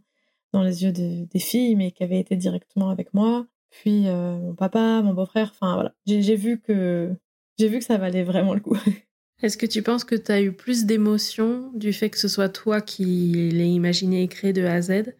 dans 0.54 0.62
les 0.62 0.84
yeux 0.84 0.92
des 0.92 1.40
filles, 1.40 1.76
mais 1.76 1.90
qui 1.90 2.04
avaient 2.04 2.20
été 2.20 2.36
directement 2.36 2.92
avec 2.92 3.16
moi. 3.16 3.48
Puis 3.72 4.02
mon 4.10 4.54
papa, 4.54 5.02
mon 5.02 5.16
beau-frère, 5.16 5.54
enfin 5.56 5.74
voilà, 5.74 5.96
j'ai 6.06 6.36
vu 6.36 6.60
que 6.60 7.16
j'ai 7.58 7.68
vu 7.68 7.80
que 7.80 7.86
ça 7.86 7.98
valait 7.98 8.24
vraiment 8.24 8.54
le 8.54 8.60
coup. 8.60 8.78
Est-ce 9.42 9.58
que 9.58 9.66
tu 9.66 9.82
penses 9.82 10.04
que 10.04 10.16
tu 10.16 10.32
as 10.32 10.42
eu 10.42 10.52
plus 10.52 10.86
d'émotion 10.86 11.72
du 11.74 11.94
fait 11.94 12.10
que 12.12 12.20
ce 12.20 12.28
soit 12.28 12.50
toi 12.50 12.80
qui 12.80 13.50
l'ai 13.52 13.68
imaginé 13.68 14.22
et 14.22 14.28
créé 14.28 14.54
de 14.54 14.64
A 14.64 14.74
à 14.74 14.82
Z 14.82 15.16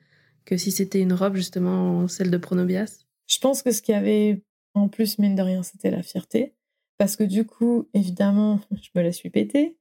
que 0.46 0.58
si 0.58 0.72
c'était 0.72 1.00
une 1.00 1.14
robe, 1.14 1.36
justement, 1.36 2.08
celle 2.08 2.30
de 2.30 2.38
Pronobias? 2.38 3.06
Je 3.28 3.40
pense 3.40 3.64
que 3.64 3.72
ce 3.72 3.82
qu'il 3.82 3.96
y 3.96 3.98
avait 3.98 4.44
en 4.74 4.88
plus, 4.88 5.18
mine 5.20 5.36
de 5.36 5.42
rien, 5.42 5.64
c'était 5.64 5.92
la 5.92 6.04
fierté. 6.04 6.54
Parce 6.98 7.16
que 7.16 7.24
du 7.24 7.46
coup, 7.46 7.90
évidemment, 7.94 8.60
je 8.72 8.90
me 8.96 9.02
la 9.02 9.12
suis 9.12 9.30
pétée. 9.30 9.78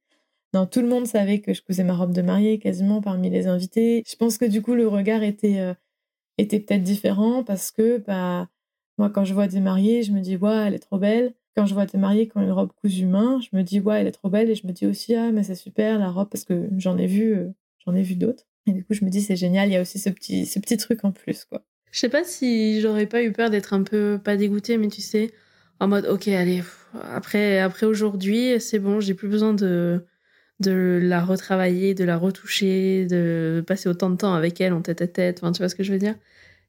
Non, 0.53 0.65
tout 0.65 0.81
le 0.81 0.87
monde 0.87 1.05
savait 1.05 1.39
que 1.39 1.53
je 1.53 1.61
cousais 1.61 1.83
ma 1.83 1.95
robe 1.95 2.13
de 2.13 2.21
mariée 2.21 2.59
quasiment 2.59 3.01
parmi 3.01 3.29
les 3.29 3.47
invités. 3.47 4.03
Je 4.07 4.15
pense 4.15 4.37
que 4.37 4.45
du 4.45 4.61
coup, 4.61 4.73
le 4.73 4.87
regard 4.87 5.23
était, 5.23 5.59
euh, 5.59 5.73
était 6.37 6.59
peut-être 6.59 6.83
différent 6.83 7.43
parce 7.43 7.71
que 7.71 7.99
bah, 7.99 8.49
moi, 8.97 9.09
quand 9.09 9.23
je 9.23 9.33
vois 9.33 9.47
des 9.47 9.61
mariés, 9.61 10.03
je 10.03 10.11
me 10.11 10.19
dis, 10.19 10.35
waouh, 10.35 10.67
elle 10.67 10.73
est 10.73 10.79
trop 10.79 10.97
belle 10.97 11.33
quand 11.55 11.65
je 11.65 11.73
vois 11.73 11.85
des 11.85 11.97
mariés 11.97 12.27
qui 12.27 12.37
ont 12.37 12.41
une 12.41 12.51
robe 12.51 12.71
cousue 12.81 13.05
main, 13.05 13.39
je 13.41 13.55
me 13.55 13.63
dis 13.63 13.79
ouais, 13.79 14.01
elle 14.01 14.07
est 14.07 14.11
trop 14.11 14.29
belle 14.29 14.49
et 14.49 14.55
je 14.55 14.65
me 14.67 14.71
dis 14.71 14.85
aussi 14.85 15.15
ah 15.15 15.31
mais 15.31 15.43
c'est 15.43 15.55
super 15.55 15.99
la 15.99 16.09
robe 16.09 16.29
parce 16.29 16.45
que 16.45 16.69
j'en 16.77 16.97
ai 16.97 17.07
vu 17.07 17.33
euh, 17.33 17.49
j'en 17.85 17.93
ai 17.95 18.03
vu 18.03 18.15
d'autres 18.15 18.45
et 18.67 18.71
du 18.71 18.83
coup 18.85 18.93
je 18.93 19.03
me 19.05 19.09
dis 19.09 19.21
c'est 19.21 19.35
génial, 19.35 19.69
il 19.69 19.73
y 19.73 19.77
a 19.77 19.81
aussi 19.81 19.99
ce 19.99 20.09
petit 20.09 20.45
ce 20.45 20.59
petit 20.59 20.77
truc 20.77 21.03
en 21.03 21.11
plus 21.11 21.45
quoi. 21.45 21.63
Je 21.91 21.99
sais 21.99 22.09
pas 22.09 22.23
si 22.23 22.81
j'aurais 22.81 23.05
pas 23.05 23.21
eu 23.21 23.31
peur 23.33 23.49
d'être 23.49 23.73
un 23.73 23.83
peu, 23.83 24.19
pas 24.23 24.37
dégoûtée, 24.37 24.77
mais 24.77 24.87
tu 24.87 25.01
sais, 25.01 25.31
en 25.79 25.87
mode, 25.87 26.05
ok, 26.05 26.27
allez, 26.29 26.63
après, 26.93 27.59
après 27.59 27.85
aujourd'hui, 27.85 28.59
c'est 28.61 28.79
bon, 28.79 29.01
j'ai 29.01 29.13
plus 29.13 29.27
besoin 29.27 29.53
de, 29.53 30.05
de 30.59 30.99
la 31.03 31.23
retravailler, 31.23 31.93
de 31.93 32.03
la 32.05 32.17
retoucher, 32.17 33.05
de 33.07 33.63
passer 33.67 33.89
autant 33.89 34.09
de 34.09 34.15
temps 34.17 34.33
avec 34.33 34.61
elle 34.61 34.73
en 34.73 34.81
tête 34.81 35.01
à 35.01 35.07
tête. 35.07 35.39
Enfin, 35.41 35.51
tu 35.51 35.59
vois 35.59 35.69
ce 35.69 35.75
que 35.75 35.83
je 35.83 35.91
veux 35.91 35.99
dire? 35.99 36.15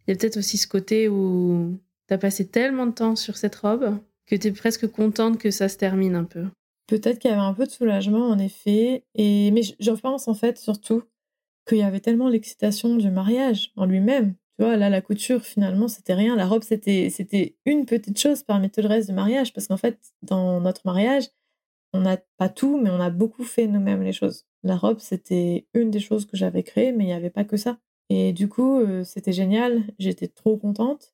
Il 0.07 0.13
y 0.13 0.15
a 0.15 0.17
peut-être 0.19 0.39
aussi 0.39 0.59
ce 0.59 0.67
côté 0.67 1.09
où 1.09 1.79
tu 2.09 2.15
as 2.15 2.19
passé 2.19 2.49
tellement 2.49 2.87
de 2.87 2.93
temps 2.93 3.17
sur 3.17 3.37
cette 3.37 3.55
robe 3.57 3.99
que 4.27 4.37
tu 4.37 4.49
es 4.49 4.53
presque 4.53 4.91
contente 4.91 5.39
que 5.39 5.51
ça 5.51 5.69
se 5.69 5.77
termine 5.77 6.15
un 6.15 6.25
peu. 6.25 6.47
Peut-être 6.87 7.19
qu'il 7.19 7.31
y 7.31 7.35
avait 7.35 7.43
un 7.43 7.55
peu 7.55 7.65
de 7.65 7.71
soulagement, 7.71 8.29
en 8.29 8.39
effet. 8.39 9.05
Et... 9.15 9.51
Mais 9.51 9.63
je 9.63 9.91
pense 9.93 10.29
en 10.29 10.35
fait 10.35 10.59
surtout 10.59 11.03
qu'il 11.67 11.79
y 11.79 11.83
avait 11.83 12.01
tellement 12.01 12.29
l'excitation 12.29 12.97
du 12.97 13.11
mariage 13.11 13.73
en 13.77 13.87
lui-même. 13.87 14.35
Tu 14.59 14.65
vois, 14.65 14.77
là, 14.77 14.91
la 14.91 15.01
couture, 15.01 15.43
finalement, 15.43 15.89
c'était 15.89 16.15
rien. 16.15 16.37
La 16.37 16.47
robe, 16.47 16.63
c'était, 16.63 17.09
c'était 17.11 17.57
une 17.65 17.87
petite 17.87 18.19
chose 18.19 18.43
parmi 18.43 18.71
tout 18.71 18.83
le 18.83 18.89
reste 18.89 19.09
du 19.09 19.15
mariage. 19.15 19.53
Parce 19.53 19.69
qu'en 19.69 19.77
fait, 19.77 19.99
dans 20.23 20.61
notre 20.61 20.83
mariage, 20.85 21.29
on 21.95 22.01
n'a 22.01 22.19
pas 22.37 22.49
tout, 22.49 22.79
mais 22.79 22.91
on 22.91 23.01
a 23.01 23.11
beaucoup 23.11 23.45
fait 23.45 23.67
nous-mêmes 23.67 24.03
les 24.03 24.13
choses. 24.13 24.47
La 24.63 24.77
robe, 24.77 24.99
c'était 25.01 25.67
une 25.75 25.91
des 25.91 26.01
choses 26.01 26.27
que 26.27 26.37
j'avais 26.37 26.63
créées, 26.63 26.93
mais 26.93 27.05
il 27.05 27.09
n'y 27.09 27.13
avait 27.13 27.31
pas 27.31 27.45
que 27.45 27.57
ça. 27.57 27.79
Et 28.09 28.33
du 28.33 28.49
coup, 28.49 28.81
euh, 28.81 29.05
c'était 29.05 29.33
génial. 29.33 29.85
J'étais 29.99 30.29
trop 30.29 30.57
contente. 30.57 31.12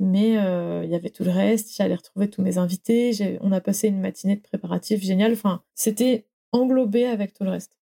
Mais 0.00 0.38
euh, 0.38 0.82
il 0.84 0.90
y 0.90 0.94
avait 0.94 1.10
tout 1.10 1.24
le 1.24 1.30
reste. 1.30 1.74
J'allais 1.74 1.96
retrouver 1.96 2.30
tous 2.30 2.42
mes 2.42 2.58
invités. 2.58 3.38
On 3.40 3.52
a 3.52 3.60
passé 3.60 3.88
une 3.88 4.00
matinée 4.00 4.36
de 4.36 4.42
préparatifs 4.42 5.02
génial. 5.02 5.32
Enfin, 5.32 5.62
c'était 5.74 6.26
englobé 6.52 7.06
avec 7.06 7.34
tout 7.34 7.44
le 7.44 7.50
reste. 7.50 7.78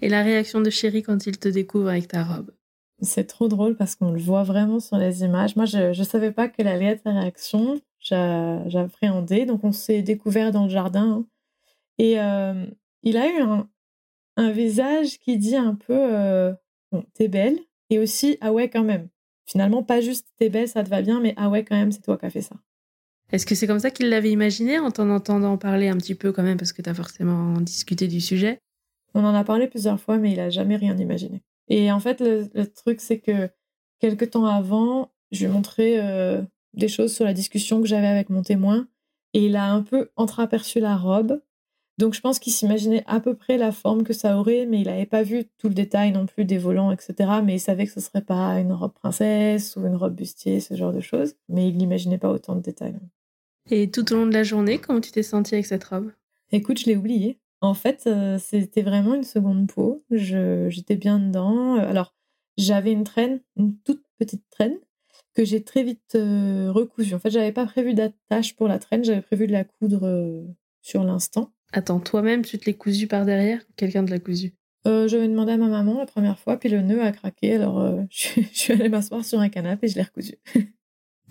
Et 0.00 0.08
la 0.08 0.22
réaction 0.22 0.60
de 0.60 0.70
chéri 0.70 1.02
quand 1.02 1.26
il 1.26 1.38
te 1.38 1.48
découvre 1.48 1.88
avec 1.88 2.08
ta 2.08 2.24
robe? 2.24 2.52
C'est 3.00 3.26
trop 3.26 3.48
drôle 3.48 3.76
parce 3.76 3.96
qu'on 3.96 4.10
le 4.10 4.20
voit 4.20 4.42
vraiment 4.44 4.80
sur 4.80 4.96
les 4.96 5.22
images. 5.22 5.56
Moi, 5.56 5.64
je 5.64 5.98
ne 5.98 6.04
savais 6.04 6.32
pas 6.32 6.48
quelle 6.48 6.68
allait 6.68 6.86
être 6.86 7.02
la 7.04 7.20
réaction. 7.20 7.80
J'appréhendais. 8.00 9.46
Donc, 9.46 9.64
on 9.64 9.72
s'est 9.72 10.02
découvert 10.02 10.52
dans 10.52 10.64
le 10.64 10.70
jardin. 10.70 11.10
Hein. 11.10 11.26
Et 11.98 12.20
euh, 12.20 12.66
il 13.02 13.16
a 13.16 13.28
eu 13.28 13.40
un, 13.40 13.68
un, 14.36 14.50
visage 14.50 15.18
qui 15.18 15.36
dit 15.36 15.56
un 15.56 15.74
peu 15.74 15.96
euh, 15.96 16.52
bon, 16.90 17.04
T'es 17.14 17.28
belle. 17.28 17.58
Et 17.90 17.98
aussi 17.98 18.38
Ah 18.40 18.52
ouais, 18.52 18.68
quand 18.68 18.84
même. 18.84 19.08
Finalement, 19.52 19.82
pas 19.82 20.00
juste 20.00 20.28
T'es 20.38 20.48
belle, 20.48 20.66
ça 20.66 20.82
te 20.82 20.88
va 20.88 21.02
bien, 21.02 21.20
mais 21.20 21.34
Ah 21.36 21.50
ouais, 21.50 21.62
quand 21.62 21.76
même, 21.76 21.92
c'est 21.92 22.00
toi 22.00 22.16
qui 22.16 22.24
as 22.24 22.30
fait 22.30 22.40
ça. 22.40 22.56
Est-ce 23.32 23.44
que 23.44 23.54
c'est 23.54 23.66
comme 23.66 23.80
ça 23.80 23.90
qu'il 23.90 24.08
l'avait 24.08 24.30
imaginé 24.30 24.78
en 24.78 24.90
t'en 24.90 25.10
entendant 25.10 25.58
parler 25.58 25.88
un 25.88 25.96
petit 25.98 26.14
peu 26.14 26.32
quand 26.32 26.42
même, 26.42 26.56
parce 26.56 26.72
que 26.72 26.80
tu 26.80 26.88
as 26.88 26.94
forcément 26.94 27.60
discuté 27.60 28.08
du 28.08 28.22
sujet? 28.22 28.60
On 29.12 29.22
en 29.24 29.34
a 29.34 29.44
parlé 29.44 29.68
plusieurs 29.68 30.00
fois, 30.00 30.16
mais 30.16 30.32
il 30.32 30.40
a 30.40 30.48
jamais 30.48 30.76
rien 30.76 30.96
imaginé. 30.96 31.42
Et 31.68 31.92
en 31.92 32.00
fait, 32.00 32.22
le, 32.22 32.64
truc, 32.64 33.02
c'est 33.02 33.20
que 33.20 33.50
quelques 34.00 34.30
temps 34.30 34.46
avant, 34.46 35.12
je 35.32 35.40
lui 35.40 35.44
ai 35.44 35.48
montré 35.48 36.00
euh, 36.00 36.40
des 36.72 36.88
choses 36.88 37.14
sur 37.14 37.26
la 37.26 37.34
discussion 37.34 37.82
que 37.82 37.86
j'avais 37.88 38.06
avec 38.06 38.30
mon 38.30 38.42
témoin, 38.42 38.88
et 39.34 39.44
il 39.44 39.56
a 39.56 39.70
un 39.70 39.82
peu 39.82 40.10
entreaperçu 40.16 40.80
la 40.80 40.96
robe. 40.96 41.42
Donc 42.02 42.14
je 42.14 42.20
pense 42.20 42.40
qu'il 42.40 42.52
s'imaginait 42.52 43.04
à 43.06 43.20
peu 43.20 43.36
près 43.36 43.56
la 43.56 43.70
forme 43.70 44.02
que 44.02 44.12
ça 44.12 44.36
aurait, 44.36 44.66
mais 44.66 44.80
il 44.80 44.88
n'avait 44.88 45.06
pas 45.06 45.22
vu 45.22 45.44
tout 45.58 45.68
le 45.68 45.74
détail 45.74 46.10
non 46.10 46.26
plus 46.26 46.44
des 46.44 46.58
volants, 46.58 46.90
etc. 46.90 47.14
Mais 47.44 47.54
il 47.54 47.60
savait 47.60 47.86
que 47.86 47.92
ce 47.92 48.00
serait 48.00 48.24
pas 48.24 48.58
une 48.58 48.72
robe 48.72 48.92
princesse 48.92 49.76
ou 49.76 49.86
une 49.86 49.94
robe 49.94 50.16
bustier, 50.16 50.58
ce 50.58 50.74
genre 50.74 50.92
de 50.92 50.98
choses. 50.98 51.36
Mais 51.48 51.68
il 51.68 51.76
n'imaginait 51.76 52.18
pas 52.18 52.32
autant 52.32 52.56
de 52.56 52.60
détails. 52.60 52.98
Et 53.70 53.88
tout 53.88 54.12
au 54.12 54.16
long 54.16 54.26
de 54.26 54.32
la 54.32 54.42
journée, 54.42 54.80
comment 54.80 55.00
tu 55.00 55.12
t'es 55.12 55.22
sentie 55.22 55.54
avec 55.54 55.64
cette 55.64 55.84
robe? 55.84 56.10
Écoute, 56.50 56.80
je 56.80 56.86
l'ai 56.86 56.96
oublié. 56.96 57.38
En 57.60 57.72
fait, 57.72 58.02
euh, 58.08 58.36
c'était 58.40 58.82
vraiment 58.82 59.14
une 59.14 59.22
seconde 59.22 59.68
peau. 59.68 60.04
J'étais 60.10 60.96
bien 60.96 61.20
dedans. 61.20 61.76
Alors, 61.76 62.16
j'avais 62.56 62.90
une 62.90 63.04
traîne, 63.04 63.42
une 63.54 63.78
toute 63.78 64.02
petite 64.18 64.42
traîne, 64.50 64.76
que 65.34 65.44
j'ai 65.44 65.62
très 65.62 65.84
vite 65.84 66.16
euh, 66.16 66.72
recousue. 66.72 67.14
En 67.14 67.20
fait, 67.20 67.30
j'avais 67.30 67.52
pas 67.52 67.64
prévu 67.66 67.94
d'attache 67.94 68.56
pour 68.56 68.66
la 68.66 68.80
traîne, 68.80 69.04
j'avais 69.04 69.22
prévu 69.22 69.46
de 69.46 69.52
la 69.52 69.62
coudre 69.62 70.04
euh, 70.04 70.42
sur 70.80 71.04
l'instant. 71.04 71.52
Attends, 71.72 72.00
toi-même, 72.00 72.42
tu 72.42 72.58
te 72.58 72.66
l'es 72.66 72.74
cousue 72.74 73.06
par 73.06 73.24
derrière? 73.24 73.60
Quelqu'un 73.76 74.04
te 74.04 74.10
l'a 74.10 74.18
cousue 74.18 74.52
Je 74.84 75.16
vais 75.16 75.28
demander 75.28 75.52
à 75.52 75.56
ma 75.56 75.68
maman 75.68 75.98
la 75.98 76.06
première 76.06 76.38
fois, 76.38 76.58
puis 76.58 76.68
le 76.68 76.82
nœud 76.82 77.02
a 77.02 77.12
craqué, 77.12 77.54
alors 77.54 78.06
je, 78.10 78.40
je, 78.40 78.58
suis 78.58 78.72
allée 78.72 78.88
m'asseoir 78.88 79.24
sur 79.24 79.40
un 79.40 79.48
canapé 79.48 79.86
et 79.86 79.90
je 79.90 79.96
l'ai 79.96 80.02
recousu. 80.02 80.34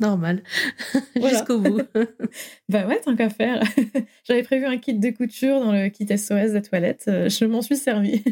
Normal. 0.02 0.42
Jusqu'au 1.16 1.60
bout. 1.60 1.82
bah 2.68 2.88
ouais, 2.88 3.00
tant 3.02 3.16
qu'à 3.16 3.30
faire. 3.30 3.62
J'avais 4.24 4.42
prévu 4.42 4.66
un 4.66 4.78
kit 4.78 4.96
de 4.96 5.10
couture 5.12 5.60
dans 5.60 5.72
le 5.72 5.90
kit 5.90 6.06
SOS 6.06 6.54
de 6.54 6.60
toilette. 6.60 7.06
Euh, 7.08 7.30
je 7.30 7.46
m'en 7.46 7.62
suis 7.62 7.78
servi. 7.78 8.24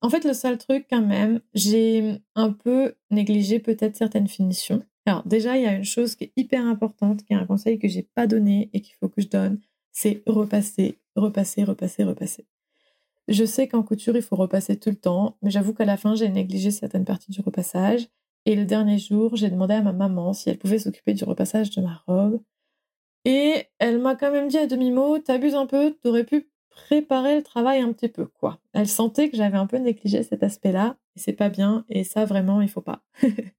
en 0.00 0.08
fait, 0.08 0.24
le 0.24 0.32
seul 0.32 0.56
truc, 0.56 0.86
quand 0.90 1.04
même, 1.04 1.40
j'ai 1.54 2.14
un 2.34 2.50
peu 2.50 2.94
négligé 3.10 3.58
peut-être 3.58 3.94
certaines 3.94 4.26
finitions. 4.26 4.82
Alors, 5.04 5.22
déjà, 5.26 5.56
il 5.56 5.64
y 5.64 5.66
a 5.66 5.74
une 5.74 5.84
chose 5.84 6.14
qui 6.14 6.24
est 6.24 6.32
hyper 6.36 6.64
importante, 6.64 7.24
qui 7.24 7.34
est 7.34 7.36
un 7.36 7.46
conseil 7.46 7.78
que 7.78 7.88
j'ai 7.88 8.02
pas 8.14 8.26
donné 8.26 8.70
et 8.72 8.80
qu'il 8.80 8.94
faut 8.94 9.08
que 9.08 9.20
je 9.20 9.28
donne 9.28 9.60
c'est 10.00 10.22
repasser, 10.26 11.00
repasser, 11.16 11.64
repasser, 11.64 12.04
repasser. 12.04 12.46
Je 13.26 13.44
sais 13.44 13.66
qu'en 13.66 13.82
couture, 13.82 14.14
il 14.14 14.22
faut 14.22 14.36
repasser 14.36 14.78
tout 14.78 14.90
le 14.90 14.96
temps, 14.96 15.36
mais 15.42 15.50
j'avoue 15.50 15.74
qu'à 15.74 15.84
la 15.84 15.96
fin, 15.96 16.14
j'ai 16.14 16.28
négligé 16.28 16.70
certaines 16.70 17.04
parties 17.04 17.32
du 17.32 17.40
repassage. 17.40 18.06
Et 18.46 18.54
le 18.54 18.64
dernier 18.64 18.98
jour, 18.98 19.34
j'ai 19.34 19.50
demandé 19.50 19.74
à 19.74 19.82
ma 19.82 19.92
maman 19.92 20.32
si 20.32 20.50
elle 20.50 20.58
pouvait 20.58 20.78
s'occuper 20.78 21.14
du 21.14 21.24
repassage 21.24 21.70
de 21.70 21.82
ma 21.82 22.00
robe. 22.06 22.40
Et 23.24 23.64
elle 23.80 23.98
m'a 23.98 24.14
quand 24.14 24.30
même 24.30 24.46
dit 24.46 24.58
à 24.58 24.68
demi-mot, 24.68 25.18
t'abuses 25.18 25.56
un 25.56 25.66
peu, 25.66 25.96
t'aurais 26.04 26.24
pu 26.24 26.48
préparer 26.70 27.34
le 27.34 27.42
travail 27.42 27.80
un 27.80 27.92
petit 27.92 28.08
peu, 28.08 28.26
quoi. 28.26 28.60
Elle 28.74 28.86
sentait 28.86 29.28
que 29.30 29.36
j'avais 29.36 29.58
un 29.58 29.66
peu 29.66 29.78
négligé 29.78 30.22
cet 30.22 30.44
aspect-là, 30.44 30.96
et 31.16 31.18
c'est 31.18 31.32
pas 31.32 31.48
bien, 31.48 31.84
et 31.88 32.04
ça, 32.04 32.24
vraiment, 32.24 32.60
il 32.60 32.68
faut 32.68 32.82
pas. 32.82 33.02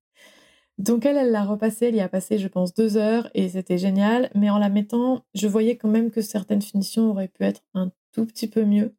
Donc 0.79 1.05
elle, 1.05 1.17
elle 1.17 1.31
l'a 1.31 1.43
repassé, 1.45 1.87
elle 1.87 1.95
y 1.95 2.01
a 2.01 2.09
passé, 2.09 2.37
je 2.39 2.47
pense, 2.47 2.73
deux 2.73 2.97
heures, 2.97 3.29
et 3.33 3.49
c'était 3.49 3.77
génial, 3.77 4.31
mais 4.33 4.49
en 4.49 4.57
la 4.57 4.69
mettant, 4.69 5.25
je 5.35 5.47
voyais 5.47 5.75
quand 5.77 5.89
même 5.89 6.09
que 6.09 6.21
certaines 6.21 6.61
finitions 6.61 7.11
auraient 7.11 7.27
pu 7.27 7.43
être 7.43 7.61
un 7.73 7.91
tout 8.13 8.25
petit 8.25 8.47
peu 8.47 8.63
mieux. 8.65 8.95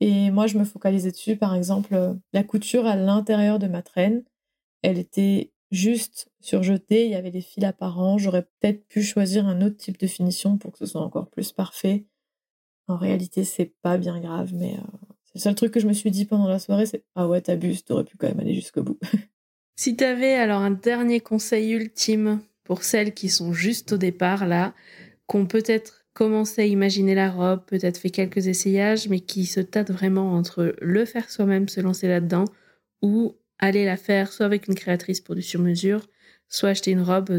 Et 0.00 0.30
moi, 0.30 0.46
je 0.46 0.58
me 0.58 0.64
focalisais 0.64 1.10
dessus, 1.10 1.36
par 1.36 1.54
exemple, 1.54 2.16
la 2.32 2.44
couture 2.44 2.86
à 2.86 2.96
l'intérieur 2.96 3.58
de 3.58 3.66
ma 3.66 3.82
traîne 3.82 4.22
elle 4.82 4.98
était 4.98 5.52
juste 5.70 6.30
surjetée, 6.40 7.04
il 7.04 7.10
y 7.10 7.14
avait 7.14 7.30
des 7.30 7.40
fils 7.40 7.64
apparents, 7.64 8.18
j'aurais 8.18 8.42
peut-être 8.42 8.86
pu 8.88 9.02
choisir 9.02 9.46
un 9.46 9.60
autre 9.62 9.76
type 9.76 9.98
de 9.98 10.06
finition 10.06 10.56
pour 10.56 10.72
que 10.72 10.78
ce 10.78 10.86
soit 10.86 11.00
encore 11.00 11.28
plus 11.28 11.52
parfait. 11.52 12.06
En 12.86 12.96
réalité, 12.96 13.44
c'est 13.44 13.74
pas 13.82 13.98
bien 13.98 14.20
grave, 14.20 14.52
mais 14.54 14.74
euh, 14.74 14.98
c'est 15.24 15.34
le 15.36 15.40
seul 15.40 15.54
truc 15.54 15.72
que 15.72 15.80
je 15.80 15.88
me 15.88 15.92
suis 15.92 16.10
dit 16.10 16.24
pendant 16.24 16.48
la 16.48 16.58
soirée, 16.58 16.86
c'est 16.86 17.04
ah 17.14 17.28
ouais, 17.28 17.42
t'abuses, 17.42 17.84
t'aurais 17.84 18.04
pu 18.04 18.16
quand 18.16 18.28
même 18.28 18.40
aller 18.40 18.54
jusqu'au 18.54 18.82
bout. 18.82 18.98
si 19.78 19.94
t'avais 19.94 20.34
alors 20.34 20.60
un 20.60 20.72
dernier 20.72 21.20
conseil 21.20 21.70
ultime 21.70 22.40
pour 22.64 22.82
celles 22.82 23.14
qui 23.14 23.28
sont 23.28 23.52
juste 23.52 23.92
au 23.92 23.96
départ 23.96 24.44
là, 24.44 24.74
qu'on 25.28 25.46
peut-être 25.46 26.04
commencé 26.14 26.62
à 26.62 26.64
imaginer 26.64 27.14
la 27.14 27.30
robe, 27.30 27.64
peut-être 27.64 27.96
fait 27.96 28.10
quelques 28.10 28.48
essayages, 28.48 29.08
mais 29.08 29.20
qui 29.20 29.46
se 29.46 29.60
tâtent 29.60 29.92
vraiment 29.92 30.32
entre 30.32 30.74
le 30.80 31.04
faire 31.04 31.30
soi-même, 31.30 31.68
se 31.68 31.80
lancer 31.80 32.08
là-dedans, 32.08 32.46
ou 33.02 33.36
aller 33.60 33.84
la 33.84 33.96
faire 33.96 34.32
soit 34.32 34.46
avec 34.46 34.66
une 34.66 34.74
créatrice 34.74 35.20
pour 35.20 35.36
du 35.36 35.42
sur-mesure, 35.42 36.04
soit 36.48 36.70
acheter 36.70 36.90
une 36.90 37.02
robe 37.02 37.30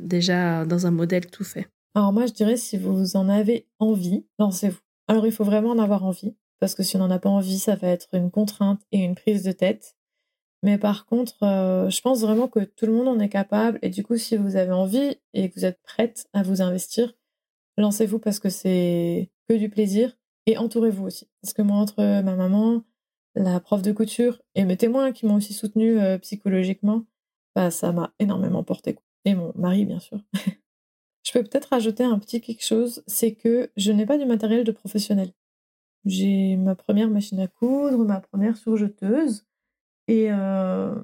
déjà 0.00 0.64
dans 0.66 0.86
un 0.86 0.92
modèle 0.92 1.26
tout 1.26 1.42
fait. 1.42 1.66
Alors 1.96 2.12
moi, 2.12 2.26
je 2.26 2.32
dirais, 2.32 2.56
si 2.56 2.78
vous 2.78 3.16
en 3.16 3.28
avez 3.28 3.66
envie, 3.80 4.24
lancez-vous. 4.38 4.78
Alors 5.08 5.26
il 5.26 5.32
faut 5.32 5.42
vraiment 5.42 5.70
en 5.70 5.80
avoir 5.80 6.04
envie, 6.04 6.36
parce 6.60 6.76
que 6.76 6.84
si 6.84 6.94
on 6.94 7.00
n'en 7.00 7.10
a 7.10 7.18
pas 7.18 7.28
envie, 7.28 7.58
ça 7.58 7.74
va 7.74 7.88
être 7.88 8.10
une 8.12 8.30
contrainte 8.30 8.82
et 8.92 8.98
une 8.98 9.16
prise 9.16 9.42
de 9.42 9.50
tête. 9.50 9.96
Mais 10.62 10.78
par 10.78 11.06
contre, 11.06 11.42
euh, 11.42 11.88
je 11.88 12.00
pense 12.00 12.20
vraiment 12.22 12.48
que 12.48 12.60
tout 12.60 12.86
le 12.86 12.92
monde 12.92 13.08
en 13.08 13.20
est 13.20 13.28
capable. 13.28 13.78
Et 13.82 13.90
du 13.90 14.02
coup, 14.04 14.16
si 14.16 14.36
vous 14.36 14.56
avez 14.56 14.72
envie 14.72 15.16
et 15.34 15.48
que 15.48 15.54
vous 15.54 15.64
êtes 15.64 15.80
prête 15.82 16.28
à 16.32 16.42
vous 16.42 16.62
investir, 16.62 17.14
lancez-vous 17.76 18.18
parce 18.18 18.40
que 18.40 18.50
c'est 18.50 19.30
que 19.48 19.54
du 19.54 19.68
plaisir. 19.68 20.16
Et 20.46 20.58
entourez-vous 20.58 21.04
aussi. 21.06 21.28
Parce 21.42 21.52
que 21.52 21.62
moi, 21.62 21.76
entre 21.76 22.02
ma 22.22 22.34
maman, 22.34 22.82
la 23.34 23.60
prof 23.60 23.82
de 23.82 23.92
couture 23.92 24.40
et 24.54 24.64
mes 24.64 24.76
témoins 24.76 25.12
qui 25.12 25.26
m'ont 25.26 25.36
aussi 25.36 25.52
soutenu 25.52 26.00
euh, 26.00 26.18
psychologiquement, 26.18 27.04
bah, 27.54 27.70
ça 27.70 27.92
m'a 27.92 28.12
énormément 28.18 28.64
porté. 28.64 28.96
Et 29.24 29.34
mon 29.34 29.52
mari, 29.56 29.84
bien 29.84 30.00
sûr. 30.00 30.18
je 31.24 31.32
peux 31.32 31.42
peut-être 31.42 31.66
rajouter 31.66 32.02
un 32.02 32.18
petit 32.18 32.40
quelque 32.40 32.64
chose, 32.64 33.02
c'est 33.06 33.34
que 33.34 33.70
je 33.76 33.92
n'ai 33.92 34.06
pas 34.06 34.18
du 34.18 34.24
matériel 34.24 34.64
de 34.64 34.72
professionnel. 34.72 35.32
J'ai 36.04 36.56
ma 36.56 36.74
première 36.74 37.10
machine 37.10 37.40
à 37.40 37.48
coudre, 37.48 37.98
ma 37.98 38.20
première 38.20 38.56
surjeteuse, 38.56 39.44
et 40.08 40.32
euh, 40.32 40.94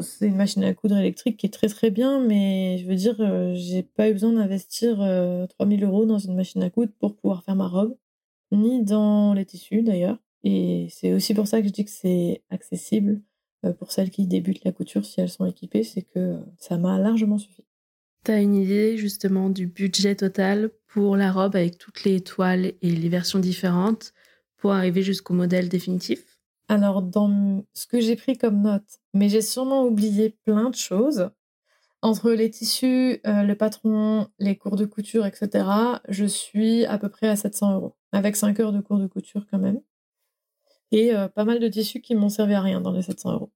c'est 0.00 0.28
une 0.28 0.36
machine 0.36 0.64
à 0.64 0.72
coudre 0.72 0.96
électrique 0.96 1.36
qui 1.36 1.46
est 1.46 1.50
très 1.50 1.68
très 1.68 1.90
bien, 1.90 2.20
mais 2.20 2.78
je 2.78 2.86
veux 2.86 2.94
dire, 2.94 3.16
euh, 3.20 3.52
j'ai 3.54 3.82
pas 3.82 4.08
eu 4.08 4.12
besoin 4.12 4.32
d'investir 4.32 4.96
3000 5.50 5.84
euros 5.84 6.06
dans 6.06 6.18
une 6.18 6.34
machine 6.34 6.62
à 6.62 6.70
coudre 6.70 6.92
pour 6.98 7.16
pouvoir 7.16 7.44
faire 7.44 7.56
ma 7.56 7.68
robe, 7.68 7.96
ni 8.52 8.82
dans 8.82 9.34
les 9.34 9.44
tissus 9.44 9.82
d'ailleurs. 9.82 10.18
Et 10.44 10.88
c'est 10.90 11.12
aussi 11.12 11.34
pour 11.34 11.46
ça 11.46 11.60
que 11.60 11.68
je 11.68 11.72
dis 11.72 11.84
que 11.84 11.90
c'est 11.90 12.42
accessible 12.50 13.20
euh, 13.64 13.72
pour 13.72 13.92
celles 13.92 14.10
qui 14.10 14.26
débutent 14.26 14.64
la 14.64 14.72
couture 14.72 15.04
si 15.04 15.20
elles 15.20 15.28
sont 15.28 15.46
équipées, 15.46 15.84
c'est 15.84 16.02
que 16.02 16.38
ça 16.58 16.78
m'a 16.78 16.98
largement 16.98 17.38
suffi. 17.38 17.64
Tu 18.24 18.30
as 18.30 18.40
une 18.40 18.54
idée 18.54 18.96
justement 18.96 19.50
du 19.50 19.66
budget 19.66 20.14
total 20.14 20.70
pour 20.88 21.16
la 21.16 21.32
robe 21.32 21.56
avec 21.56 21.78
toutes 21.78 22.04
les 22.04 22.20
toiles 22.20 22.72
et 22.80 22.90
les 22.90 23.08
versions 23.08 23.38
différentes 23.38 24.12
pour 24.58 24.72
arriver 24.72 25.02
jusqu'au 25.02 25.34
modèle 25.34 25.68
définitif? 25.68 26.31
Alors, 26.68 27.02
dans 27.02 27.64
ce 27.74 27.86
que 27.86 28.00
j'ai 28.00 28.16
pris 28.16 28.38
comme 28.38 28.62
note, 28.62 29.00
mais 29.14 29.28
j'ai 29.28 29.42
sûrement 29.42 29.84
oublié 29.84 30.30
plein 30.44 30.70
de 30.70 30.74
choses, 30.74 31.30
Entre 32.02 32.32
les 32.32 32.50
tissus, 32.50 33.20
euh, 33.26 33.44
le 33.44 33.56
patron, 33.56 34.28
les 34.38 34.56
cours 34.56 34.76
de 34.76 34.86
couture, 34.86 35.26
etc., 35.26 35.66
je 36.08 36.24
suis 36.26 36.84
à 36.86 36.98
peu 36.98 37.08
près 37.10 37.28
à 37.28 37.36
700 37.36 37.74
euros, 37.74 37.96
avec 38.12 38.36
5 38.36 38.60
heures 38.60 38.72
de 38.72 38.80
cours 38.80 38.98
de 38.98 39.06
couture 39.08 39.46
quand 39.50 39.58
même. 39.58 39.80
Et 40.92 41.14
euh, 41.14 41.28
pas 41.28 41.44
mal 41.44 41.58
de 41.58 41.68
tissus 41.68 42.00
qui 42.00 42.14
m'ont 42.14 42.28
servi 42.28 42.54
à 42.54 42.60
rien 42.60 42.80
dans 42.80 42.92
les 42.92 43.02
700 43.02 43.32
euros. 43.32 43.50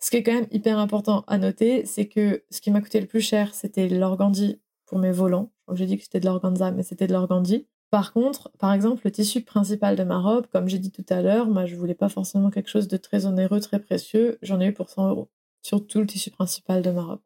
Ce 0.00 0.10
qui 0.10 0.16
est 0.16 0.22
quand 0.22 0.32
même 0.32 0.46
hyper 0.52 0.78
important 0.78 1.24
à 1.26 1.38
noter, 1.38 1.84
c'est 1.86 2.08
que 2.08 2.44
ce 2.50 2.60
qui 2.60 2.70
m'a 2.70 2.80
coûté 2.80 3.00
le 3.00 3.06
plus 3.06 3.20
cher, 3.20 3.54
c'était 3.54 3.88
l'organdie 3.88 4.60
pour 4.86 4.98
mes 4.98 5.12
volants. 5.12 5.52
J'ai 5.72 5.86
dit 5.86 5.96
que 5.98 6.04
c'était 6.04 6.20
de 6.20 6.26
l'organza, 6.26 6.70
mais 6.70 6.82
c'était 6.82 7.06
de 7.06 7.12
l'organdie. 7.12 7.66
Par 7.90 8.12
contre, 8.12 8.50
par 8.58 8.72
exemple, 8.72 9.02
le 9.04 9.10
tissu 9.10 9.40
principal 9.40 9.96
de 9.96 10.02
ma 10.04 10.18
robe, 10.18 10.46
comme 10.52 10.68
j'ai 10.68 10.78
dit 10.78 10.90
tout 10.90 11.06
à 11.08 11.22
l'heure, 11.22 11.46
moi 11.48 11.64
je 11.64 11.74
voulais 11.74 11.94
pas 11.94 12.10
forcément 12.10 12.50
quelque 12.50 12.68
chose 12.68 12.86
de 12.86 12.96
très 12.98 13.24
onéreux, 13.24 13.60
très 13.60 13.78
précieux. 13.78 14.38
J'en 14.42 14.60
ai 14.60 14.66
eu 14.66 14.72
pour 14.74 14.90
100 14.90 15.08
euros 15.08 15.30
sur 15.62 15.86
tout 15.86 16.00
le 16.00 16.06
tissu 16.06 16.30
principal 16.30 16.82
de 16.82 16.90
ma 16.90 17.02
robe. 17.02 17.20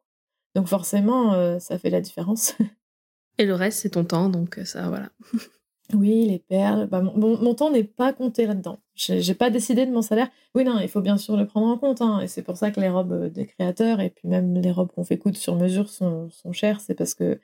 Donc 0.55 0.67
forcément, 0.67 1.33
euh, 1.33 1.59
ça 1.59 1.77
fait 1.77 1.89
la 1.89 2.01
différence. 2.01 2.55
Et 3.37 3.45
le 3.45 3.55
reste, 3.55 3.79
c'est 3.79 3.89
ton 3.89 4.05
temps, 4.05 4.29
donc 4.29 4.59
euh, 4.59 4.65
ça, 4.65 4.87
voilà. 4.87 5.09
oui, 5.93 6.27
les 6.27 6.39
perles. 6.39 6.87
Bah, 6.87 7.01
mon, 7.01 7.55
temps 7.55 7.71
n'est 7.71 7.83
pas 7.83 8.13
compté 8.13 8.45
là-dedans. 8.45 8.79
J'ai 8.95 9.33
pas 9.33 9.49
décidé 9.49 9.85
de 9.85 9.91
mon 9.91 10.01
salaire. 10.03 10.29
Oui, 10.55 10.63
non, 10.63 10.79
il 10.79 10.87
faut 10.87 11.01
bien 11.01 11.17
sûr 11.17 11.35
le 11.35 11.47
prendre 11.47 11.67
en 11.67 11.77
compte. 11.77 12.01
Hein, 12.01 12.21
et 12.21 12.27
c'est 12.27 12.43
pour 12.43 12.57
ça 12.57 12.71
que 12.71 12.79
les 12.79 12.89
robes 12.89 13.11
euh, 13.11 13.29
des 13.29 13.47
créateurs 13.47 13.99
et 13.99 14.11
puis 14.11 14.27
même 14.27 14.55
les 14.61 14.71
robes 14.71 14.91
qu'on 14.93 15.03
fait 15.03 15.17
coudre 15.17 15.37
sur 15.37 15.55
mesure 15.55 15.89
sont, 15.89 16.29
sont 16.29 16.53
chères. 16.53 16.79
C'est 16.79 16.93
parce 16.93 17.15
que 17.15 17.39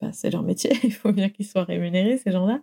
bah, 0.00 0.10
c'est 0.12 0.30
leur 0.30 0.42
métier. 0.42 0.72
il 0.84 0.92
faut 0.92 1.12
bien 1.12 1.28
qu'ils 1.28 1.46
soient 1.46 1.64
rémunérés, 1.64 2.18
ces 2.18 2.32
gens-là. 2.32 2.60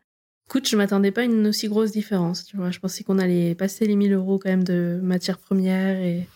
Écoute, 0.47 0.67
je 0.67 0.75
m'attendais 0.75 1.11
pas 1.11 1.21
à 1.21 1.23
une 1.25 1.47
aussi 1.47 1.67
grosse 1.69 1.91
différence. 1.91 2.43
Tu 2.43 2.57
vois, 2.57 2.71
je 2.71 2.79
pensais 2.79 3.03
qu'on 3.03 3.19
allait 3.19 3.55
passer 3.55 3.85
les 3.87 3.95
1000 3.95 4.13
euros 4.13 4.37
quand 4.37 4.49
même 4.49 4.63
de 4.63 4.99
matières 5.01 5.37
premières 5.37 5.99
et 6.01 6.27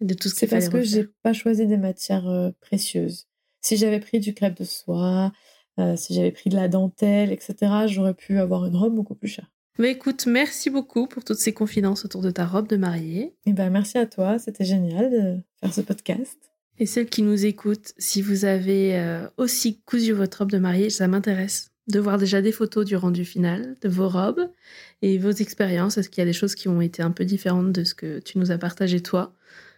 de 0.00 0.14
tout 0.14 0.28
ce 0.28 0.36
C'est 0.36 0.46
parce 0.46 0.68
que 0.68 0.82
j'ai 0.82 1.08
pas 1.22 1.32
choisi 1.32 1.66
des 1.66 1.76
matières 1.76 2.28
euh, 2.28 2.50
précieuses. 2.60 3.26
Si 3.60 3.76
j'avais 3.76 4.00
pris 4.00 4.20
du 4.20 4.34
crêpe 4.34 4.56
de 4.56 4.64
soie, 4.64 5.32
euh, 5.78 5.96
si 5.96 6.14
j'avais 6.14 6.30
pris 6.30 6.48
de 6.48 6.56
la 6.56 6.68
dentelle, 6.68 7.32
etc., 7.32 7.54
j'aurais 7.86 8.14
pu 8.14 8.38
avoir 8.38 8.66
une 8.66 8.76
robe 8.76 8.94
beaucoup 8.94 9.14
plus 9.14 9.28
chère. 9.28 9.50
Mais 9.78 9.92
écoute, 9.92 10.26
merci 10.26 10.70
beaucoup 10.70 11.06
pour 11.06 11.24
toutes 11.24 11.38
ces 11.38 11.52
confidences 11.52 12.04
autour 12.04 12.22
de 12.22 12.30
ta 12.30 12.46
robe 12.46 12.68
de 12.68 12.76
mariée. 12.76 13.22
Et 13.22 13.34
eh 13.46 13.52
ben 13.52 13.70
merci 13.70 13.98
à 13.98 14.06
toi, 14.06 14.38
c'était 14.38 14.64
génial 14.64 15.10
de 15.10 15.40
faire 15.60 15.72
ce 15.72 15.80
podcast. 15.80 16.49
Et 16.80 16.86
celles 16.86 17.10
qui 17.10 17.20
nous 17.20 17.44
écoutent, 17.44 17.92
si 17.98 18.22
vous 18.22 18.46
avez 18.46 18.98
euh, 18.98 19.28
aussi 19.36 19.80
cousu 19.82 20.12
votre 20.12 20.38
robe 20.38 20.50
de 20.50 20.56
mariée, 20.56 20.88
ça 20.88 21.06
m'intéresse 21.08 21.72
de 21.88 22.00
voir 22.00 22.16
déjà 22.16 22.40
des 22.40 22.52
photos 22.52 22.86
du 22.86 22.96
rendu 22.96 23.26
final 23.26 23.74
de 23.82 23.88
vos 23.90 24.08
robes 24.08 24.50
et 25.02 25.18
vos 25.18 25.30
expériences. 25.30 25.98
Est-ce 25.98 26.08
qu'il 26.08 26.22
y 26.22 26.26
a 26.26 26.26
des 26.26 26.32
choses 26.32 26.54
qui 26.54 26.68
ont 26.68 26.80
été 26.80 27.02
un 27.02 27.10
peu 27.10 27.26
différentes 27.26 27.72
de 27.72 27.84
ce 27.84 27.94
que 27.94 28.18
tu 28.20 28.38
nous 28.38 28.50
as 28.50 28.56
partagé 28.56 29.02
toi? 29.02 29.34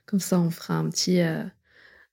Comme 0.07 0.21
ça, 0.21 0.39
on 0.39 0.51
fera 0.51 0.75
un 0.75 0.89
petit, 0.91 1.21
euh, 1.21 1.43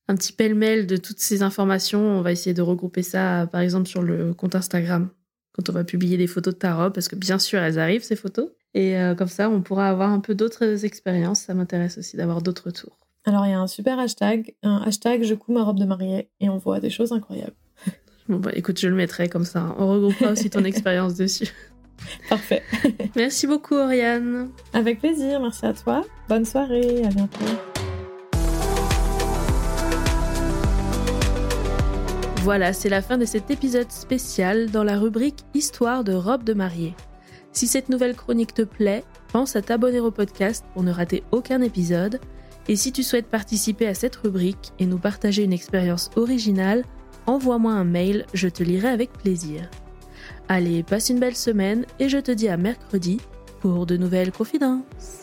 petit 0.08 0.34
pêle-mêle 0.34 0.88
de 0.88 0.98
toutes 0.98 1.20
ces 1.20 1.44
informations. 1.44 2.02
On 2.02 2.24
va 2.24 2.32
essayer 2.32 2.56
de 2.56 2.62
regrouper 2.64 3.04
ça, 3.04 3.48
par 3.52 3.62
exemple, 3.62 3.88
sur 3.88 4.02
le 4.02 4.34
compte 4.34 4.56
Instagram, 4.56 5.10
quand 5.52 5.70
on 5.70 5.74
va 5.74 5.84
publier 5.84 6.18
des 6.18 6.28
photos 6.28 6.56
de 6.56 6.60
ta 6.60 6.74
robe, 6.74 6.94
parce 6.94 7.10
que 7.10 7.16
bien 7.16 7.38
sûr, 7.38 7.60
elles 7.60 7.78
arrivent, 7.78 8.04
ces 8.04 8.16
photos. 8.16 8.50
Et 8.74 8.98
euh, 8.98 9.14
comme 9.14 9.28
ça, 9.28 9.52
on 9.52 9.62
pourra 9.62 9.88
avoir 9.88 10.10
un 10.10 10.20
peu 10.20 10.34
d'autres 10.34 10.84
expériences. 10.84 11.42
Ça 11.42 11.54
m'intéresse 11.54 12.00
aussi 12.00 12.18
d'avoir 12.18 12.42
d'autres 12.42 12.72
tours. 12.72 13.09
Alors, 13.26 13.46
il 13.46 13.52
y 13.52 13.54
a 13.54 13.60
un 13.60 13.68
super 13.68 14.00
hashtag, 14.00 14.56
un 14.64 14.78
hashtag 14.78 15.24
je 15.24 15.36
couds 15.36 15.52
ma 15.52 15.64
robe 15.64 15.78
de 15.78 15.86
mariée, 15.86 16.30
et 16.40 16.50
on 16.50 16.58
voit 16.58 16.80
des 16.80 16.90
choses 16.90 17.12
incroyables. 17.12 17.56
Bon, 18.30 18.38
bah 18.38 18.52
écoute, 18.54 18.80
je 18.80 18.88
le 18.88 18.94
mettrai 18.94 19.28
comme 19.28 19.44
ça. 19.44 19.76
On 19.80 19.88
regroupera 19.88 20.34
aussi 20.34 20.52
ton 20.52 20.64
expérience 20.64 21.16
dessus. 21.16 21.52
Parfait. 22.30 22.62
merci 23.16 23.48
beaucoup, 23.48 23.74
Oriane. 23.74 24.50
Avec 24.72 25.00
plaisir, 25.00 25.40
merci 25.40 25.66
à 25.66 25.74
toi. 25.74 26.06
Bonne 26.28 26.46
soirée, 26.46 27.04
à 27.04 27.10
bientôt. 27.10 27.46
Voilà, 32.44 32.72
c'est 32.72 32.90
la 32.90 33.02
fin 33.02 33.18
de 33.18 33.26
cet 33.26 33.50
épisode 33.50 33.92
spécial 33.92 34.70
dans 34.70 34.84
la 34.84 34.98
rubrique 34.98 35.40
Histoire 35.56 36.04
de 36.04 36.14
robe 36.14 36.44
de 36.44 36.54
mariée. 36.54 36.96
Si 37.52 37.66
cette 37.66 37.90
nouvelle 37.90 38.16
chronique 38.16 38.54
te 38.54 38.62
plaît, 38.62 39.04
pense 39.34 39.56
à 39.56 39.64
t'abonner 39.64 40.00
au 40.00 40.12
podcast 40.12 40.64
pour 40.74 40.84
ne 40.84 40.92
rater 40.92 41.24
aucun 41.32 41.62
épisode. 41.62 42.20
Et 42.70 42.76
si 42.76 42.92
tu 42.92 43.02
souhaites 43.02 43.26
participer 43.26 43.88
à 43.88 43.96
cette 43.96 44.16
rubrique 44.16 44.74
et 44.78 44.86
nous 44.86 45.00
partager 45.00 45.44
une 45.44 45.54
expérience 45.54 46.12
originale, 46.16 46.86
envoie-moi 47.26 47.74
un 47.74 47.84
mail, 47.84 48.28
je 48.36 48.48
te 48.48 48.62
lirai 48.62 48.90
avec 48.90 49.12
plaisir. 49.12 49.68
Allez, 50.48 50.84
passe 50.84 51.10
une 51.10 51.20
belle 51.20 51.36
semaine 51.36 51.88
et 52.00 52.10
je 52.10 52.20
te 52.20 52.32
dis 52.32 52.48
à 52.48 52.58
mercredi 52.58 53.20
pour 53.60 53.88
de 53.88 53.98
nouvelles 53.98 54.32
confidences. 54.32 55.19